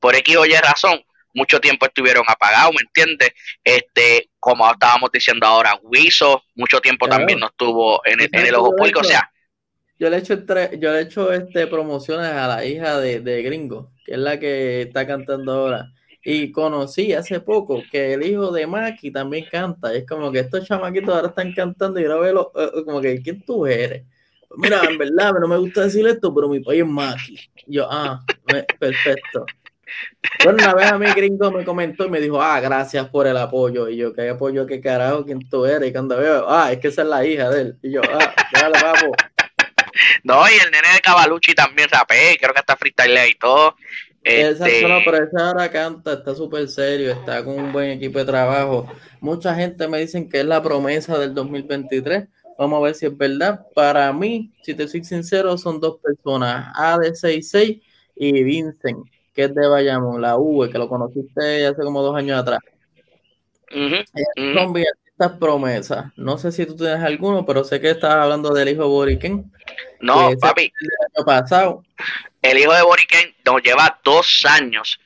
Por 0.00 0.16
X 0.16 0.36
o 0.36 0.44
Y 0.44 0.54
razón, 0.54 1.04
mucho 1.34 1.60
tiempo 1.60 1.86
estuvieron 1.86 2.24
apagados, 2.28 2.74
¿me 2.74 2.82
entiendes? 2.82 3.32
Este, 3.64 4.30
como 4.38 4.70
estábamos 4.70 5.10
diciendo 5.12 5.46
ahora, 5.46 5.78
Wiso, 5.82 6.42
mucho 6.54 6.80
tiempo 6.80 7.08
también 7.08 7.38
no 7.40 7.46
estuvo 7.46 8.00
en 8.04 8.20
el, 8.20 8.54
ojo 8.54 8.74
público, 8.76 9.00
o 9.00 9.04
sea. 9.04 9.30
Yo 9.98 10.08
le 10.08 10.16
he 10.16 10.20
hecho, 10.20 10.34
yo 10.78 10.92
le 10.92 10.98
he 10.98 11.02
hecho 11.02 11.32
este, 11.32 11.66
promociones 11.66 12.32
a 12.32 12.48
la 12.48 12.64
hija 12.64 12.98
de, 12.98 13.20
de 13.20 13.42
Gringo, 13.42 13.92
que 14.04 14.12
es 14.12 14.18
la 14.18 14.40
que 14.40 14.82
está 14.82 15.06
cantando 15.06 15.52
ahora. 15.52 15.92
Y 16.22 16.52
conocí 16.52 17.12
hace 17.12 17.40
poco 17.40 17.82
que 17.90 18.14
el 18.14 18.22
hijo 18.24 18.50
de 18.50 18.66
Maki 18.66 19.10
también 19.10 19.46
canta. 19.50 19.94
Y 19.94 19.98
es 19.98 20.06
como 20.06 20.30
que 20.30 20.40
estos 20.40 20.66
chamaquitos 20.66 21.14
ahora 21.14 21.28
están 21.28 21.52
cantando 21.52 21.98
y 21.98 22.04
yo 22.04 22.20
veo 22.20 22.52
eh, 22.56 22.84
como 22.84 23.00
que, 23.00 23.22
¿quién 23.22 23.42
tú 23.42 23.66
eres? 23.66 24.04
Mira, 24.56 24.82
en 24.84 24.98
verdad, 24.98 25.32
no 25.40 25.48
me 25.48 25.56
gusta 25.56 25.82
decir 25.82 26.06
esto, 26.06 26.34
pero 26.34 26.48
mi 26.48 26.60
país 26.60 26.82
es 26.82 26.88
Maki. 26.88 27.38
yo, 27.66 27.86
ah, 27.90 28.20
perfecto. 28.78 29.46
Bueno, 30.44 30.58
una 30.62 30.74
vez 30.74 30.92
a 30.92 30.98
mí 30.98 31.06
gringo 31.14 31.50
me 31.50 31.64
comentó 31.64 32.06
y 32.06 32.10
me 32.10 32.20
dijo, 32.20 32.40
ah, 32.40 32.60
gracias 32.60 33.08
por 33.08 33.26
el 33.26 33.36
apoyo. 33.36 33.88
Y 33.88 33.96
yo, 33.96 34.12
¿qué 34.12 34.28
apoyo? 34.30 34.66
¿Qué 34.66 34.80
carajo? 34.80 35.24
¿Quién 35.24 35.48
tú 35.48 35.64
eres? 35.66 35.88
Y 35.88 35.92
cuando 35.92 36.16
veo, 36.16 36.46
ah, 36.48 36.72
es 36.72 36.78
que 36.78 36.88
esa 36.88 37.02
es 37.02 37.08
la 37.08 37.24
hija 37.24 37.50
de 37.50 37.60
él. 37.60 37.78
Y 37.82 37.92
yo, 37.92 38.02
ah, 38.02 38.34
dale, 38.52 38.78
vamos. 38.82 39.16
No, 40.22 40.42
y 40.48 40.52
el 40.64 40.70
nene 40.70 40.94
de 40.94 41.00
Cavalucci 41.00 41.54
también 41.54 41.88
rapé, 41.90 42.36
creo 42.40 42.54
que 42.54 42.60
está 42.60 42.76
freestyle 42.76 43.30
y 43.30 43.34
todo. 43.34 43.76
Este, 44.22 44.86
no, 44.86 44.98
pero 45.04 45.24
esa 45.24 45.48
ahora 45.48 45.70
canta, 45.70 46.12
está 46.12 46.34
súper 46.34 46.68
serio, 46.68 47.10
está 47.12 47.42
con 47.42 47.58
un 47.58 47.72
buen 47.72 47.90
equipo 47.90 48.18
de 48.18 48.26
trabajo. 48.26 48.86
Mucha 49.20 49.54
gente 49.54 49.88
me 49.88 49.98
dicen 49.98 50.28
que 50.28 50.40
es 50.40 50.44
la 50.44 50.62
promesa 50.62 51.18
del 51.18 51.34
2023. 51.34 52.28
Vamos 52.58 52.78
a 52.78 52.84
ver 52.84 52.94
si 52.94 53.06
es 53.06 53.16
verdad. 53.16 53.66
Para 53.74 54.12
mí, 54.12 54.52
si 54.62 54.74
te 54.74 54.86
soy 54.86 55.04
sincero, 55.04 55.56
son 55.56 55.80
dos 55.80 55.98
personas, 56.02 56.70
A 56.74 56.98
de 56.98 57.14
66 57.14 57.78
y 58.16 58.42
Vincent, 58.42 59.06
que 59.34 59.44
es 59.44 59.54
de 59.54 59.68
Bayamón, 59.68 60.20
la 60.20 60.36
U, 60.36 60.68
que 60.70 60.78
lo 60.78 60.88
conociste 60.88 61.66
hace 61.66 61.82
como 61.82 62.02
dos 62.02 62.16
años 62.16 62.40
atrás. 62.40 62.60
Son 63.70 64.72
bien 64.72 64.88
estas 65.06 65.38
promesas. 65.38 66.12
No 66.16 66.38
sé 66.38 66.50
si 66.50 66.66
tú 66.66 66.76
tienes 66.76 67.02
alguno, 67.02 67.44
pero 67.46 67.62
sé 67.64 67.80
que 67.80 67.90
estás 67.90 68.14
hablando 68.14 68.52
del 68.52 68.70
hijo 68.70 68.88
Boriken. 68.88 69.52
No, 70.00 70.30
papi. 70.40 70.62
El 70.62 70.88
año 71.16 71.24
pasado 71.24 71.82
el 72.42 72.58
hijo 72.58 72.72
de 72.72 72.82
Boriken 72.82 73.34
nos 73.44 73.62
lleva 73.62 74.00
dos 74.02 74.44
años 74.48 74.98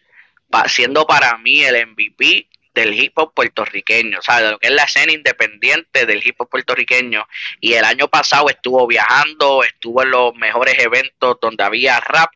siendo 0.68 1.04
para 1.06 1.36
mí 1.38 1.64
el 1.64 1.88
MVP 1.88 2.48
del 2.74 2.94
hip 2.94 3.18
hop 3.18 3.34
puertorriqueño, 3.34 4.18
o 4.18 4.22
sea, 4.22 4.40
de 4.40 4.50
lo 4.52 4.58
que 4.58 4.68
es 4.68 4.72
la 4.72 4.84
escena 4.84 5.12
independiente 5.12 6.06
del 6.06 6.24
hip 6.24 6.40
hop 6.40 6.48
puertorriqueño. 6.48 7.26
Y 7.60 7.74
el 7.74 7.84
año 7.84 8.08
pasado 8.08 8.48
estuvo 8.48 8.86
viajando, 8.86 9.64
estuvo 9.64 10.02
en 10.02 10.10
los 10.10 10.34
mejores 10.36 10.76
eventos 10.78 11.38
donde 11.40 11.64
había 11.64 11.98
rap, 12.00 12.30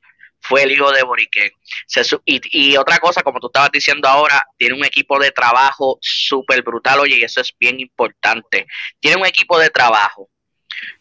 fue 0.48 0.62
el 0.62 0.72
hijo 0.72 0.90
de 0.90 1.02
Boriken. 1.02 1.50
y, 2.24 2.40
y, 2.52 2.76
otra 2.76 2.98
cosa, 2.98 3.22
como 3.22 3.40
tú 3.40 3.48
estabas 3.48 3.70
diciendo 3.70 4.08
ahora, 4.08 4.42
tiene 4.56 4.74
un 4.74 4.84
equipo 4.84 5.18
de 5.18 5.30
trabajo 5.30 5.98
súper 6.00 6.62
brutal, 6.62 7.00
oye, 7.00 7.16
y 7.18 7.22
eso 7.22 7.40
es 7.40 7.54
bien 7.58 7.80
importante. 7.80 8.66
Tiene 9.00 9.18
un 9.18 9.26
equipo 9.26 9.58
de 9.58 9.70
trabajo 9.70 10.28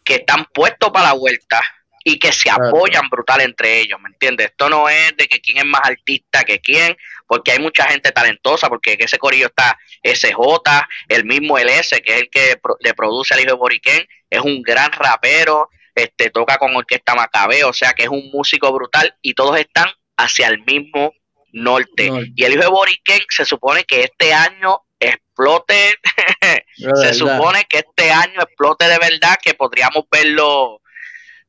que 0.03 0.15
están 0.15 0.45
puestos 0.53 0.89
para 0.91 1.07
la 1.07 1.13
vuelta, 1.13 1.61
y 2.09 2.19
que 2.19 2.31
se 2.31 2.49
apoyan 2.49 3.09
brutal 3.09 3.41
entre 3.41 3.81
ellos, 3.81 3.99
¿me 3.99 4.07
entiendes? 4.07 4.51
Esto 4.51 4.69
no 4.69 4.87
es 4.87 5.17
de 5.17 5.27
que 5.27 5.41
quién 5.41 5.57
es 5.57 5.65
más 5.65 5.81
artista 5.83 6.45
que 6.45 6.61
quién, 6.61 6.95
porque 7.27 7.51
hay 7.51 7.59
mucha 7.59 7.83
gente 7.89 8.13
talentosa, 8.13 8.69
porque 8.69 8.93
en 8.93 9.03
ese 9.03 9.17
corillo 9.17 9.47
está 9.47 9.77
SJ, 10.01 10.87
el 11.09 11.25
mismo 11.25 11.57
LS, 11.57 11.99
que 12.01 12.13
es 12.13 12.21
el 12.21 12.29
que 12.29 12.55
le 12.79 12.93
produce 12.93 13.33
al 13.33 13.41
hijo 13.41 13.49
de 13.49 13.57
Boriquén, 13.57 14.07
es 14.29 14.39
un 14.39 14.61
gran 14.61 14.89
rapero, 14.93 15.69
este 15.97 16.29
toca 16.29 16.57
con 16.57 16.75
orquesta 16.75 17.15
Macabeo, 17.15 17.69
o 17.69 17.73
sea 17.73 17.93
que 17.93 18.03
es 18.03 18.09
un 18.09 18.29
músico 18.31 18.71
brutal 18.71 19.15
y 19.21 19.33
todos 19.33 19.57
están 19.57 19.87
hacia 20.15 20.47
el 20.47 20.63
mismo 20.63 21.13
norte. 21.51 22.11
Y 22.35 22.43
el 22.43 22.53
hijo 22.53 22.61
de 22.61 22.67
Boriquén 22.67 23.21
se 23.29 23.45
supone 23.45 23.83
que 23.83 24.03
este 24.03 24.33
año 24.33 24.81
explote, 24.99 25.95
se 26.75 27.13
supone 27.13 27.65
que 27.65 27.79
este 27.79 28.11
año 28.11 28.41
explote 28.41 28.87
de 28.87 28.97
verdad, 28.97 29.37
que 29.41 29.53
podríamos 29.53 30.05
verlo 30.11 30.81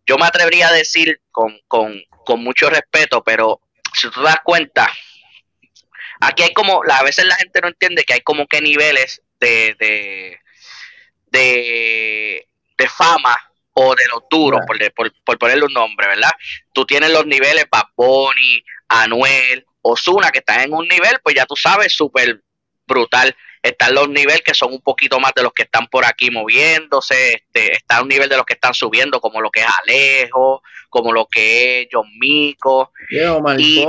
yo 0.08 0.16
me 0.16 0.24
atrevería 0.24 0.68
a 0.68 0.72
decir 0.72 1.20
con, 1.30 1.60
mucho 2.38 2.70
respeto, 2.70 3.22
pero 3.22 3.60
si 3.92 4.08
tú 4.08 4.20
te 4.20 4.22
das 4.22 4.40
cuenta, 4.42 4.90
aquí 6.20 6.42
hay 6.42 6.54
como, 6.54 6.82
a 6.82 7.02
veces 7.02 7.26
la 7.26 7.36
gente 7.36 7.60
no 7.60 7.68
entiende 7.68 8.04
que 8.04 8.14
hay 8.14 8.20
como 8.22 8.46
que 8.46 8.62
niveles 8.62 9.20
de, 9.38 9.76
de, 9.78 10.40
de, 11.26 12.48
de 12.78 12.88
fama 12.88 13.47
o 13.80 13.94
de 13.94 14.02
los 14.12 14.24
duros, 14.28 14.60
por, 14.66 14.76
por, 14.92 15.12
por, 15.24 15.38
ponerle 15.38 15.64
un 15.64 15.72
nombre, 15.72 16.08
¿verdad? 16.08 16.32
Tú 16.72 16.84
tienes 16.84 17.12
los 17.12 17.26
niveles 17.26 17.66
Bad 17.70 17.86
Anuel, 18.88 19.66
Osuna, 19.82 20.30
que 20.30 20.40
están 20.40 20.60
en 20.62 20.72
un 20.72 20.88
nivel, 20.88 21.18
pues 21.22 21.36
ya 21.36 21.46
tú 21.46 21.54
sabes, 21.54 21.92
súper 21.92 22.42
brutal. 22.86 23.36
Están 23.62 23.94
los 23.94 24.08
niveles 24.08 24.42
que 24.42 24.54
son 24.54 24.72
un 24.72 24.80
poquito 24.80 25.20
más 25.20 25.32
de 25.34 25.42
los 25.42 25.52
que 25.52 25.64
están 25.64 25.86
por 25.88 26.04
aquí 26.04 26.30
moviéndose, 26.30 27.34
este, 27.34 27.74
está 27.74 28.02
un 28.02 28.08
nivel 28.08 28.28
de 28.28 28.36
los 28.36 28.46
que 28.46 28.54
están 28.54 28.72
subiendo, 28.74 29.20
como 29.20 29.40
lo 29.40 29.50
que 29.50 29.60
es 29.60 29.66
Alejo, 29.82 30.62
como 30.88 31.12
lo 31.12 31.26
que 31.26 31.82
es 31.82 31.88
John 31.90 32.06
Mico. 32.18 32.92
y, 33.10 33.84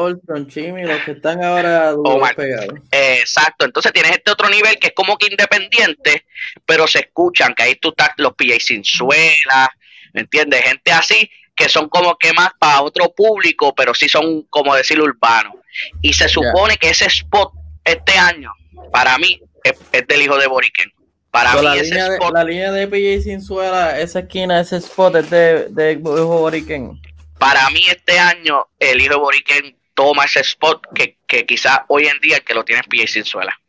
Chimi, 0.47 0.83
los 0.83 1.01
que 1.03 1.11
están 1.11 1.43
ahora 1.43 1.93
pegados. 2.35 2.73
exacto, 2.91 3.65
entonces 3.65 3.93
tienes 3.93 4.11
este 4.11 4.31
otro 4.31 4.49
nivel 4.49 4.77
que 4.79 4.87
es 4.87 4.93
como 4.93 5.17
que 5.17 5.27
independiente, 5.27 6.25
pero 6.65 6.87
se 6.87 6.99
escuchan, 6.99 7.53
que 7.53 7.63
ahí 7.63 7.75
tú 7.75 7.89
estás 7.89 8.09
los 8.17 8.33
PJ 8.33 8.59
sin 8.59 8.83
suela, 8.83 9.71
¿me 9.77 9.78
entiendes? 10.13 10.63
Gente 10.63 10.91
así 10.91 11.29
que 11.59 11.67
son 11.67 11.89
como 11.89 12.17
que 12.17 12.31
más 12.31 12.51
para 12.57 12.81
otro 12.81 13.13
público, 13.13 13.75
pero 13.75 13.93
sí 13.93 14.07
son, 14.07 14.43
como 14.43 14.73
decir, 14.75 15.01
urbanos. 15.01 15.55
Y 16.01 16.13
se 16.13 16.29
supone 16.29 16.77
que 16.77 16.89
ese 16.89 17.07
spot 17.07 17.51
este 17.83 18.17
año, 18.17 18.53
para 18.93 19.17
mí, 19.17 19.41
es, 19.63 20.07
del 20.07 20.21
hijo 20.21 20.37
de 20.37 20.47
Boriken. 20.47 20.89
Para 21.31 21.55
mí, 21.55 21.63
la, 21.63 21.75
línea 21.75 22.07
spot, 22.13 22.27
de, 22.27 22.33
la 22.33 22.43
línea 22.45 22.71
de 22.71 22.87
PJ 22.87 23.23
Sinzuela, 23.23 23.99
esa 23.99 24.19
esquina, 24.19 24.61
ese 24.61 24.77
spot 24.77 25.17
es 25.17 25.29
de, 25.29 25.67
de 25.69 25.93
hijo 25.93 26.15
de 26.15 26.21
Boriken. 26.21 27.01
Para 27.37 27.69
mí, 27.71 27.81
este 27.89 28.17
año, 28.17 28.67
el 28.79 29.01
hijo 29.01 29.15
de 29.15 29.19
Boriken 29.19 29.77
toma 29.93 30.25
ese 30.25 30.39
spot 30.39 30.81
que, 30.95 31.17
que 31.27 31.45
quizás 31.45 31.81
hoy 31.89 32.07
en 32.07 32.21
día 32.21 32.37
el 32.37 32.43
que 32.43 32.53
lo 32.53 32.63
tiene 32.63 32.81
es 32.81 32.87
PJ 32.87 33.07
Sinzuela. 33.07 33.59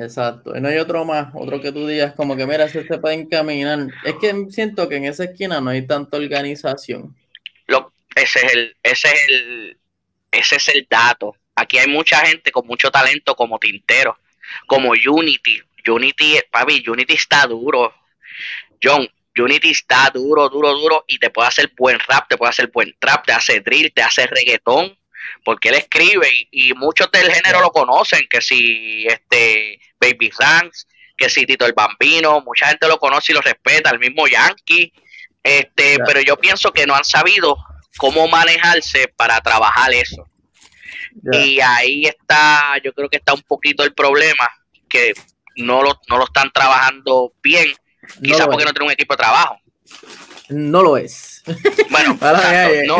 Exacto. 0.00 0.56
Y 0.56 0.60
no 0.60 0.68
hay 0.68 0.78
otro 0.78 1.04
más, 1.04 1.28
otro 1.34 1.60
que 1.60 1.72
tú 1.72 1.86
digas 1.86 2.14
como 2.14 2.36
que 2.36 2.46
mira, 2.46 2.68
si 2.68 2.82
se 2.82 2.98
puede 2.98 3.14
encaminar. 3.14 3.86
Es 4.04 4.14
que 4.20 4.46
siento 4.50 4.88
que 4.88 4.96
en 4.96 5.04
esa 5.04 5.24
esquina 5.24 5.60
no 5.60 5.70
hay 5.70 5.86
tanta 5.86 6.16
organización. 6.16 7.14
Ese 8.14 8.46
es 8.46 8.54
el, 8.54 8.76
ese 8.82 9.08
es 9.08 9.28
el, 9.28 9.78
ese 10.30 10.56
es 10.56 10.68
el 10.68 10.86
dato. 10.88 11.36
Aquí 11.56 11.78
hay 11.78 11.88
mucha 11.88 12.18
gente 12.26 12.50
con 12.50 12.66
mucho 12.66 12.90
talento 12.90 13.34
como 13.34 13.58
Tintero, 13.58 14.18
como 14.66 14.90
Unity. 14.90 15.62
Unity, 15.86 16.38
papi, 16.50 16.82
Unity 16.86 17.14
está 17.14 17.46
duro. 17.46 17.92
John, 18.82 19.08
Unity 19.36 19.70
está 19.70 20.10
duro, 20.12 20.48
duro, 20.48 20.72
duro 20.74 21.04
y 21.06 21.18
te 21.18 21.30
puede 21.30 21.48
hacer 21.48 21.72
buen 21.76 21.98
rap, 22.08 22.28
te 22.28 22.36
puede 22.36 22.50
hacer 22.50 22.70
buen 22.72 22.94
trap, 22.98 23.26
te 23.26 23.32
hace 23.32 23.60
drill, 23.60 23.92
te 23.92 24.02
hace 24.02 24.26
reggaetón 24.26 24.96
porque 25.44 25.68
él 25.68 25.76
escribe 25.76 26.28
y, 26.50 26.72
muchos 26.74 27.10
del 27.10 27.32
género 27.32 27.60
lo 27.60 27.70
conocen, 27.70 28.26
que 28.28 28.40
si 28.40 29.06
este 29.06 29.80
Baby 30.00 30.30
Ranks, 30.38 30.86
que 31.16 31.28
si 31.28 31.46
Tito 31.46 31.66
el 31.66 31.72
Bambino, 31.72 32.40
mucha 32.40 32.68
gente 32.68 32.88
lo 32.88 32.98
conoce 32.98 33.32
y 33.32 33.34
lo 33.34 33.40
respeta, 33.40 33.90
el 33.90 33.98
mismo 33.98 34.26
Yankee, 34.26 34.92
este, 35.42 35.98
pero 36.06 36.20
yo 36.20 36.36
pienso 36.36 36.72
que 36.72 36.86
no 36.86 36.94
han 36.94 37.04
sabido 37.04 37.56
cómo 37.98 38.26
manejarse 38.28 39.08
para 39.08 39.40
trabajar 39.40 39.92
eso. 39.92 40.26
Y 41.32 41.60
ahí 41.60 42.06
está, 42.06 42.74
yo 42.82 42.92
creo 42.92 43.08
que 43.08 43.18
está 43.18 43.34
un 43.34 43.42
poquito 43.42 43.84
el 43.84 43.94
problema, 43.94 44.48
que 44.88 45.12
no 45.56 45.82
lo, 45.82 46.00
no 46.08 46.18
lo 46.18 46.24
están 46.24 46.50
trabajando 46.52 47.32
bien, 47.42 47.72
quizás 48.22 48.46
porque 48.46 48.64
no 48.64 48.72
tienen 48.72 48.86
un 48.86 48.92
equipo 48.92 49.14
de 49.14 49.18
trabajo. 49.18 49.60
No 50.48 50.82
lo 50.82 50.96
es. 50.96 51.33
Bueno, 51.90 52.18
no, 52.86 52.98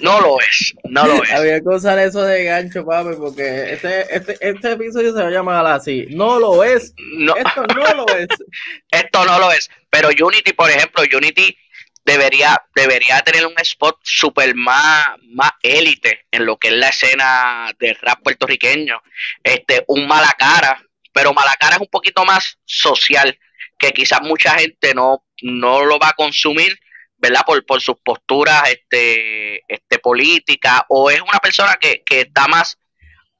no 0.00 0.20
lo 0.20 0.40
es, 0.40 0.74
no 0.84 1.06
lo 1.06 1.22
es. 1.22 1.32
Había 1.32 1.60
que 1.60 1.68
usar 1.68 1.98
eso 1.98 2.22
de 2.22 2.44
gancho, 2.44 2.84
papi, 2.84 3.16
porque 3.18 3.72
este, 3.72 4.14
este, 4.14 4.36
este 4.40 4.72
episodio 4.72 5.12
se 5.12 5.22
va 5.22 5.28
a 5.28 5.30
llamar 5.30 5.66
así. 5.66 6.06
No 6.10 6.38
lo 6.38 6.62
es. 6.62 6.94
No. 6.96 7.34
Esto 7.36 7.66
no 7.66 7.94
lo 7.94 8.06
es. 8.16 8.28
Esto 8.90 9.24
no 9.24 9.38
lo 9.38 9.50
es. 9.50 9.68
Pero 9.90 10.08
Unity, 10.08 10.52
por 10.52 10.70
ejemplo, 10.70 11.02
Unity 11.02 11.56
debería, 12.04 12.62
debería 12.74 13.20
tener 13.22 13.46
un 13.46 13.54
spot 13.58 13.98
super 14.02 14.54
más, 14.54 15.06
más 15.24 15.50
élite 15.62 16.26
en 16.30 16.46
lo 16.46 16.56
que 16.56 16.68
es 16.68 16.74
la 16.74 16.88
escena 16.88 17.72
del 17.78 17.96
rap 18.00 18.22
puertorriqueño. 18.22 19.02
Este, 19.42 19.84
un 19.88 20.06
mala 20.06 20.32
cara, 20.38 20.80
pero 21.12 21.34
mala 21.34 21.56
cara 21.58 21.76
es 21.76 21.80
un 21.80 21.88
poquito 21.88 22.24
más 22.24 22.58
social, 22.64 23.36
que 23.78 23.92
quizás 23.92 24.20
mucha 24.22 24.58
gente 24.58 24.94
no, 24.94 25.24
no 25.42 25.84
lo 25.84 25.98
va 25.98 26.10
a 26.10 26.14
consumir 26.14 26.78
¿verdad? 27.18 27.42
Por, 27.46 27.64
por 27.64 27.80
sus 27.80 27.96
posturas 28.04 28.68
este, 28.68 29.62
este, 29.72 29.98
políticas, 29.98 30.82
o 30.88 31.10
es 31.10 31.20
una 31.20 31.38
persona 31.38 31.76
que, 31.80 32.02
que 32.04 32.22
está 32.22 32.46
más 32.46 32.78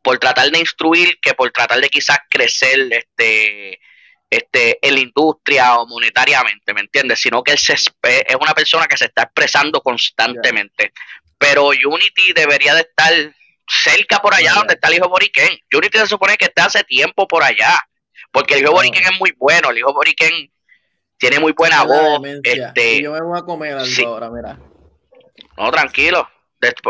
por 0.03 0.19
tratar 0.19 0.51
de 0.51 0.61
instruir 0.61 1.19
que 1.21 1.35
por 1.35 1.51
tratar 1.51 1.81
de 1.81 1.89
quizás 1.89 2.19
crecer 2.31 2.89
este, 2.91 3.81
este, 4.31 4.79
en 4.87 4.95
la 4.95 5.01
industria 5.01 5.75
o 5.75 5.87
monetariamente, 5.87 6.73
¿me 6.73 6.81
entiendes? 6.81 7.21
Sino 7.21 7.43
que 7.43 7.53
él 7.53 7.59
se, 7.59 7.75
es 7.75 8.37
una 8.41 8.55
persona 8.55 8.87
que 8.87 8.97
se 8.97 9.07
está 9.07 9.23
expresando 9.23 9.81
constantemente. 9.81 10.93
Pero 11.39 11.69
Unity 11.69 12.33
debería 12.35 12.75
de 12.75 12.83
estar 12.83 13.13
cerca 13.69 14.21
por 14.21 14.33
allá 14.33 14.55
donde 14.55 14.75
está 14.75 14.89
el 14.89 14.95
hijo 14.95 15.09
Boriken. 15.09 15.59
Unity 15.73 15.99
se 15.99 16.07
supone 16.07 16.37
que 16.37 16.47
está 16.47 16.67
hace 16.67 16.85
tiempo 16.85 17.27
por 17.27 17.43
allá, 17.43 17.77
porque 18.37 18.53
el 18.53 18.65
hijo 18.65 18.73
Boriken 18.73 19.03
es 19.03 19.19
muy 19.19 19.33
bueno, 19.39 19.71
el 19.71 19.79
hijo 19.79 19.95
Boriken 19.95 20.53
tiene 21.17 21.41
muy 21.41 21.53
buena 21.53 21.85
voz. 21.85 22.21
Este, 22.43 23.01
yo 23.01 23.13
me 23.13 23.23
voy 23.23 23.39
a 23.39 23.41
comer 23.41 23.79
algo 23.79 24.09
ahora, 24.09 24.29
mira. 24.29 24.59
No, 25.57 25.71
tranquilo. 25.71 26.29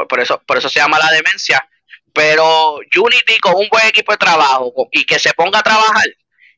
Por 0.09 0.19
eso, 0.19 0.43
por 0.45 0.59
eso 0.59 0.69
se 0.69 0.81
llama 0.81 0.99
la 0.99 1.09
demencia. 1.13 1.65
Pero 2.13 2.79
Unity 2.79 3.39
con 3.39 3.55
un 3.55 3.69
buen 3.71 3.87
equipo 3.87 4.11
de 4.11 4.19
trabajo 4.19 4.89
y 4.91 5.05
que 5.05 5.21
se 5.21 5.33
ponga 5.35 5.61
a 5.61 5.63
trabajar 5.63 6.07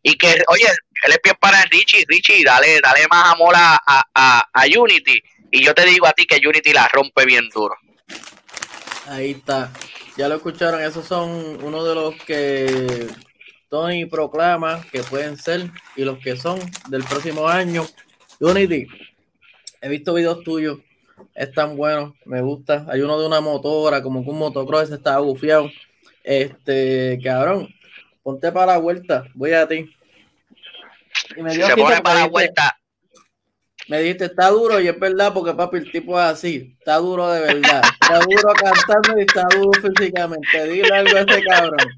y 0.03 0.17
que, 0.17 0.43
oye, 0.49 0.65
él 1.05 1.13
es 1.13 1.21
bien 1.23 1.37
para 1.39 1.63
Richie, 1.67 2.07
Richie, 2.09 2.43
dale, 2.43 2.81
dale 2.83 3.07
más 3.09 3.35
amor 3.35 3.57
a, 3.59 3.79
a, 3.85 4.49
a 4.51 4.65
Unity. 4.75 5.23
Y 5.51 5.65
yo 5.67 5.75
te 5.75 5.85
digo 5.85 6.07
a 6.07 6.15
ti 6.15 6.25
que 6.25 6.41
Unity 6.49 6.73
la 6.73 6.89
rompe 6.89 7.27
bien 7.27 7.47
duro. 7.51 7.77
Ahí 9.07 9.33
está. 9.33 9.71
Ya 10.17 10.29
lo 10.29 10.37
escucharon, 10.37 10.81
esos 10.81 11.07
son 11.07 11.63
uno 11.63 11.85
de 11.85 11.95
los 11.95 12.15
que 12.23 13.07
Tony 13.69 14.07
proclama 14.07 14.83
que 14.91 15.03
pueden 15.03 15.37
ser 15.37 15.71
y 15.97 16.05
los 16.05 16.19
que 16.19 16.37
son 16.37 16.59
del 16.89 17.05
próximo 17.05 17.47
año. 17.47 17.87
Unity, 18.41 18.87
he 19.81 19.89
visto 19.89 20.15
videos 20.15 20.43
tuyos, 20.43 20.79
están 21.35 21.77
buenos, 21.77 22.15
me 22.25 22.41
gusta. 22.41 22.87
Hay 22.89 23.01
uno 23.01 23.19
de 23.21 23.27
una 23.27 23.41
motora, 23.41 24.03
como 24.03 24.25
que 24.25 24.31
un 24.31 24.39
motocross 24.39 24.91
está 24.91 25.19
bufiado. 25.19 25.71
Este, 26.25 27.19
cabrón, 27.23 27.69
ponte 28.23 28.53
para 28.53 28.73
la 28.73 28.79
vuelta, 28.79 29.25
voy 29.35 29.53
a 29.53 29.67
ti. 29.67 29.91
Y 31.37 31.43
me 31.43 31.55
dio 31.55 31.67
se 31.67 31.77
pone 31.77 32.01
para 32.01 32.21
la 32.21 32.29
vuelta. 32.29 32.79
Me 33.89 34.01
dijiste, 34.01 34.27
está 34.27 34.51
duro 34.51 34.81
y 34.81 34.89
es 34.89 34.99
verdad 35.01 35.33
porque 35.33 35.55
papi, 35.55 35.79
el 35.79 35.91
tipo 35.91 36.19
es 36.21 36.27
así, 36.27 36.77
está 36.79 36.97
duro 36.97 37.31
de 37.31 37.41
verdad, 37.41 37.81
está 38.03 38.19
duro 38.21 38.53
cantando 38.53 39.19
y 39.19 39.23
está 39.23 39.45
duro 39.51 39.81
físicamente. 39.81 40.69
Dile 40.69 40.95
algo 40.95 41.17
a 41.17 41.21
ese 41.21 41.43
cabrón. 41.43 41.89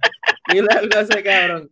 Cabrón. 1.25 1.71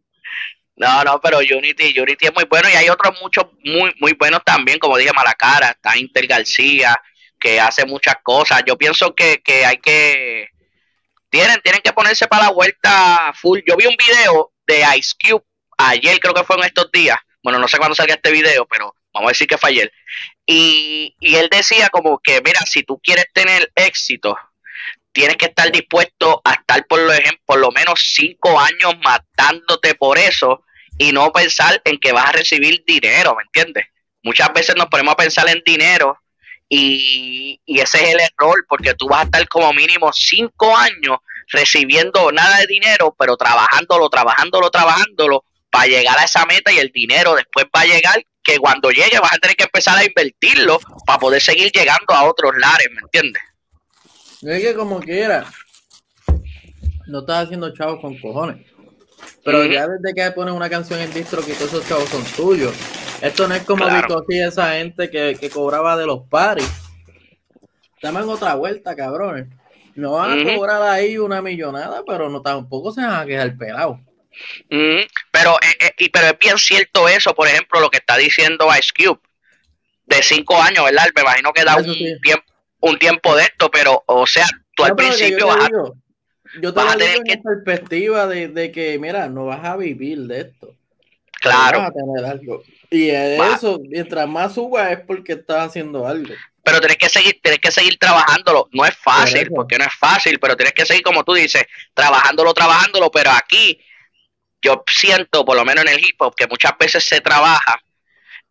No, 0.78 1.02
no, 1.02 1.20
pero 1.20 1.38
Unity, 1.38 1.98
Unity 1.98 2.26
es 2.26 2.34
muy 2.34 2.44
bueno 2.44 2.68
y 2.68 2.76
hay 2.76 2.88
otros 2.88 3.20
muchos 3.20 3.46
muy, 3.64 3.92
muy 3.98 4.12
buenos 4.12 4.44
también, 4.44 4.78
como 4.78 4.96
dije, 4.96 5.10
Malacara, 5.12 5.70
está 5.70 5.96
Inter 5.96 6.26
García, 6.28 6.94
que 7.40 7.58
hace 7.58 7.84
muchas 7.84 8.16
cosas. 8.22 8.62
Yo 8.64 8.78
pienso 8.78 9.12
que, 9.14 9.42
que 9.42 9.64
hay 9.64 9.78
que, 9.78 10.48
tienen, 11.30 11.60
tienen 11.62 11.80
que 11.82 11.92
ponerse 11.92 12.28
para 12.28 12.44
la 12.44 12.50
vuelta 12.52 13.32
full. 13.34 13.58
Yo 13.66 13.76
vi 13.76 13.86
un 13.86 13.96
video 13.96 14.52
de 14.68 14.84
Ice 14.96 15.14
Cube 15.20 15.44
ayer, 15.78 16.20
creo 16.20 16.34
que 16.34 16.44
fue 16.44 16.56
en 16.56 16.64
estos 16.64 16.90
días. 16.92 17.18
Bueno, 17.42 17.58
no 17.58 17.66
sé 17.66 17.78
cuándo 17.78 17.96
salga 17.96 18.14
este 18.14 18.30
video, 18.30 18.64
pero 18.66 18.94
vamos 19.12 19.28
a 19.28 19.32
decir 19.32 19.48
que 19.48 19.58
fue 19.58 19.70
ayer. 19.70 19.92
Y, 20.46 21.16
y 21.18 21.34
él 21.34 21.48
decía 21.50 21.88
como 21.88 22.20
que, 22.20 22.40
mira, 22.44 22.60
si 22.66 22.84
tú 22.84 23.00
quieres 23.02 23.26
tener 23.32 23.72
éxito, 23.74 24.36
tienes 25.18 25.36
que 25.36 25.46
estar 25.46 25.72
dispuesto 25.72 26.40
a 26.44 26.52
estar 26.52 26.86
por 26.86 27.00
lo, 27.00 27.12
por 27.44 27.58
lo 27.58 27.72
menos 27.72 28.12
cinco 28.14 28.56
años 28.60 28.94
matándote 29.02 29.96
por 29.96 30.16
eso 30.16 30.62
y 30.96 31.10
no 31.10 31.32
pensar 31.32 31.82
en 31.84 31.98
que 31.98 32.12
vas 32.12 32.26
a 32.26 32.32
recibir 32.32 32.84
dinero, 32.86 33.34
¿me 33.34 33.42
entiendes? 33.42 33.86
Muchas 34.22 34.52
veces 34.52 34.76
nos 34.76 34.86
ponemos 34.86 35.14
a 35.14 35.16
pensar 35.16 35.48
en 35.48 35.60
dinero 35.66 36.16
y, 36.68 37.60
y 37.66 37.80
ese 37.80 37.98
es 37.98 38.14
el 38.14 38.20
error, 38.20 38.64
porque 38.68 38.94
tú 38.94 39.08
vas 39.08 39.22
a 39.22 39.24
estar 39.24 39.48
como 39.48 39.72
mínimo 39.72 40.12
cinco 40.12 40.76
años 40.76 41.18
recibiendo 41.48 42.30
nada 42.30 42.58
de 42.58 42.68
dinero, 42.68 43.16
pero 43.18 43.36
trabajándolo, 43.36 44.08
trabajándolo, 44.10 44.70
trabajándolo 44.70 45.44
para 45.68 45.86
llegar 45.86 46.16
a 46.16 46.26
esa 46.26 46.46
meta 46.46 46.70
y 46.70 46.78
el 46.78 46.92
dinero 46.92 47.34
después 47.34 47.66
va 47.76 47.80
a 47.80 47.86
llegar 47.86 48.22
que 48.44 48.58
cuando 48.58 48.92
llegue 48.92 49.18
vas 49.18 49.32
a 49.32 49.38
tener 49.38 49.56
que 49.56 49.64
empezar 49.64 49.98
a 49.98 50.04
invertirlo 50.04 50.78
para 51.04 51.18
poder 51.18 51.42
seguir 51.42 51.72
llegando 51.72 52.14
a 52.14 52.22
otros 52.22 52.52
lares, 52.56 52.86
¿me 52.92 53.00
entiendes? 53.00 53.42
Es 54.42 54.62
que 54.62 54.74
como 54.74 55.00
quiera, 55.00 55.44
no 57.06 57.20
estás 57.20 57.44
haciendo 57.44 57.74
chavos 57.74 58.00
con 58.00 58.16
cojones. 58.18 58.66
Pero 59.44 59.64
ya 59.64 59.88
desde 59.88 60.14
que 60.14 60.30
pones 60.32 60.54
una 60.54 60.70
canción 60.70 61.00
en 61.00 61.12
distro 61.12 61.44
que 61.44 61.54
todos 61.54 61.72
esos 61.72 61.88
chavos 61.88 62.08
son 62.08 62.24
tuyos. 62.36 62.74
Esto 63.20 63.48
no 63.48 63.54
es 63.54 63.62
como 63.64 63.84
claro. 63.84 64.24
y 64.28 64.40
esa 64.40 64.74
gente 64.74 65.10
que, 65.10 65.50
cobraba 65.50 65.96
de 65.96 66.06
los 66.06 66.28
paris. 66.28 66.70
Estamos 67.96 68.22
en 68.22 68.28
otra 68.28 68.54
vuelta, 68.54 68.94
cabrones. 68.94 69.46
No 69.96 70.12
van 70.12 70.38
a 70.38 70.54
cobrar 70.54 70.82
ahí 70.82 71.18
una 71.18 71.42
millonada, 71.42 72.02
pero 72.06 72.28
no 72.28 72.42
tampoco 72.42 72.92
se 72.92 73.00
van 73.00 73.20
a 73.20 73.26
quedar 73.26 73.56
pelados. 73.56 73.98
Mm, 74.70 75.00
pero, 75.32 75.56
eh, 75.56 75.76
eh, 75.80 75.94
y, 75.98 76.08
pero 76.10 76.28
es 76.28 76.38
bien 76.38 76.58
cierto 76.58 77.08
eso, 77.08 77.34
por 77.34 77.48
ejemplo, 77.48 77.80
lo 77.80 77.90
que 77.90 77.98
está 77.98 78.16
diciendo 78.16 78.68
Ice 78.78 78.92
Cube, 78.96 79.18
de 80.06 80.22
cinco 80.22 80.62
años, 80.62 80.84
¿verdad? 80.84 81.06
Me 81.16 81.22
imagino 81.22 81.52
que 81.52 81.64
da 81.64 81.76
un, 81.76 81.84
tiempo, 82.22 82.44
un 82.80 82.98
tiempo 82.98 83.34
de 83.36 83.42
esto, 83.42 83.70
pero, 83.70 84.02
o 84.06 84.26
sea, 84.26 84.46
tú 84.74 84.84
al 84.84 84.96
principio 84.96 85.46
vas 85.46 85.64
a, 85.64 85.68
yo 86.60 86.72
te 86.72 86.80
vas 86.80 86.94
a 86.94 86.98
tener 86.98 87.22
que... 87.22 87.38
perspectiva 87.38 88.26
de, 88.26 88.48
de, 88.48 88.72
que, 88.72 88.98
mira, 88.98 89.28
no 89.28 89.46
vas 89.46 89.64
a 89.64 89.76
vivir 89.76 90.20
de 90.20 90.40
esto. 90.40 90.74
Claro. 91.40 91.80
Vas 91.80 91.90
a 91.90 91.92
tener 91.92 92.24
algo. 92.24 92.62
Y 92.90 93.10
eso, 93.10 93.78
mientras 93.82 94.26
más 94.28 94.54
suba 94.54 94.90
es 94.90 95.00
porque 95.00 95.34
estás 95.34 95.68
haciendo 95.68 96.06
algo 96.06 96.34
pero 96.68 96.80
tienes 96.80 96.98
que 96.98 97.08
seguir, 97.08 97.40
tienes 97.42 97.60
que 97.60 97.70
seguir 97.70 97.98
trabajándolo. 97.98 98.68
No 98.72 98.84
es 98.84 98.94
fácil, 98.94 99.48
porque 99.54 99.78
no 99.78 99.84
es 99.84 99.94
fácil, 99.98 100.38
pero 100.38 100.54
tienes 100.54 100.74
que 100.74 100.84
seguir, 100.84 101.02
como 101.02 101.24
tú 101.24 101.32
dices, 101.32 101.64
trabajándolo, 101.94 102.52
trabajándolo. 102.52 103.10
Pero 103.10 103.30
aquí 103.30 103.80
yo 104.60 104.84
siento, 104.86 105.46
por 105.46 105.56
lo 105.56 105.64
menos 105.64 105.86
en 105.86 105.94
el 105.94 106.04
hip 106.04 106.20
hop, 106.20 106.34
que 106.34 106.46
muchas 106.46 106.72
veces 106.78 107.04
se 107.04 107.22
trabaja 107.22 107.80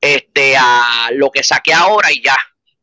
este 0.02 0.58
a 0.58 1.10
lo 1.14 1.30
que 1.30 1.44
saqué 1.44 1.74
ahora 1.74 2.12
y 2.12 2.24
ya. 2.24 2.36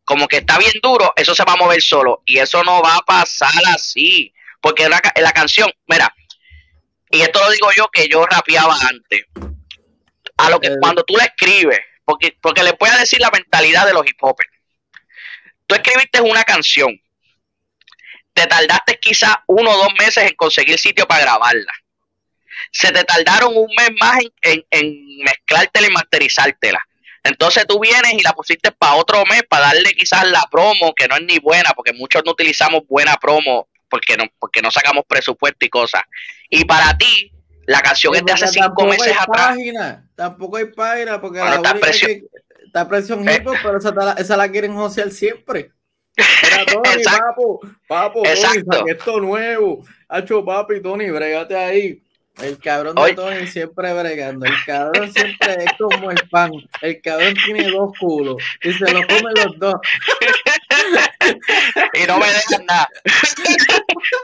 Como 0.04 0.28
que 0.28 0.38
está 0.38 0.58
bien 0.58 0.74
duro, 0.82 1.12
eso 1.16 1.34
se 1.34 1.44
va 1.44 1.54
a 1.54 1.56
mover 1.56 1.80
solo. 1.80 2.22
Y 2.26 2.38
eso 2.38 2.62
no 2.62 2.82
va 2.82 2.96
a 2.96 3.00
pasar 3.00 3.52
así. 3.74 4.32
Porque 4.60 4.88
la, 4.88 5.00
la 5.16 5.32
canción, 5.32 5.70
mira, 5.86 6.14
y 7.10 7.20
esto 7.20 7.40
lo 7.40 7.50
digo 7.50 7.68
yo 7.76 7.88
que 7.92 8.08
yo 8.08 8.24
rapeaba 8.26 8.76
antes. 8.88 9.26
A 10.36 10.50
lo 10.50 10.60
que 10.60 10.76
cuando 10.80 11.04
tú 11.04 11.14
la 11.16 11.24
escribes, 11.24 11.80
porque, 12.04 12.36
porque 12.40 12.62
le 12.62 12.72
voy 12.72 12.90
a 12.90 12.98
decir 12.98 13.20
la 13.20 13.30
mentalidad 13.30 13.86
de 13.86 13.92
los 13.92 14.04
hip 14.06 14.18
hopers 14.20 14.50
Tú 15.66 15.74
escribiste 15.74 16.20
una 16.20 16.44
canción, 16.44 17.00
te 18.34 18.46
tardaste 18.46 18.98
quizá 18.98 19.42
uno 19.46 19.70
o 19.70 19.76
dos 19.76 19.94
meses 19.98 20.30
en 20.30 20.36
conseguir 20.36 20.78
sitio 20.78 21.06
para 21.06 21.22
grabarla. 21.22 21.72
Se 22.70 22.90
te 22.92 23.04
tardaron 23.04 23.56
un 23.56 23.68
mes 23.76 23.90
más 23.98 24.18
en, 24.42 24.64
en, 24.70 25.18
mezclártela 25.18 25.86
y 25.86 25.90
masterizártela. 25.90 26.80
Entonces 27.24 27.66
tú 27.66 27.80
vienes 27.80 28.12
y 28.12 28.22
la 28.22 28.32
pusiste 28.32 28.70
para 28.70 28.94
otro 28.94 29.24
mes, 29.24 29.42
para 29.48 29.66
darle 29.66 29.94
quizás 29.94 30.30
la 30.30 30.46
promo, 30.50 30.94
que 30.94 31.08
no 31.08 31.16
es 31.16 31.22
ni 31.22 31.38
buena, 31.38 31.70
porque 31.74 31.92
muchos 31.92 32.22
no 32.24 32.32
utilizamos 32.32 32.82
buena 32.86 33.16
promo 33.16 33.68
porque 33.88 34.16
no, 34.16 34.24
porque 34.38 34.60
no 34.60 34.70
sacamos 34.70 35.04
presupuesto 35.08 35.64
y 35.64 35.68
cosas. 35.68 36.02
Y 36.50 36.64
para 36.64 36.96
ti, 36.98 37.32
la 37.66 37.80
canción 37.80 38.14
es 38.14 38.24
de 38.24 38.32
hace 38.32 38.48
cinco 38.48 38.86
meses 38.86 39.14
atrás. 39.18 39.56
tampoco 40.14 40.56
hay 40.56 40.66
página, 40.66 41.20
porque 41.20 41.38
la 41.38 41.54
Está 41.54 42.88
presión 42.88 43.28
eh. 43.28 43.44
pero 43.62 43.78
esa, 43.78 44.14
esa, 44.18 44.36
la 44.36 44.50
quieren 44.50 44.74
josear 44.74 45.12
siempre. 45.12 45.70
Era 46.16 46.66
Tony, 46.66 47.04
papo, 47.04 47.60
papo, 47.86 48.22
Tony, 48.22 48.90
esto 48.90 49.20
nuevo. 49.20 49.84
Hacho, 50.08 50.44
papi, 50.44 50.82
Tony, 50.82 51.08
bregate 51.08 51.56
ahí. 51.56 52.02
El 52.38 52.58
cabrón 52.58 52.96
de 52.96 53.14
Tony 53.14 53.46
siempre 53.46 53.92
bregando. 53.92 54.44
El 54.44 54.64
cabrón 54.66 55.12
siempre 55.12 55.64
es 55.64 55.72
como 55.78 56.10
el 56.10 56.28
pan. 56.28 56.50
El 56.80 57.00
cabrón 57.00 57.34
tiene 57.44 57.70
dos 57.70 57.92
culos 57.98 58.42
y 58.60 58.72
se 58.72 58.92
lo 58.92 59.06
comen 59.06 59.34
los 59.36 59.58
dos. 59.58 59.74
y 61.94 62.06
no 62.06 62.18
me 62.18 62.26
dejan 62.26 62.66
nada. 62.66 62.88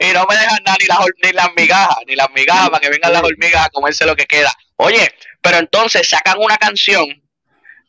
y 0.00 0.12
no 0.12 0.26
me 0.26 0.36
dejan 0.36 0.58
nada 0.64 0.76
ni 0.80 0.86
las, 0.86 0.98
ni 1.22 1.32
las 1.32 1.48
migajas, 1.56 1.98
ni 2.08 2.16
las 2.16 2.30
migajas 2.32 2.70
para 2.70 2.80
que 2.80 2.90
vengan 2.90 3.12
las 3.12 3.22
hormigas 3.22 3.66
a 3.66 3.70
comerse 3.70 4.04
lo 4.04 4.16
que 4.16 4.26
queda. 4.26 4.52
Oye, 4.76 5.14
pero 5.40 5.58
entonces 5.58 6.08
sacan 6.08 6.38
una 6.38 6.56
canción 6.56 7.06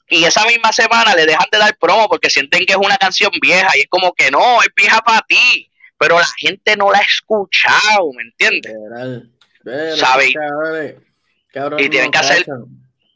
y 0.07 0.25
esa 0.25 0.45
misma 0.45 0.71
semana 0.71 1.15
le 1.15 1.25
dejan 1.25 1.47
de 1.51 1.57
dar 1.57 1.75
promo 1.77 2.07
porque 2.07 2.29
sienten 2.29 2.65
que 2.65 2.73
es 2.73 2.79
una 2.79 2.97
canción 2.97 3.31
vieja 3.41 3.75
y 3.75 3.81
es 3.81 3.87
como 3.89 4.13
que 4.13 4.29
no, 4.29 4.61
es 4.61 4.69
vieja 4.75 5.01
para 5.01 5.21
ti, 5.21 5.71
pero 5.97 6.19
la 6.19 6.27
gente 6.37 6.75
no 6.75 6.91
la 6.91 6.99
ha 6.99 7.01
escuchado, 7.01 8.11
¿me 8.15 8.23
entiendes? 8.23 8.71
¿Sabes? 9.95 10.33
Y 11.77 11.89
tienen 11.89 12.11
que 12.11 12.17
hacer 12.17 12.45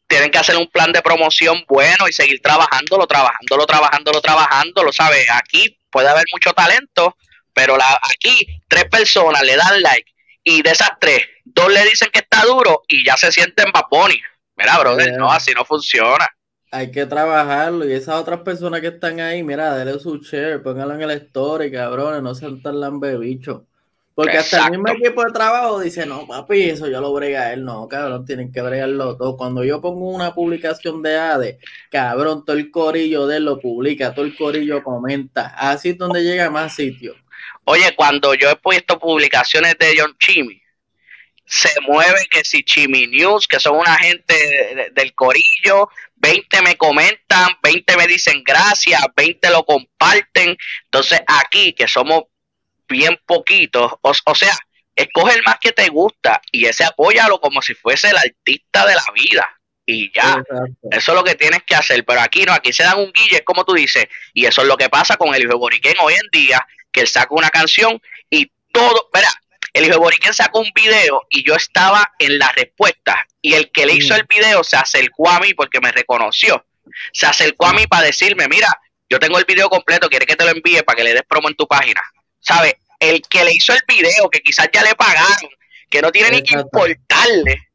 tienen 0.08 0.30
que 0.30 0.38
hacer 0.38 0.56
un 0.56 0.70
plan 0.70 0.92
de 0.92 1.02
promoción 1.02 1.64
bueno 1.68 2.08
y 2.08 2.14
seguir 2.14 2.40
trabajándolo, 2.40 3.08
trabajándolo, 3.08 3.66
trabajándolo, 3.66 4.22
trabajándolo, 4.22 4.94
¿sabes? 4.94 5.26
Aquí 5.34 5.80
puede 5.90 6.08
haber 6.08 6.26
mucho 6.32 6.54
talento, 6.54 7.18
pero 7.54 7.76
la, 7.76 8.00
aquí 8.14 8.62
tres 8.68 8.86
personas 8.86 9.42
le 9.42 9.56
dan 9.56 9.82
like 9.82 10.12
y 10.44 10.62
de 10.62 10.70
esas 10.70 10.92
tres, 11.00 11.22
dos 11.44 11.74
le 11.74 11.84
dicen 11.86 12.10
que 12.14 12.20
está 12.20 12.44
duro 12.44 12.84
y 12.88 13.04
ya 13.04 13.18
se 13.18 13.32
sienten 13.32 13.72
baboni. 13.72 14.22
Mira, 14.56 14.78
brother, 14.78 15.18
no, 15.18 15.32
así 15.32 15.54
no 15.54 15.66
funciona 15.66 16.28
hay 16.76 16.92
que 16.92 17.06
trabajarlo. 17.06 17.86
Y 17.86 17.94
esas 17.94 18.16
otras 18.16 18.42
personas 18.42 18.82
que 18.82 18.88
están 18.88 19.20
ahí, 19.20 19.44
mira, 19.44 19.76
denle 19.76 19.98
su 20.00 20.18
share, 20.18 20.62
pónganlo 20.62 20.96
en 20.96 21.02
el 21.04 21.12
story, 21.12 21.72
cabrones, 21.72 22.22
no 22.22 22.36
sean 22.36 22.62
tan 22.62 22.80
lambebichos. 22.82 23.62
Porque 24.16 24.38
hasta 24.38 24.68
el 24.68 24.72
mismo 24.72 24.88
equipo 24.88 25.26
de 25.26 25.34
trabajo 25.34 25.82
dice, 25.82 26.06
no, 26.06 26.26
papi, 26.26 26.70
eso 26.70 26.88
yo 26.88 27.02
lo 27.02 27.14
brega 27.14 27.52
él. 27.52 27.66
No, 27.66 27.86
cabrón, 27.90 28.26
tienen 28.26 28.50
que 28.50 28.62
bregarlo 28.62 29.18
todo. 29.18 29.36
Cuando 29.36 29.66
yo 29.66 29.82
pongo 29.82 30.08
una 30.08 30.34
publicación 30.34 31.02
de 31.02 31.18
ADE, 31.18 31.60
cabrón, 31.92 32.46
todo 32.46 32.56
el 32.56 32.72
corillo 32.72 33.28
de 33.28 33.38
él 33.38 33.46
lo 33.46 33.60
publica, 33.60 34.14
todo 34.14 34.24
el 34.24 34.34
corillo 34.38 34.82
comenta. 34.84 35.48
Así 35.58 35.90
es 35.90 35.98
donde 35.98 36.24
llega 36.24 36.50
más 36.50 36.76
sitio. 36.76 37.14
Oye, 37.66 37.94
cuando 37.98 38.34
yo 38.36 38.50
he 38.50 38.56
puesto 38.56 38.98
publicaciones 38.98 39.78
de 39.78 39.96
John 39.98 40.16
Chimmy, 40.18 40.62
se 41.46 41.70
mueve 41.82 42.26
que 42.32 42.46
si 42.46 42.64
Chimmy 42.64 43.08
News, 43.08 43.48
que 43.48 43.60
son 43.60 43.76
una 43.76 43.98
gente 43.98 44.92
del 44.94 45.14
corillo, 45.14 45.90
20 46.16 46.62
me 46.62 46.78
comentan, 46.78 47.50
20 47.62 47.98
me 47.98 48.08
dicen 48.08 48.44
gracias, 48.46 49.02
20 49.16 49.50
lo 49.50 49.66
comparten. 49.66 50.56
Entonces 50.86 51.22
aquí, 51.28 51.74
que 51.74 51.88
somos 51.88 52.24
bien 52.88 53.20
poquitos, 53.26 53.94
o, 54.02 54.36
sea, 54.36 54.58
escoge 54.96 55.36
el 55.36 55.44
más 55.44 55.58
que 55.60 55.72
te 55.72 55.88
gusta 55.90 56.42
y 56.52 56.66
ese 56.66 56.84
apóyalo 56.84 57.40
como 57.40 57.62
si 57.62 57.74
fuese 57.74 58.10
el 58.10 58.18
artista 58.18 58.86
de 58.86 58.96
la 58.96 59.06
vida. 59.14 59.48
Y 59.88 60.12
ya, 60.16 60.44
eso 60.90 61.12
es 61.12 61.16
lo 61.16 61.24
que 61.24 61.36
tienes 61.36 61.62
que 61.64 61.76
hacer. 61.76 62.04
Pero 62.06 62.22
aquí 62.22 62.44
no, 62.44 62.54
aquí 62.54 62.74
se 62.74 62.84
dan 62.84 62.98
un 62.98 63.12
guille, 63.12 63.44
como 63.44 63.64
tú 63.64 63.74
dices. 63.74 64.06
Y 64.34 64.46
eso 64.46 64.64
es 64.64 64.68
lo 64.68 64.78
que 64.78 64.90
pasa 64.90 65.16
con 65.16 65.36
el 65.36 65.44
hijo 65.44 65.52
de 65.52 65.60
Boriquén 65.60 65.96
hoy 66.02 66.16
en 66.16 66.28
día, 66.32 66.66
que 66.92 67.02
él 67.02 67.08
saca 67.08 67.28
una 67.36 67.52
canción 67.52 68.02
y 68.30 68.52
todo, 68.72 69.10
verá, 69.14 69.30
el 69.74 69.84
hijo 69.84 69.94
de 69.94 70.00
Boriquén 70.00 70.34
sacó 70.34 70.60
un 70.60 70.72
video 70.74 71.28
y 71.30 71.46
yo 71.46 71.54
estaba 71.54 72.14
en 72.18 72.40
la 72.40 72.52
respuesta 72.54 73.28
y 73.42 73.54
el 73.54 73.72
que 73.72 73.86
le 73.86 73.94
hizo 73.94 74.14
mm. 74.14 74.18
el 74.18 74.26
video 74.28 74.64
se 74.64 74.78
acercó 74.78 75.30
a 75.30 75.40
mí 75.40 75.54
porque 75.54 75.82
me 75.82 75.92
reconoció. 75.92 76.66
Se 77.14 77.26
acercó 77.26 77.68
a 77.68 77.74
mí 77.74 77.86
para 77.86 78.08
decirme, 78.08 78.48
mira, 78.48 78.70
yo 79.10 79.20
tengo 79.20 79.38
el 79.38 79.46
video 79.46 79.70
completo, 79.70 80.10
quiere 80.10 80.26
que 80.26 80.36
te 80.36 80.46
lo 80.46 80.52
envíe 80.52 80.82
para 80.84 80.96
que 80.96 81.04
le 81.04 81.14
des 81.14 81.24
promo 81.28 81.50
en 81.50 81.56
tu 81.56 81.68
página. 81.68 82.02
¿Sabes? 82.46 82.74
El 83.00 83.22
que 83.24 83.44
le 83.44 83.54
hizo 83.54 83.74
el 83.74 83.82
video, 83.88 84.30
que 84.30 84.40
quizás 84.40 84.70
ya 84.74 84.84
le 84.84 84.96
pagaron, 84.96 85.50
que 85.90 86.02
no 86.02 86.12
tiene 86.12 86.32
ni 86.32 86.44
que 86.44 86.56
importarle. 86.56 87.70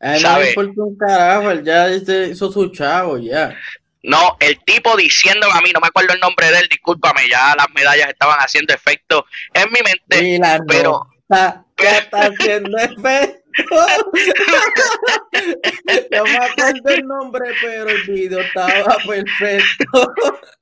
no 0.00 0.38
le 0.38 0.48
importa 0.48 0.82
un 0.82 0.96
carajo, 0.96 1.50
él 1.50 1.64
ya 1.64 1.90
hizo 1.90 2.52
su 2.52 2.68
chavo, 2.70 3.18
ya. 3.18 3.56
No, 4.02 4.36
el 4.40 4.62
tipo 4.64 4.96
diciéndome 4.96 5.52
a 5.52 5.60
mí, 5.60 5.72
no 5.72 5.80
me 5.80 5.88
acuerdo 5.88 6.14
el 6.14 6.20
nombre 6.20 6.50
de 6.50 6.60
él, 6.60 6.68
discúlpame, 6.70 7.28
ya 7.28 7.54
las 7.56 7.66
medallas 7.74 8.08
estaban 8.08 8.38
haciendo 8.38 8.72
efecto 8.72 9.26
en 9.52 9.70
mi 9.72 9.80
mente, 9.82 10.40
pero 10.66 11.06
está, 11.22 11.64
está 11.76 12.26
haciendo 12.26 12.78
efecto. 12.78 13.38
no 16.12 16.24
me 16.24 16.36
acuerdo 16.36 16.90
el 16.90 17.06
nombre, 17.06 17.50
pero 17.60 17.88
el 17.88 18.02
video 18.04 18.40
estaba 18.40 18.96
perfecto. 19.06 20.14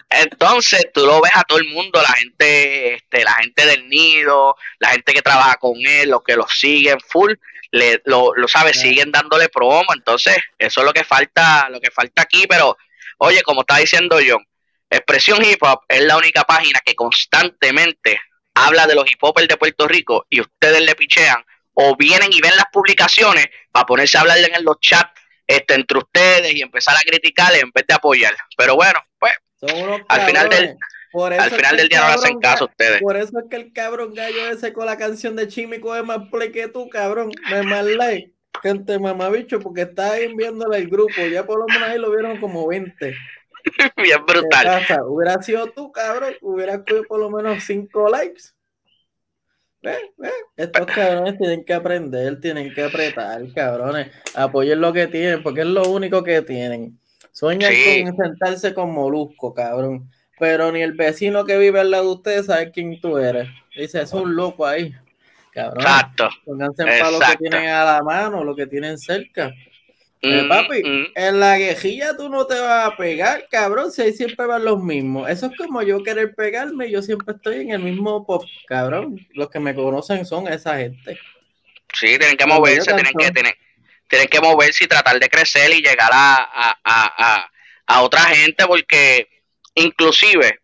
Entonces 0.09 0.87
tú 0.95 1.05
lo 1.05 1.21
ves 1.21 1.33
a 1.35 1.43
todo 1.43 1.59
el 1.59 1.69
mundo, 1.69 2.01
la 2.01 2.13
gente, 2.15 2.95
este, 2.95 3.25
la 3.25 3.35
gente 3.35 3.67
del 3.67 3.89
nido, 3.89 4.57
la 4.79 4.91
gente 4.91 5.13
que 5.13 5.23
trabaja 5.23 5.57
con 5.57 5.75
él, 5.85 6.11
los 6.11 6.23
que 6.23 6.37
lo 6.37 6.47
siguen 6.49 6.99
full, 7.01 7.33
le, 7.73 8.01
lo, 8.05 8.33
lo 8.35 8.49
sabe, 8.49 8.73
siguen 8.73 9.11
dándole 9.11 9.49
promo. 9.49 9.93
Entonces, 9.95 10.37
eso 10.59 10.81
es 10.81 10.87
lo 10.87 10.93
que 10.93 11.05
falta, 11.05 11.69
lo 11.71 11.81
que 11.81 11.91
falta 11.91 12.23
aquí, 12.23 12.47
pero 12.47 12.77
oye, 13.19 13.43
como 13.43 13.63
está 13.63 13.79
diciendo 13.79 14.19
John, 14.27 14.47
Expresión 14.89 15.45
Hip 15.45 15.63
Hop 15.63 15.81
es 15.89 16.03
la 16.03 16.17
única 16.17 16.45
página 16.45 16.81
que 16.85 16.95
constantemente 16.95 18.21
habla 18.55 18.87
de 18.87 18.95
los 18.95 19.11
hip 19.11 19.19
hopers 19.21 19.49
de 19.49 19.57
Puerto 19.57 19.89
Rico 19.89 20.27
y 20.31 20.41
ustedes 20.41 20.81
le 20.81 20.95
pichean 20.95 21.45
o 21.75 21.97
vienen 21.97 22.33
y 22.33 22.41
ven 22.41 22.57
las 22.57 22.67
publicaciones 22.73 23.47
para 23.71 23.85
ponerse 23.85 24.17
a 24.17 24.23
hablar 24.23 24.39
en 24.39 24.65
los 24.65 24.81
chats 24.81 25.21
este, 25.47 25.75
entre 25.75 25.99
ustedes 25.99 26.55
y 26.55 26.63
empezar 26.63 26.97
a 26.97 27.01
criticarle 27.01 27.61
en 27.61 27.71
vez 27.71 27.87
de 27.87 27.95
apoyar. 27.95 28.35
Pero 28.57 28.77
bueno, 28.77 28.99
pues 29.61 29.75
al 30.09 30.21
final 30.23 30.49
del 30.49 30.77
al 31.25 31.51
final 31.51 31.77
del 31.77 31.89
día 31.89 32.01
no 32.01 32.07
hacen 32.07 32.41
caso 32.41 32.65
a 32.65 32.67
ustedes. 32.69 33.01
Por 33.01 33.17
eso 33.17 33.39
es 33.39 33.45
que 33.49 33.57
el 33.57 33.73
cabrón 33.73 34.15
gallo 34.15 34.51
ese 34.51 34.73
con 34.73 34.87
la 34.87 34.99
canción 34.99 35.37
de 35.37 35.49
Chimico 35.49 35.95
es 35.97 36.05
más 36.05 36.29
play 36.31 36.53
que 36.53 36.69
tú, 36.69 36.89
cabrón. 36.89 37.31
Me 37.51 37.63
más 37.63 37.85
like. 37.85 38.33
Gente 38.63 38.99
mamabicho, 38.99 39.61
porque 39.61 39.83
está 39.83 40.13
ahí 40.13 40.35
viéndole 40.35 40.79
el 40.79 40.89
grupo. 40.89 41.23
Ya 41.31 41.45
por 41.47 41.59
lo 41.59 41.67
menos 41.67 41.89
ahí 41.89 41.99
lo 41.99 42.11
vieron 42.11 42.39
como 42.39 42.67
20. 42.67 43.15
Bien 43.97 44.27
brutal. 44.27 44.85
Hubiera 45.07 45.43
sido 45.43 45.71
tú, 45.71 45.93
cabrón, 45.93 46.35
hubiera 46.41 46.79
cogido 46.79 47.05
por 47.05 47.21
lo 47.21 47.31
menos 47.31 47.65
5 47.65 48.09
likes. 48.09 48.43
Estos 50.57 50.87
cabrones 50.87 51.39
tienen 51.39 51.65
que 51.65 51.73
aprender, 51.73 52.41
tienen 52.41 52.75
que 52.75 52.83
apretar, 52.83 53.41
cabrones. 53.55 54.11
Apoyen 54.35 54.81
lo 54.81 54.93
que 54.93 55.07
tienen, 55.07 55.43
porque 55.43 55.61
es 55.61 55.67
lo 55.67 55.89
único 55.89 56.25
que 56.25 56.43
tienen. 56.43 56.99
Sueñan 57.37 57.71
con 58.07 58.17
sentarse 58.17 58.73
con 58.73 58.95
molusco, 58.95 59.53
cabrón. 59.53 60.11
Pero 60.39 60.73
ni 60.73 60.81
el 60.81 60.93
vecino 60.93 61.45
que 61.45 61.59
vive 61.59 61.81
al 61.81 61.91
lado 61.91 62.05
de 62.05 62.15
ustedes 62.15 62.47
sabe 62.47 62.71
quién 62.71 62.99
tú 62.99 63.19
eres. 63.19 63.47
Dice, 63.77 64.01
es 64.01 64.13
un 64.15 64.35
loco 64.35 64.65
ahí. 64.67 64.95
Cabrón. 65.53 65.83
Exacto. 65.83 66.31
Pónganse 66.47 66.85
para 66.85 67.11
lo 67.11 67.19
que 67.19 67.37
tienen 67.37 67.69
a 67.69 67.85
la 67.85 68.03
mano, 68.03 68.43
lo 68.43 68.57
que 68.57 68.67
tienen 68.67 68.97
cerca. 68.97 69.53
Eh, 70.23 70.43
Mm, 70.45 70.49
papi, 70.49 70.83
mm. 70.83 71.07
en 71.15 71.41
la 71.41 71.59
quejilla 71.59 72.17
tú 72.17 72.31
no 72.31 72.47
te 72.47 72.59
vas 72.59 72.87
a 72.87 72.97
pegar, 72.97 73.47
cabrón, 73.51 73.93
si 73.93 74.01
ahí 74.01 74.15
siempre 74.15 74.47
van 74.47 74.65
los 74.65 74.83
mismos. 74.83 75.29
Eso 75.29 75.47
es 75.47 75.57
como 75.59 75.83
yo 75.83 76.03
querer 76.03 76.35
pegarme, 76.35 76.91
yo 76.91 77.03
siempre 77.03 77.35
estoy 77.35 77.61
en 77.61 77.73
el 77.73 77.81
mismo 77.81 78.25
pop, 78.25 78.45
cabrón. 78.67 79.21
Los 79.35 79.51
que 79.51 79.61
me 79.61 79.75
conocen 79.75 80.25
son 80.25 80.49
esa 80.49 80.79
gente. 80.79 81.19
Sí, 81.93 82.19
tienen 82.19 82.39
que 82.39 82.47
moverse, 82.47 82.95
tienen 82.95 83.13
que, 83.13 83.31
tienen, 83.31 83.53
tienen 84.09 84.29
que 84.29 84.41
moverse 84.41 84.85
y 84.85 84.89
tratar 84.89 85.19
de 85.19 85.29
crecer 85.29 85.71
y 85.73 85.83
llegar 85.83 86.11
a, 86.13 86.37
a, 86.37 86.79
a, 86.85 87.51
a, 87.87 88.03
otra 88.03 88.21
gente 88.23 88.67
porque 88.67 89.29
inclusive 89.75 90.61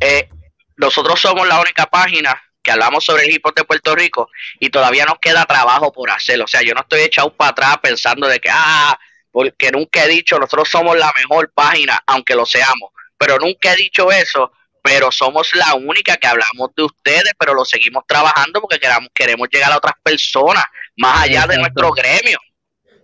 eh, 0.00 0.28
nosotros 0.76 1.20
somos 1.20 1.46
la 1.46 1.60
única 1.60 1.86
página 1.86 2.40
que 2.62 2.70
hablamos 2.70 3.04
sobre 3.04 3.24
el 3.24 3.32
hip 3.32 3.44
hop 3.44 3.54
de 3.54 3.64
Puerto 3.64 3.94
Rico 3.94 4.28
y 4.60 4.70
todavía 4.70 5.04
nos 5.04 5.18
queda 5.18 5.44
trabajo 5.44 5.92
por 5.92 6.10
hacer. 6.10 6.40
O 6.40 6.46
sea, 6.46 6.62
yo 6.62 6.74
no 6.74 6.82
estoy 6.82 7.00
echado 7.00 7.34
para 7.34 7.50
atrás 7.50 7.78
pensando 7.82 8.28
de 8.28 8.38
que, 8.38 8.50
ah, 8.52 8.98
porque 9.30 9.70
nunca 9.72 10.04
he 10.04 10.08
dicho, 10.08 10.38
nosotros 10.38 10.68
somos 10.68 10.96
la 10.96 11.12
mejor 11.16 11.50
página, 11.52 12.00
aunque 12.06 12.34
lo 12.34 12.46
seamos, 12.46 12.92
pero 13.18 13.38
nunca 13.38 13.72
he 13.72 13.76
dicho 13.76 14.12
eso, 14.12 14.52
pero 14.82 15.10
somos 15.10 15.54
la 15.54 15.74
única 15.74 16.16
que 16.16 16.26
hablamos 16.26 16.70
de 16.76 16.84
ustedes, 16.84 17.32
pero 17.38 17.54
lo 17.54 17.64
seguimos 17.64 18.04
trabajando 18.06 18.60
porque 18.60 18.78
queramos, 18.78 19.10
queremos 19.14 19.48
llegar 19.50 19.72
a 19.72 19.76
otras 19.76 19.94
personas, 20.02 20.64
más 20.96 21.22
allá 21.24 21.46
de 21.46 21.58
nuestro 21.58 21.90
gremio. 21.92 22.38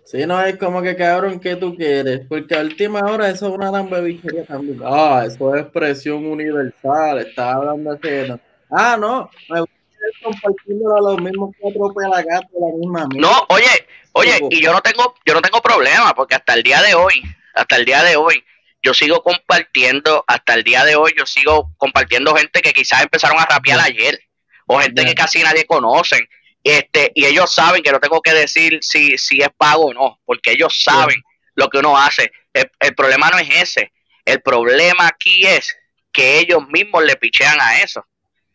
Si 0.04 0.24
no 0.24 0.42
es 0.42 0.56
como 0.56 0.80
que 0.80 0.96
cabrón, 0.96 1.38
¿qué 1.38 1.56
tú 1.56 1.76
quieres? 1.76 2.22
Porque 2.26 2.54
a 2.54 2.60
última 2.60 3.00
hora 3.00 3.28
eso 3.28 3.48
es 3.48 3.52
una 3.52 3.70
lambebichería 3.70 4.46
también. 4.46 4.80
Ah, 4.82 5.24
eso 5.26 5.54
es 5.54 5.62
expresión 5.62 6.24
universal, 6.24 7.18
está 7.18 7.52
hablando 7.52 7.94
de 7.96 8.28
no. 8.28 8.40
Ah, 8.70 8.96
no, 8.98 9.30
me 9.50 9.60
voy 9.60 9.68
a 9.68 10.06
ir 10.06 10.24
compartiendo 10.24 10.96
a 10.96 11.00
los 11.02 11.20
mismos 11.20 11.54
cuatro 11.58 11.92
pelagatos 11.94 12.50
de 12.52 12.60
la 12.60 12.76
misma 12.78 13.06
mierda. 13.08 13.28
No, 13.28 13.46
oye, 13.50 13.86
oye, 14.12 14.38
y 14.50 14.62
yo 14.62 14.72
no 14.72 14.80
tengo, 14.80 15.14
yo 15.26 15.34
no 15.34 15.42
tengo 15.42 15.60
problema, 15.60 16.14
porque 16.14 16.36
hasta 16.36 16.54
el 16.54 16.62
día 16.62 16.80
de 16.80 16.94
hoy, 16.94 17.22
hasta 17.54 17.76
el 17.76 17.84
día 17.84 18.02
de 18.02 18.16
hoy, 18.16 18.42
yo 18.82 18.94
sigo 18.94 19.22
compartiendo, 19.22 20.24
hasta 20.26 20.54
el 20.54 20.64
día 20.64 20.86
de 20.86 20.96
hoy, 20.96 21.12
yo 21.18 21.26
sigo 21.26 21.74
compartiendo 21.76 22.34
gente 22.34 22.62
que 22.62 22.72
quizás 22.72 23.02
empezaron 23.02 23.38
a 23.38 23.44
rapear 23.44 23.80
ayer, 23.80 24.18
o 24.66 24.78
gente 24.78 25.04
que 25.04 25.14
casi 25.14 25.42
nadie 25.42 25.66
conocen, 25.66 26.26
este, 26.70 27.12
y 27.14 27.24
ellos 27.24 27.54
saben 27.54 27.82
que 27.82 27.92
no 27.92 28.00
tengo 28.00 28.20
que 28.20 28.32
decir 28.32 28.78
si, 28.82 29.16
si 29.18 29.40
es 29.40 29.48
pago 29.56 29.86
o 29.86 29.94
no, 29.94 30.20
porque 30.24 30.52
ellos 30.52 30.82
saben 30.82 31.16
lo 31.54 31.68
que 31.68 31.78
uno 31.78 31.96
hace. 31.96 32.30
El, 32.52 32.70
el 32.80 32.94
problema 32.94 33.30
no 33.30 33.38
es 33.38 33.48
ese, 33.50 33.92
el 34.24 34.42
problema 34.42 35.06
aquí 35.06 35.46
es 35.46 35.76
que 36.12 36.38
ellos 36.38 36.68
mismos 36.68 37.04
le 37.04 37.16
pichean 37.16 37.60
a 37.60 37.80
eso. 37.80 38.04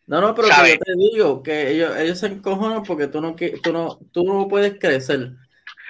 No, 0.06 0.20
no, 0.20 0.34
pero 0.34 0.48
que 0.48 0.72
yo 0.72 0.78
te 0.78 0.92
digo 0.96 1.42
que 1.42 1.70
ellos, 1.70 1.96
ellos 1.96 2.18
se 2.18 2.26
encojonan 2.26 2.82
porque 2.82 3.06
tú 3.06 3.20
no, 3.20 3.34
tú 3.34 3.72
no, 3.72 3.98
tú 4.12 4.24
no 4.24 4.46
puedes 4.48 4.78
crecer. 4.78 5.30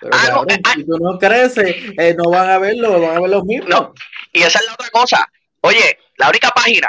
Pero 0.00 0.12
Ah, 0.14 0.28
no, 0.28 0.34
cabrón, 0.34 0.50
eh, 0.50 0.60
ah. 0.64 0.72
si 0.76 0.84
tú 0.84 0.98
no 0.98 1.18
creces, 1.18 1.76
eh, 1.98 2.14
no 2.16 2.30
van 2.30 2.48
a 2.48 2.58
verlo, 2.58 3.00
van 3.00 3.16
a 3.16 3.20
ver 3.20 3.30
los 3.30 3.44
mismos. 3.44 3.68
No. 3.68 3.94
Y 4.32 4.42
esa 4.42 4.60
es 4.60 4.66
la 4.66 4.74
otra 4.74 4.88
cosa. 4.90 5.28
Oye, 5.62 5.98
la 6.16 6.28
única 6.28 6.50
página 6.50 6.88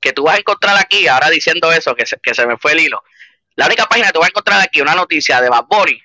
que 0.00 0.12
tú 0.12 0.24
vas 0.24 0.36
a 0.36 0.40
encontrar 0.40 0.76
aquí, 0.78 1.08
ahora 1.08 1.30
diciendo 1.30 1.72
eso, 1.72 1.94
que 1.94 2.04
se, 2.04 2.18
que 2.22 2.34
se 2.34 2.46
me 2.46 2.58
fue 2.58 2.72
el 2.72 2.80
hilo, 2.80 3.02
la 3.56 3.66
única 3.66 3.86
página 3.86 4.08
que 4.08 4.12
tú 4.12 4.20
vas 4.20 4.28
a 4.28 4.30
encontrar 4.30 4.60
aquí, 4.60 4.80
una 4.80 4.94
noticia 4.94 5.40
de 5.40 5.48
Bad 5.48 5.64
Bunny, 5.68 6.00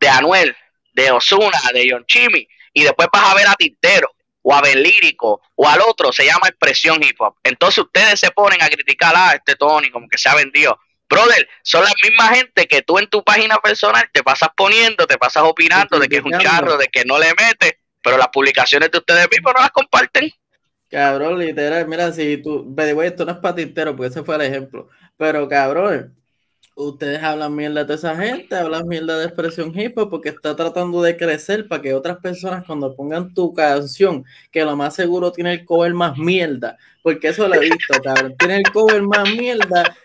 de 0.00 0.08
Anuel, 0.08 0.56
de 0.92 1.10
Osuna, 1.10 1.60
de 1.72 1.86
John 1.90 2.04
Chimmy, 2.06 2.48
y 2.72 2.82
después 2.82 3.08
vas 3.12 3.30
a 3.30 3.34
ver 3.34 3.46
a 3.46 3.54
Tintero, 3.54 4.10
o 4.42 4.54
a 4.54 4.60
Ben 4.60 4.82
Lírico, 4.82 5.40
o 5.54 5.68
al 5.68 5.80
otro, 5.80 6.12
se 6.12 6.26
llama 6.26 6.48
Expresión 6.48 7.02
Hip 7.02 7.20
Hop. 7.20 7.36
Entonces 7.42 7.78
ustedes 7.78 8.20
se 8.20 8.30
ponen 8.30 8.62
a 8.62 8.68
criticar 8.68 9.14
a 9.16 9.32
este 9.32 9.54
Tony, 9.56 9.90
como 9.90 10.08
que 10.08 10.18
se 10.18 10.28
ha 10.28 10.34
vendido. 10.34 10.78
Brother, 11.08 11.48
son 11.62 11.84
la 11.84 11.92
misma 12.02 12.28
gente 12.34 12.66
que 12.66 12.82
tú 12.82 12.98
en 12.98 13.08
tu 13.08 13.22
página 13.22 13.56
personal 13.58 14.08
te 14.12 14.22
pasas 14.22 14.48
poniendo, 14.56 15.06
te 15.06 15.16
pasas 15.16 15.44
opinando 15.44 15.98
de 15.98 16.08
que 16.08 16.16
es 16.16 16.24
un 16.24 16.38
charro, 16.38 16.76
de 16.76 16.88
que 16.88 17.04
no 17.04 17.18
le 17.18 17.28
metes, 17.28 17.74
pero 18.02 18.18
las 18.18 18.28
publicaciones 18.28 18.90
de 18.90 18.98
ustedes 18.98 19.28
mismos 19.30 19.52
no 19.54 19.60
las 19.60 19.70
comparten. 19.70 20.30
Cabrón, 20.90 21.38
literal, 21.38 21.86
mira, 21.88 22.12
si 22.12 22.38
tú, 22.38 22.74
esto 23.02 23.24
no 23.24 23.32
es 23.32 23.38
para 23.38 23.54
tintero, 23.54 23.96
porque 23.96 24.10
ese 24.10 24.22
fue 24.22 24.34
el 24.36 24.42
ejemplo, 24.42 24.88
pero 25.16 25.48
cabrón, 25.48 26.16
ustedes 26.74 27.22
hablan 27.22 27.54
mierda 27.54 27.84
de 27.84 27.94
esa 27.94 28.16
gente, 28.16 28.56
hablan 28.56 28.88
mierda 28.88 29.18
de 29.18 29.26
expresión 29.26 29.72
hip 29.78 29.96
hop, 29.96 30.10
porque 30.10 30.30
está 30.30 30.56
tratando 30.56 31.02
de 31.02 31.16
crecer 31.16 31.68
para 31.68 31.82
que 31.82 31.94
otras 31.94 32.18
personas 32.18 32.64
cuando 32.64 32.94
pongan 32.94 33.32
tu 33.32 33.54
canción, 33.54 34.24
que 34.50 34.64
lo 34.64 34.76
más 34.76 34.94
seguro 34.94 35.32
tiene 35.32 35.52
el 35.52 35.64
cover 35.64 35.94
más 35.94 36.18
mierda, 36.18 36.76
porque 37.02 37.28
eso 37.28 37.46
lo 37.46 37.54
he 37.54 37.60
visto, 37.60 37.94
cabrón, 38.02 38.34
tiene 38.38 38.56
el 38.56 38.72
cover 38.72 39.02
más 39.02 39.28
mierda, 39.30 39.96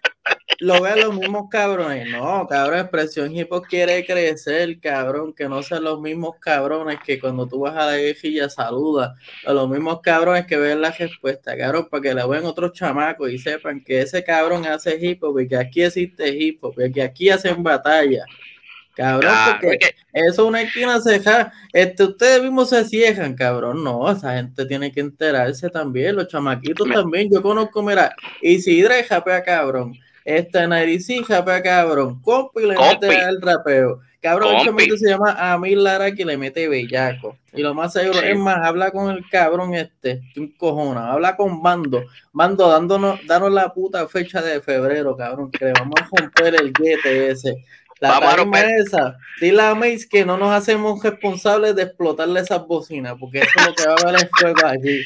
lo 0.61 0.81
vean 0.81 0.99
los 0.99 1.15
mismos 1.15 1.47
cabrones, 1.49 2.09
no, 2.11 2.45
cabrón, 2.47 2.79
expresión 2.79 3.33
hip 3.35 3.51
hop 3.51 3.65
quiere 3.67 4.05
crecer, 4.05 4.79
cabrón, 4.79 5.33
que 5.33 5.47
no 5.47 5.63
sean 5.63 5.83
los 5.85 6.01
mismos 6.01 6.35
cabrones 6.39 6.99
que 7.05 7.19
cuando 7.19 7.47
tú 7.47 7.61
vas 7.61 7.75
a 7.77 7.85
la 7.85 7.95
viejilla 7.95 8.49
saluda 8.49 9.15
a 9.45 9.53
los 9.53 9.69
mismos 9.69 10.01
cabrones 10.01 10.45
que 10.45 10.57
ven 10.57 10.81
la 10.81 10.91
respuesta, 10.91 11.55
cabrón, 11.57 11.87
para 11.89 12.01
que 12.03 12.13
la 12.13 12.27
vean 12.27 12.45
otros 12.45 12.73
chamacos 12.73 13.31
y 13.31 13.37
sepan 13.37 13.81
que 13.83 14.01
ese 14.01 14.23
cabrón 14.23 14.65
hace 14.65 14.97
hip 14.99 15.23
hop 15.23 15.39
y 15.39 15.47
que 15.47 15.55
aquí 15.57 15.81
existe 15.83 16.27
hip 16.29 16.63
hop 16.63 16.75
y 16.79 16.91
que 16.91 17.03
aquí 17.03 17.29
hacen 17.29 17.63
batalla. 17.63 18.25
Cabrón, 18.95 19.31
Claro, 19.31 19.57
porque 19.61 19.77
es 19.79 19.79
que- 19.79 19.95
eso 20.27 20.45
una 20.45 20.61
esquina 20.61 20.99
ceja, 20.99 21.53
este, 21.71 22.03
ustedes 22.03 22.41
mismos 22.43 22.69
se 22.69 22.83
ciejan, 22.83 23.33
cabrón. 23.33 23.81
No, 23.81 24.11
esa 24.11 24.35
gente 24.35 24.65
tiene 24.65 24.91
que 24.91 24.99
enterarse 24.99 25.69
también, 25.69 26.17
los 26.17 26.27
chamaquitos 26.27 26.85
Me- 26.85 26.95
también. 26.95 27.29
Yo 27.31 27.41
conozco, 27.41 27.81
mira, 27.81 28.13
Isidre 28.41 29.05
japea 29.05 29.41
cabrón, 29.41 29.93
este 30.37 30.67
Nairici 30.67 31.23
japea 31.23 31.61
cabrón, 31.63 32.21
compi 32.21 32.65
le 32.65 32.75
Compi. 32.75 33.07
mete 33.07 33.21
el 33.23 33.41
rapeo. 33.41 34.01
Cabrón, 34.21 34.55
el 34.57 34.65
chamaquito 34.65 34.97
se 34.97 35.09
llama 35.09 35.31
Amil 35.53 35.81
Lara 35.81 36.11
que 36.11 36.25
le 36.25 36.35
mete 36.35 36.67
bellaco. 36.67 37.37
Y 37.53 37.61
lo 37.61 37.73
más 37.73 37.93
seguro, 37.93 38.19
Sí. 38.19 38.27
es 38.27 38.37
más, 38.37 38.57
habla 38.65 38.91
con 38.91 39.09
el 39.15 39.23
cabrón 39.29 39.73
este, 39.73 40.21
que 40.33 40.41
un 40.41 40.51
cojona, 40.57 41.13
habla 41.13 41.37
con 41.37 41.61
Bando, 41.63 42.03
Bando 42.33 42.67
dándonos, 42.67 43.25
danos 43.25 43.49
la 43.51 43.73
puta 43.73 44.07
fecha 44.09 44.41
de 44.41 44.59
febrero, 44.61 45.15
cabrón, 45.15 45.49
que 45.51 45.63
le 45.65 45.71
vamos 45.71 45.95
a 46.01 46.07
romper 46.21 46.55
el 46.55 46.73
guete 46.73 47.31
ese. 47.31 47.63
La 48.01 48.19
Vamos 48.19 48.57
esa, 48.85 49.17
dile 49.41 49.61
a 49.61 49.75
Mace 49.75 50.07
que 50.09 50.23
no 50.25 50.37
nos 50.37 50.51
hacemos 50.51 51.03
responsables 51.03 51.75
de 51.75 51.83
explotarle 51.83 52.39
esas 52.41 52.65
bocinas, 52.65 53.15
porque 53.19 53.39
eso 53.39 53.49
es 53.57 53.65
lo 53.67 53.73
que 53.73 53.87
va 53.87 53.93
a 53.93 54.01
haber 54.01 54.15
es 54.15 54.29
fuego 54.39 54.65
allí. 54.67 55.01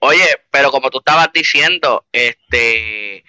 Oye, 0.00 0.24
pero 0.50 0.70
como 0.72 0.90
tú 0.90 0.98
estabas 0.98 1.28
diciendo, 1.32 2.04
este, 2.10 3.22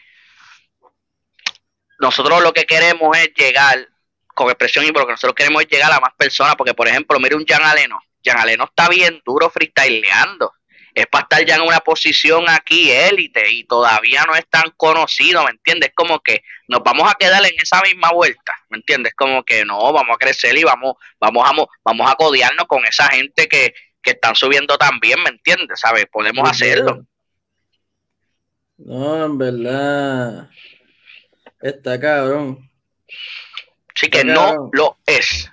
nosotros 2.04 2.44
lo 2.44 2.52
que 2.54 2.66
queremos 2.66 3.18
es 3.18 3.30
llegar 3.34 3.88
con 4.36 4.48
expresión 4.50 4.84
y 4.86 4.90
lo 4.90 5.06
que 5.06 5.14
nosotros 5.14 5.36
queremos 5.36 5.62
es 5.64 5.70
llegar 5.70 5.92
a 5.92 6.00
más 6.00 6.14
personas, 6.18 6.56
porque 6.56 6.74
por 6.74 6.88
ejemplo, 6.88 7.20
mire 7.20 7.36
un 7.36 7.46
Jan 7.46 7.64
Aleno, 7.64 8.00
Jan 8.24 8.38
Aleno 8.40 8.66
está 8.66 8.90
bien 8.90 9.22
duro 9.26 9.50
freestyleando, 9.50 10.54
es 10.94 11.08
para 11.08 11.24
estar 11.24 11.46
ya 11.46 11.56
en 11.56 11.62
una 11.62 11.80
posición 11.80 12.44
aquí 12.50 12.92
élite 12.92 13.50
y 13.52 13.64
todavía 13.64 14.26
no 14.26 14.36
es 14.36 14.46
tan 14.50 14.70
conocido, 14.78 15.44
¿me 15.46 15.52
entiendes? 15.52 15.92
Como 15.96 16.20
que 16.20 16.44
nos 16.68 16.82
vamos 16.84 17.10
a 17.10 17.16
quedar 17.16 17.44
en 17.46 17.56
esa 17.60 17.82
misma 17.82 18.12
vuelta, 18.12 18.54
¿me 18.70 18.78
entiendes? 18.78 19.14
Como 19.16 19.44
que 19.44 19.66
no, 19.66 19.80
vamos 19.94 20.16
a 20.16 20.18
crecer 20.18 20.58
y 20.58 20.64
vamos, 20.64 20.96
vamos 21.20 21.50
a, 21.50 21.54
mo- 21.54 21.70
vamos 21.84 22.12
a 22.12 22.16
codearnos 22.16 22.68
con 22.68 22.86
esa 22.86 23.08
gente 23.10 23.48
que, 23.48 23.74
que 24.02 24.12
están 24.12 24.36
subiendo 24.36 24.78
también, 24.78 25.22
¿me 25.24 25.30
entiendes? 25.30 25.80
¿Sabes? 25.80 26.06
Podemos 26.12 26.48
hacerlo. 26.50 27.06
No, 28.78 29.26
en 29.26 29.38
verdad. 29.38 30.50
Está 31.64 32.00
cabrón. 32.00 32.70
Así 33.96 34.10
que 34.10 34.20
Está 34.20 34.34
no 34.34 34.40
cabrón. 34.42 34.70
lo 34.74 34.98
es. 35.06 35.50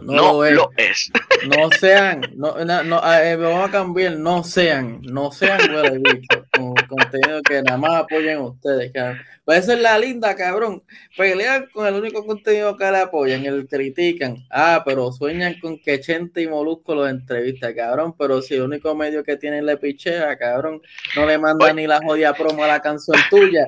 No, 0.00 0.12
No, 0.14 0.32
lo 0.32 0.44
es. 0.46 0.54
lo 0.54 0.70
es. 0.78 1.12
No 1.44 1.70
sean, 1.78 2.22
no, 2.34 2.64
no, 2.64 2.82
no, 2.82 3.12
eh, 3.14 3.36
vamos 3.36 3.68
a 3.68 3.70
cambiar, 3.70 4.16
no 4.16 4.42
sean, 4.42 5.02
no 5.02 5.30
sean 5.30 5.60
huele 5.70 5.98
bicho, 5.98 6.46
con 6.56 6.72
contenido 6.88 7.42
que 7.42 7.60
nada 7.62 7.76
más 7.76 8.02
apoyen 8.04 8.38
ustedes, 8.40 8.90
cabrón. 8.94 9.18
Puede 9.44 9.60
ser 9.62 9.80
la 9.80 9.98
linda, 9.98 10.34
cabrón. 10.34 10.82
Pelean 11.16 11.66
con 11.74 11.86
el 11.86 11.94
único 11.94 12.24
contenido 12.24 12.74
que 12.76 12.90
le 12.90 12.98
apoyan, 13.00 13.44
el 13.44 13.66
critican. 13.68 14.38
Ah, 14.50 14.82
pero 14.86 15.12
sueñan 15.12 15.56
con 15.60 15.78
que 15.78 16.00
Chente 16.00 16.40
y 16.42 16.48
Molusco 16.48 16.94
los 16.94 17.10
entrevista, 17.10 17.74
cabrón. 17.74 18.14
Pero 18.16 18.40
si 18.40 18.54
el 18.54 18.62
único 18.62 18.94
medio 18.94 19.22
que 19.24 19.36
tienen 19.36 19.66
le 19.66 19.76
pichea, 19.76 20.38
cabrón, 20.38 20.80
no 21.16 21.26
le 21.26 21.36
manda 21.38 21.70
ni 21.74 21.86
la 21.86 22.00
jodida 22.02 22.32
promo 22.34 22.64
a 22.64 22.68
la 22.68 22.80
canción 22.80 23.18
tuya. 23.28 23.66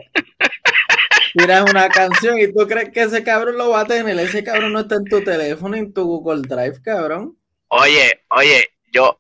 Tiras 1.37 1.69
una 1.69 1.89
canción 1.89 2.39
y 2.39 2.53
tú 2.53 2.67
crees 2.69 2.91
que 2.91 3.03
ese 3.03 3.25
cabrón 3.25 3.59
lo 3.59 3.71
va 3.71 3.81
a 3.81 3.87
tener. 3.87 4.17
Ese 4.21 4.45
cabrón 4.45 4.73
no 4.73 4.81
está 4.81 4.95
en 4.95 5.05
tu 5.05 5.23
teléfono, 5.23 5.77
en 5.77 5.93
tu 5.93 6.05
Google 6.05 6.43
Drive, 6.43 6.81
cabrón. 6.81 7.37
Oye, 7.69 8.23
oye, 8.31 8.71
yo, 8.93 9.19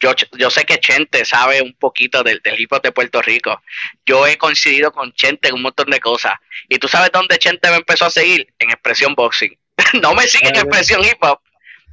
yo, 0.00 0.14
yo 0.38 0.50
sé 0.50 0.64
que 0.64 0.80
Chente 0.80 1.26
sabe 1.26 1.60
un 1.60 1.74
poquito 1.74 2.22
del, 2.22 2.40
del 2.42 2.58
hip 2.58 2.72
hop 2.72 2.80
de 2.80 2.92
Puerto 2.92 3.20
Rico. 3.20 3.60
Yo 4.06 4.26
he 4.26 4.38
coincidido 4.38 4.90
con 4.90 5.12
Chente 5.12 5.48
en 5.48 5.54
un 5.56 5.62
montón 5.62 5.90
de 5.90 6.00
cosas. 6.00 6.32
¿Y 6.68 6.78
tú 6.78 6.88
sabes 6.88 7.10
dónde 7.12 7.38
Chente 7.38 7.68
me 7.68 7.76
empezó 7.76 8.06
a 8.06 8.10
seguir? 8.10 8.46
En 8.58 8.70
Expresión 8.70 9.14
Boxing. 9.14 9.54
no 10.02 10.14
me 10.14 10.26
sigue 10.26 10.48
en 10.48 10.56
Expresión 10.56 11.04
Hip 11.04 11.22
Hop, 11.22 11.40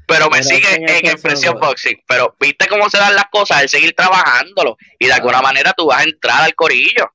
pero 0.07 0.29
me 0.29 0.39
Pero 0.39 0.43
sigue 0.43 0.73
en 0.75 0.89
en 0.89 1.05
Expresión 1.07 1.59
Boxing. 1.59 2.01
Pero 2.07 2.37
viste 2.39 2.67
cómo 2.67 2.89
se 2.89 2.97
dan 2.97 3.15
las 3.15 3.25
cosas, 3.29 3.63
el 3.63 3.69
seguir 3.69 3.93
trabajándolo. 3.93 4.77
Y 4.97 5.07
de 5.07 5.13
alguna 5.13 5.41
manera 5.41 5.73
tú 5.73 5.87
vas 5.87 5.99
a 5.99 6.03
entrar 6.03 6.41
al 6.41 6.55
corillo. 6.55 7.11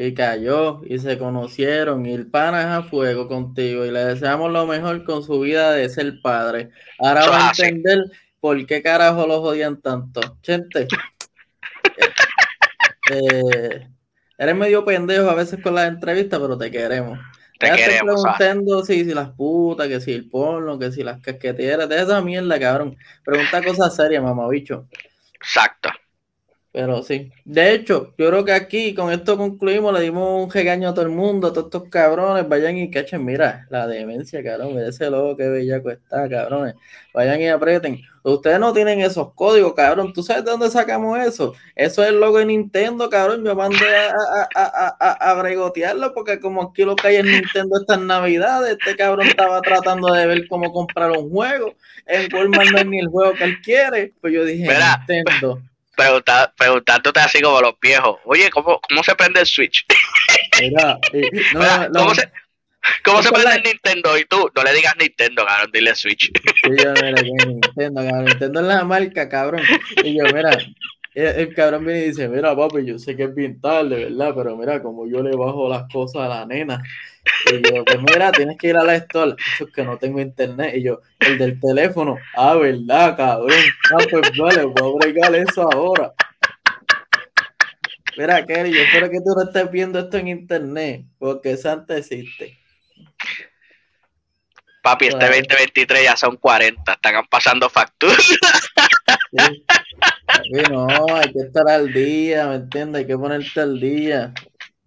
Y 0.00 0.14
cayó 0.14 0.80
y 0.84 1.00
se 1.00 1.18
conocieron 1.18 2.06
y 2.06 2.14
el 2.14 2.28
pana 2.28 2.60
es 2.60 2.66
a 2.66 2.82
fuego 2.84 3.26
contigo 3.26 3.84
y 3.84 3.90
le 3.90 4.04
deseamos 4.04 4.52
lo 4.52 4.64
mejor 4.64 5.02
con 5.02 5.24
su 5.24 5.40
vida 5.40 5.72
de 5.72 5.88
ser 5.88 6.20
padre. 6.22 6.70
Ahora 7.00 7.28
va 7.28 7.46
a 7.46 7.48
entender 7.48 8.04
por 8.38 8.64
qué 8.64 8.80
carajo 8.80 9.26
los 9.26 9.40
odian 9.40 9.80
tanto. 9.80 10.20
Chente, 10.40 10.86
eh, 13.10 13.88
eres 14.38 14.54
medio 14.54 14.84
pendejo 14.84 15.28
a 15.30 15.34
veces 15.34 15.60
con 15.60 15.74
las 15.74 15.88
entrevistas, 15.88 16.38
pero 16.38 16.56
te 16.56 16.70
queremos. 16.70 17.18
Te 17.58 17.72
queremos, 17.72 18.22
preguntando 18.22 18.84
si, 18.84 19.04
si 19.04 19.12
las 19.12 19.30
putas, 19.30 19.88
que 19.88 20.00
si 20.00 20.12
el 20.12 20.28
porno, 20.30 20.78
que 20.78 20.92
si 20.92 21.02
las 21.02 21.20
casqueteras, 21.20 21.88
de 21.88 22.00
esa 22.00 22.20
mierda, 22.20 22.60
cabrón. 22.60 22.96
Pregunta 23.24 23.64
cosas 23.64 23.96
serias, 23.96 24.22
mamabicho. 24.22 24.86
Exacto. 25.34 25.88
Pero 26.78 27.02
sí. 27.02 27.32
De 27.44 27.74
hecho, 27.74 28.14
yo 28.16 28.28
creo 28.28 28.44
que 28.44 28.52
aquí 28.52 28.94
con 28.94 29.10
esto 29.10 29.36
concluimos, 29.36 29.92
le 29.92 30.00
dimos 30.00 30.44
un 30.44 30.48
regaño 30.48 30.90
a 30.90 30.94
todo 30.94 31.06
el 31.06 31.10
mundo, 31.10 31.48
a 31.48 31.52
todos 31.52 31.66
estos 31.66 31.88
cabrones, 31.88 32.48
vayan 32.48 32.78
y 32.78 32.88
cachen, 32.88 33.24
mira, 33.24 33.66
la 33.68 33.88
demencia, 33.88 34.44
cabrón, 34.44 34.78
ese 34.78 35.10
loco 35.10 35.36
que 35.36 35.48
bellaco 35.48 35.90
está, 35.90 36.28
cabrones. 36.28 36.76
Vayan 37.12 37.40
y 37.40 37.48
aprieten. 37.48 38.00
Ustedes 38.22 38.60
no 38.60 38.72
tienen 38.72 39.00
esos 39.00 39.34
códigos, 39.34 39.74
cabrón. 39.74 40.12
¿Tú 40.12 40.22
sabes 40.22 40.44
de 40.44 40.52
dónde 40.52 40.70
sacamos 40.70 41.18
eso? 41.18 41.52
Eso 41.74 42.04
es 42.04 42.10
el 42.10 42.20
logo 42.20 42.38
de 42.38 42.46
Nintendo, 42.46 43.10
cabrón. 43.10 43.44
Yo 43.44 43.56
mandé 43.56 43.84
a, 43.84 44.48
a, 44.54 44.96
a, 45.00 45.30
a, 45.30 45.34
bregotearlo 45.34 46.14
porque 46.14 46.38
como 46.38 46.62
aquí 46.62 46.84
lo 46.84 46.94
que 46.94 47.08
hay 47.08 47.16
en 47.16 47.26
Nintendo 47.26 47.80
estas 47.80 48.00
navidades, 48.00 48.76
este 48.78 48.94
cabrón 48.94 49.26
estaba 49.26 49.60
tratando 49.62 50.12
de 50.12 50.28
ver 50.28 50.46
cómo 50.46 50.72
comprar 50.72 51.10
un 51.10 51.28
juego. 51.28 51.74
El 52.06 52.32
Walmart 52.32 52.70
no 52.70 52.78
es 52.78 52.86
ni 52.86 53.00
el 53.00 53.08
juego 53.08 53.32
que 53.32 53.42
él 53.42 53.60
quiere. 53.62 54.12
Pues 54.20 54.32
yo 54.32 54.44
dije, 54.44 54.68
Nintendo 55.08 55.60
pregunta, 55.98 56.54
preguntándote 56.56 57.20
así 57.20 57.40
como 57.42 57.60
los 57.60 57.74
viejos, 57.80 58.18
oye, 58.24 58.48
¿cómo, 58.50 58.80
cómo 58.88 59.02
se 59.02 59.14
prende 59.16 59.40
el 59.40 59.46
Switch? 59.46 59.84
Mira, 60.60 60.98
¿Cómo 61.92 62.14
se, 62.14 62.30
cómo 63.04 63.22
se 63.22 63.30
prende 63.30 63.56
el 63.56 63.62
Nintendo? 63.64 64.16
Y 64.16 64.24
tú, 64.24 64.48
no 64.54 64.62
le 64.62 64.72
digas 64.72 64.94
Nintendo, 64.98 65.44
cabrón, 65.44 65.70
dile 65.72 65.94
Switch. 65.96 66.30
Sí, 66.62 66.70
yo, 66.78 66.92
mira, 66.94 67.14
que 67.14 67.46
Nintendo, 67.46 68.02
cabrón, 68.02 68.24
Nintendo 68.24 68.60
es 68.60 68.66
la 68.66 68.84
marca, 68.84 69.28
cabrón. 69.28 69.62
Y 70.04 70.16
yo, 70.16 70.24
mira, 70.32 70.56
el, 71.18 71.54
cabrón 71.54 71.84
viene 71.84 72.00
y 72.00 72.08
dice, 72.08 72.28
mira, 72.28 72.54
papi, 72.54 72.84
yo 72.84 72.98
sé 72.98 73.16
que 73.16 73.24
es 73.24 73.34
bien 73.34 73.60
tarde, 73.60 74.04
¿verdad? 74.04 74.32
Pero 74.36 74.56
mira, 74.56 74.82
como 74.82 75.06
yo 75.06 75.22
le 75.22 75.36
bajo 75.36 75.68
las 75.68 75.84
cosas 75.92 76.22
a 76.22 76.28
la 76.28 76.46
nena. 76.46 76.82
Y 77.46 77.62
yo, 77.62 77.84
pues 77.84 77.98
mira, 78.00 78.30
tienes 78.32 78.56
que 78.56 78.68
ir 78.68 78.76
a 78.76 78.84
la 78.84 78.94
store. 78.96 79.36
Eso 79.54 79.64
es 79.64 79.72
que 79.72 79.82
no 79.82 79.98
tengo 79.98 80.20
internet. 80.20 80.74
Y 80.76 80.84
yo, 80.84 81.00
el 81.20 81.38
del 81.38 81.60
teléfono. 81.60 82.16
Ah, 82.36 82.54
¿verdad, 82.54 83.16
cabrón? 83.16 83.50
Ah, 83.92 84.04
pues 84.10 84.30
vale, 84.38 84.64
voy 84.64 84.92
a 84.92 85.06
bregar 85.06 85.34
eso 85.34 85.62
ahora. 85.72 86.12
Mira, 88.16 88.44
Kelly, 88.44 88.72
yo 88.72 88.82
espero 88.82 89.10
que 89.10 89.18
tú 89.18 89.34
no 89.36 89.44
estés 89.44 89.70
viendo 89.70 89.98
esto 89.98 90.16
en 90.16 90.28
internet, 90.28 91.04
porque 91.18 91.56
Santa 91.56 91.96
existe. 91.96 92.58
Papi, 94.82 95.06
este 95.08 95.24
2023 95.24 96.04
ya 96.04 96.16
son 96.16 96.36
40, 96.36 96.92
están 96.92 97.26
pasando 97.28 97.68
facturas. 97.68 98.38
No, 100.70 100.86
hay 101.14 101.32
que 101.32 101.40
estar 101.40 101.68
al 101.68 101.92
día, 101.92 102.46
¿me 102.46 102.56
entiendes? 102.56 103.00
Hay 103.00 103.06
que 103.06 103.16
ponerte 103.16 103.60
al 103.60 103.80
día. 103.80 104.32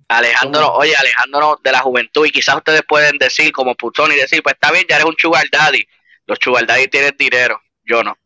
Alejándonos, 0.07 0.71
oye, 0.73 0.93
alejándonos 0.95 1.63
de 1.63 1.71
la 1.71 1.79
juventud 1.79 2.25
y 2.25 2.31
quizás 2.31 2.57
ustedes 2.57 2.81
pueden 2.87 3.17
decir 3.17 3.51
como 3.51 3.75
putón 3.75 4.11
y 4.11 4.15
decir, 4.15 4.43
pues 4.43 4.55
está 4.55 4.71
bien, 4.71 4.85
ya 4.89 4.97
eres 4.97 5.07
un 5.07 5.15
sugar 5.17 5.45
daddy. 5.51 5.85
Los 6.25 6.37
sugar 6.41 6.65
daddy 6.65 6.87
tienen 6.87 7.15
dinero, 7.17 7.61
yo 7.85 8.03
no. 8.03 8.17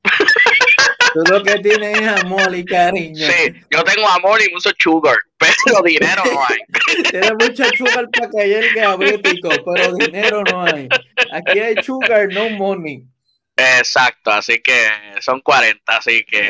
Tú 1.14 1.22
lo 1.32 1.42
que 1.44 1.60
tienes 1.60 2.02
es 2.02 2.08
amor 2.08 2.54
y 2.54 2.66
cariño. 2.66 3.26
Sí, 3.26 3.54
yo 3.70 3.84
tengo 3.84 4.08
amor 4.10 4.42
y 4.42 4.52
mucho 4.52 4.72
sugar, 4.78 5.16
pero 5.38 5.82
dinero 5.84 6.24
no 6.26 6.42
hay. 6.46 7.04
Tienes 7.10 7.34
mucho 7.34 7.64
sugar 7.78 8.10
para 8.10 8.44
haya 8.44 8.60
el 8.60 8.74
diabético, 8.74 9.50
pero 9.66 9.94
dinero 9.94 10.44
no 10.44 10.64
hay. 10.66 10.90
Aquí 11.32 11.60
hay 11.60 11.82
sugar, 11.84 12.28
no 12.34 12.50
money. 12.50 13.06
Exacto, 13.58 14.32
así 14.32 14.62
que 14.62 14.76
son 15.22 15.40
40, 15.40 15.98
así 15.98 16.26
que. 16.26 16.50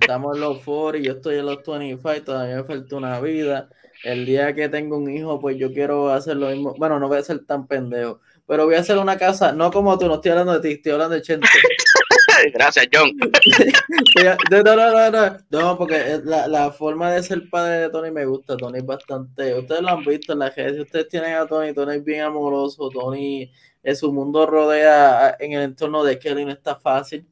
estamos 0.00 0.36
en 0.36 0.40
los 0.40 0.62
40, 0.62 0.98
yo 1.06 1.12
estoy 1.14 1.38
en 1.38 1.46
los 1.46 1.56
25, 1.66 2.24
todavía 2.24 2.56
me 2.56 2.64
falta 2.64 2.96
una 2.96 3.20
vida. 3.20 3.68
El 4.04 4.26
día 4.26 4.54
que 4.54 4.68
tengo 4.68 4.96
un 4.96 5.10
hijo, 5.10 5.40
pues 5.40 5.56
yo 5.56 5.72
quiero 5.72 6.12
hacer 6.12 6.36
lo 6.36 6.50
mismo. 6.50 6.74
Bueno, 6.78 7.00
no 7.00 7.08
voy 7.08 7.18
a 7.18 7.22
ser 7.22 7.44
tan 7.46 7.66
pendejo, 7.66 8.20
pero 8.46 8.66
voy 8.66 8.76
a 8.76 8.80
hacer 8.80 8.98
una 8.98 9.16
casa, 9.16 9.52
no 9.52 9.72
como 9.72 9.98
tú, 9.98 10.06
no 10.06 10.16
estoy 10.16 10.30
hablando 10.30 10.52
de 10.52 10.60
ti, 10.60 10.74
estoy 10.74 10.92
hablando 10.92 11.16
de 11.16 11.22
Chente. 11.22 11.48
Gracias, 12.52 12.86
John. 12.92 13.10
no, 14.50 14.62
no, 14.62 14.76
no, 14.76 15.10
no, 15.10 15.38
no, 15.50 15.78
porque 15.78 16.20
la, 16.24 16.46
la, 16.46 16.70
forma 16.70 17.10
de 17.10 17.22
ser 17.22 17.48
padre 17.50 17.80
de 17.80 17.90
Tony 17.90 18.10
me 18.10 18.26
gusta. 18.26 18.56
Tony 18.56 18.78
es 18.78 18.86
bastante. 18.86 19.54
Ustedes 19.54 19.82
lo 19.82 19.88
han 19.88 20.04
visto 20.04 20.32
en 20.32 20.40
la 20.40 20.50
gente. 20.50 20.82
Ustedes 20.82 21.08
tienen 21.08 21.34
a 21.34 21.46
Tony, 21.46 21.72
Tony 21.72 21.96
es 21.96 22.04
bien 22.04 22.22
amoroso. 22.22 22.88
Tony, 22.90 23.50
en 23.86 23.94
su 23.94 24.12
mundo 24.12 24.46
rodea 24.46 25.36
en 25.38 25.52
el 25.52 25.62
entorno 25.62 26.02
de 26.02 26.18
Kelly, 26.18 26.44
no 26.44 26.50
está 26.50 26.74
fácil. 26.74 27.24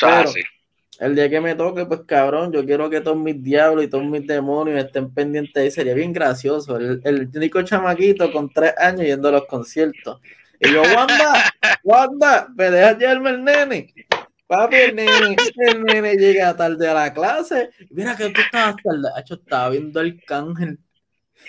Pero, 0.00 0.28
el 0.98 1.14
día 1.14 1.30
que 1.30 1.40
me 1.40 1.54
toque, 1.54 1.86
pues 1.86 2.00
cabrón, 2.04 2.52
yo 2.52 2.66
quiero 2.66 2.90
que 2.90 3.00
todos 3.00 3.16
mis 3.16 3.40
diablos 3.40 3.84
y 3.84 3.88
todos 3.88 4.04
mis 4.04 4.26
demonios 4.26 4.84
estén 4.84 5.14
pendientes 5.14 5.64
y 5.64 5.70
sería 5.70 5.94
bien 5.94 6.12
gracioso. 6.12 6.76
El, 6.76 7.00
el 7.04 7.30
único 7.32 7.62
chamaquito 7.62 8.32
con 8.32 8.50
tres 8.50 8.74
años 8.76 9.02
yendo 9.02 9.28
a 9.28 9.32
los 9.32 9.46
conciertos. 9.46 10.20
Y 10.58 10.72
yo, 10.72 10.82
Wanda, 10.82 11.44
Wanda, 11.84 12.48
me 12.56 12.70
dejas 12.72 12.98
llevarme 12.98 13.30
el 13.30 13.44
nene. 13.44 13.94
Papi, 14.48 14.76
el 14.76 14.96
nene, 14.96 15.36
el 15.68 15.84
nene 15.84 16.16
llega 16.16 16.56
tarde 16.56 16.88
a 16.88 16.94
la 16.94 17.14
clase. 17.14 17.70
Mira 17.90 18.16
que 18.16 18.30
tú 18.30 18.40
estabas 18.40 18.74
tarde. 18.82 19.08
Hecho, 19.16 19.34
estaba 19.34 19.70
viendo 19.70 20.00
el 20.00 20.20
cángel. 20.24 20.80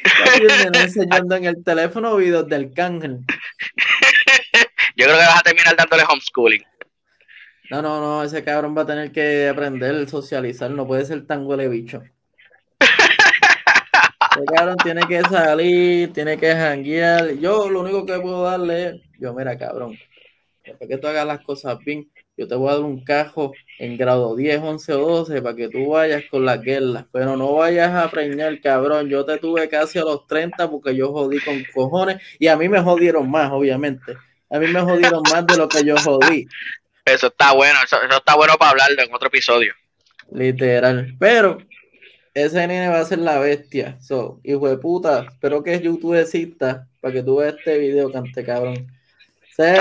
Papi, 0.03 0.43
el 0.43 0.71
nene 0.71 0.83
enseñando 0.83 1.35
en 1.35 1.45
el 1.45 1.63
teléfono 1.63 2.15
videos 2.15 2.47
del 2.47 2.71
cángel. 2.71 3.21
Yo 4.95 5.05
creo 5.05 5.17
que 5.17 5.25
vas 5.25 5.39
a 5.39 5.43
terminar 5.43 5.75
dándole 5.75 6.03
homeschooling. 6.03 6.63
No, 7.69 7.81
no, 7.81 8.01
no, 8.01 8.23
ese 8.23 8.43
cabrón 8.43 8.75
va 8.77 8.81
a 8.81 8.85
tener 8.85 9.11
que 9.11 9.47
aprender 9.47 9.95
a 9.95 10.07
socializar, 10.07 10.69
no 10.71 10.85
puede 10.85 11.05
ser 11.05 11.25
tan 11.25 11.45
huele 11.45 11.69
bicho. 11.69 12.03
Ese 14.31 14.45
cabrón 14.45 14.77
tiene 14.83 15.01
que 15.07 15.21
salir, 15.21 16.11
tiene 16.11 16.37
que 16.37 16.53
janguear. 16.53 17.31
Yo 17.33 17.69
lo 17.69 17.81
único 17.81 18.05
que 18.05 18.19
puedo 18.19 18.43
darle 18.43 18.87
es, 18.87 18.95
yo, 19.19 19.33
mira, 19.33 19.57
cabrón, 19.57 19.97
para 20.63 20.87
que 20.87 20.97
tú 20.97 21.07
hagas 21.07 21.25
las 21.25 21.39
cosas 21.41 21.79
bien, 21.79 22.09
yo 22.37 22.47
te 22.47 22.55
voy 22.55 22.69
a 22.69 22.73
dar 22.73 22.81
un 22.81 23.03
cajo 23.03 23.53
en 23.79 23.97
grado 23.97 24.35
10, 24.35 24.61
11 24.61 24.93
o 24.93 25.07
12 25.07 25.41
para 25.41 25.55
que 25.55 25.69
tú 25.69 25.89
vayas 25.89 26.23
con 26.29 26.45
las 26.45 26.61
guerras, 26.61 27.05
pero 27.11 27.37
no 27.37 27.53
vayas 27.53 27.93
a 27.93 28.09
preñar, 28.09 28.59
cabrón. 28.61 29.09
Yo 29.09 29.25
te 29.25 29.37
tuve 29.37 29.69
casi 29.69 29.99
a 29.99 30.03
los 30.03 30.27
30 30.27 30.69
porque 30.69 30.95
yo 30.95 31.11
jodí 31.11 31.39
con 31.39 31.63
cojones 31.73 32.21
y 32.39 32.47
a 32.47 32.57
mí 32.57 32.67
me 32.67 32.81
jodieron 32.81 33.29
más, 33.29 33.51
obviamente. 33.51 34.17
A 34.51 34.59
mí 34.59 34.67
me 34.67 34.81
jodieron 34.81 35.23
más 35.31 35.47
de 35.47 35.57
lo 35.57 35.69
que 35.69 35.83
yo 35.83 35.95
jodí. 35.97 36.45
Eso 37.05 37.27
está 37.27 37.53
bueno, 37.53 37.79
eso, 37.83 37.97
está 38.01 38.35
bueno 38.35 38.55
para 38.59 38.71
hablarlo 38.71 39.01
en 39.01 39.13
otro 39.13 39.29
episodio. 39.29 39.73
Literal. 40.29 41.15
Pero 41.17 41.59
ese 42.33 42.67
nene 42.67 42.89
va 42.89 42.99
a 42.99 43.05
ser 43.05 43.19
la 43.19 43.39
bestia. 43.39 43.97
So, 44.01 44.41
hijo 44.43 44.67
de 44.67 44.77
puta, 44.77 45.25
espero 45.31 45.63
que 45.63 45.79
YouTube 45.79 46.19
exista 46.19 46.87
para 46.99 47.13
que 47.13 47.23
tú 47.23 47.37
veas 47.37 47.55
este 47.57 47.77
video, 47.77 48.11
cante 48.11 48.43
cabrón. 48.43 48.91
Sé 49.55 49.77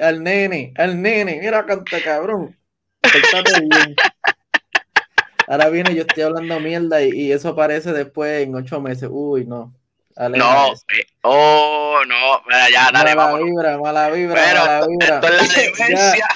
al 0.00 0.22
nene, 0.22 0.72
al 0.76 1.00
nene, 1.00 1.38
mira, 1.40 1.64
cante 1.64 2.02
cabrón. 2.02 2.56
bien. 3.02 3.96
Ahora 5.46 5.68
viene, 5.68 5.94
yo 5.94 6.02
estoy 6.02 6.22
hablando 6.24 6.60
mierda 6.60 7.02
y, 7.02 7.10
y, 7.10 7.32
eso 7.32 7.48
aparece 7.48 7.92
después 7.92 8.42
en 8.42 8.54
ocho 8.54 8.80
meses. 8.80 9.08
Uy, 9.10 9.46
no. 9.46 9.74
No, 10.28 10.72
eh, 10.72 11.06
oh, 11.22 12.00
no, 12.06 12.42
ya, 12.70 12.90
dale, 12.92 13.14
mala 13.14 13.38
Vibra, 13.38 13.78
mala 13.78 14.10
vibra, 14.10 14.34
Pero, 14.34 14.60
mala 14.60 14.86
vibra. 14.86 15.14
Esto 15.14 15.28
es 15.28 15.56
la 15.56 15.62
demencia, 15.62 16.28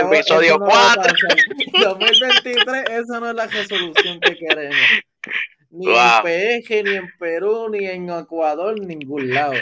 episodio 0.00 0.58
4. 0.60 1.12
2023, 1.72 2.84
esa 2.90 3.20
no 3.20 3.30
es 3.30 3.34
la 3.34 3.46
resolución 3.46 4.20
que 4.20 4.36
queremos. 4.36 4.76
Ni 5.70 5.86
en 5.88 6.22
PG, 6.22 6.84
ni 6.84 6.96
en 6.96 7.12
Perú, 7.18 7.68
ni 7.70 7.86
en 7.86 8.10
Ecuador, 8.10 8.76
en 8.78 8.86
ningún 8.86 9.32
lado. 9.32 9.54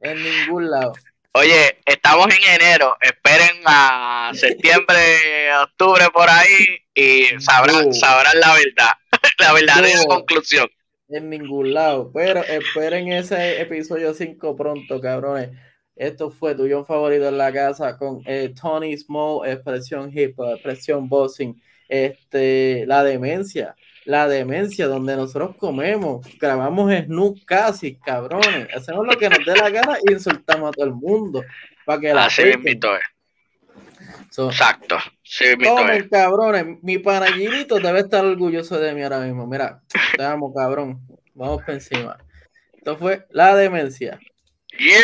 En 0.00 0.22
ningún 0.22 0.70
lado. 0.70 0.92
Oye, 1.32 1.78
estamos 1.84 2.28
en 2.34 2.60
enero, 2.60 2.96
esperen 2.98 3.60
a 3.66 4.30
septiembre, 4.34 5.54
octubre 5.62 6.06
por 6.10 6.30
ahí 6.30 6.78
y 6.94 7.26
sabrán, 7.40 7.92
sabrán 7.92 8.40
la 8.40 8.54
verdad, 8.54 8.92
la 9.38 9.52
verdadera 9.52 10.04
conclusión. 10.06 10.66
En 11.08 11.30
ningún 11.30 11.72
lado, 11.72 12.10
pero 12.12 12.42
esperen 12.42 13.12
ese 13.12 13.60
episodio 13.60 14.12
5 14.12 14.56
pronto, 14.56 15.00
cabrones. 15.00 15.50
Esto 15.94 16.30
fue 16.30 16.54
tu 16.54 16.64
guion 16.64 16.84
favorito 16.84 17.28
en 17.28 17.38
la 17.38 17.52
casa 17.52 17.96
con 17.96 18.22
eh, 18.26 18.52
Tony 18.60 18.96
Small, 18.96 19.48
expresión 19.48 20.10
hip, 20.12 20.38
expresión 20.40 21.08
bossing, 21.08 21.60
este, 21.88 22.84
la 22.86 23.04
demencia 23.04 23.76
la 24.06 24.28
demencia, 24.28 24.86
donde 24.86 25.16
nosotros 25.16 25.56
comemos, 25.56 26.24
grabamos 26.38 26.92
snoop 26.92 27.44
casi, 27.44 27.96
cabrones, 27.96 28.68
hacemos 28.72 29.04
lo 29.04 29.18
que 29.18 29.28
nos 29.28 29.44
dé 29.44 29.56
la 29.56 29.68
gana 29.68 29.98
y 30.06 30.12
insultamos 30.12 30.68
a 30.68 30.72
todo 30.72 30.86
el 30.86 30.94
mundo. 30.94 31.42
Para 31.84 32.00
que 32.00 32.14
la 32.14 32.26
Así 32.26 32.42
Exacto. 34.38 34.96
Sí, 35.28 35.56
tomen, 35.56 36.08
cabrones. 36.08 36.80
Mi 36.82 36.98
debe 37.80 38.00
estar 38.00 38.24
orgulloso 38.24 38.78
de 38.78 38.94
mí 38.94 39.02
ahora 39.02 39.18
mismo. 39.18 39.44
Mira, 39.46 39.82
te 40.16 40.22
amo, 40.22 40.54
cabrón. 40.54 41.00
Vamos 41.34 41.62
por 41.64 41.74
encima. 41.74 42.16
Esto 42.72 42.96
fue 42.96 43.26
La 43.30 43.56
Demencia. 43.56 44.20
Yeah. 44.78 45.02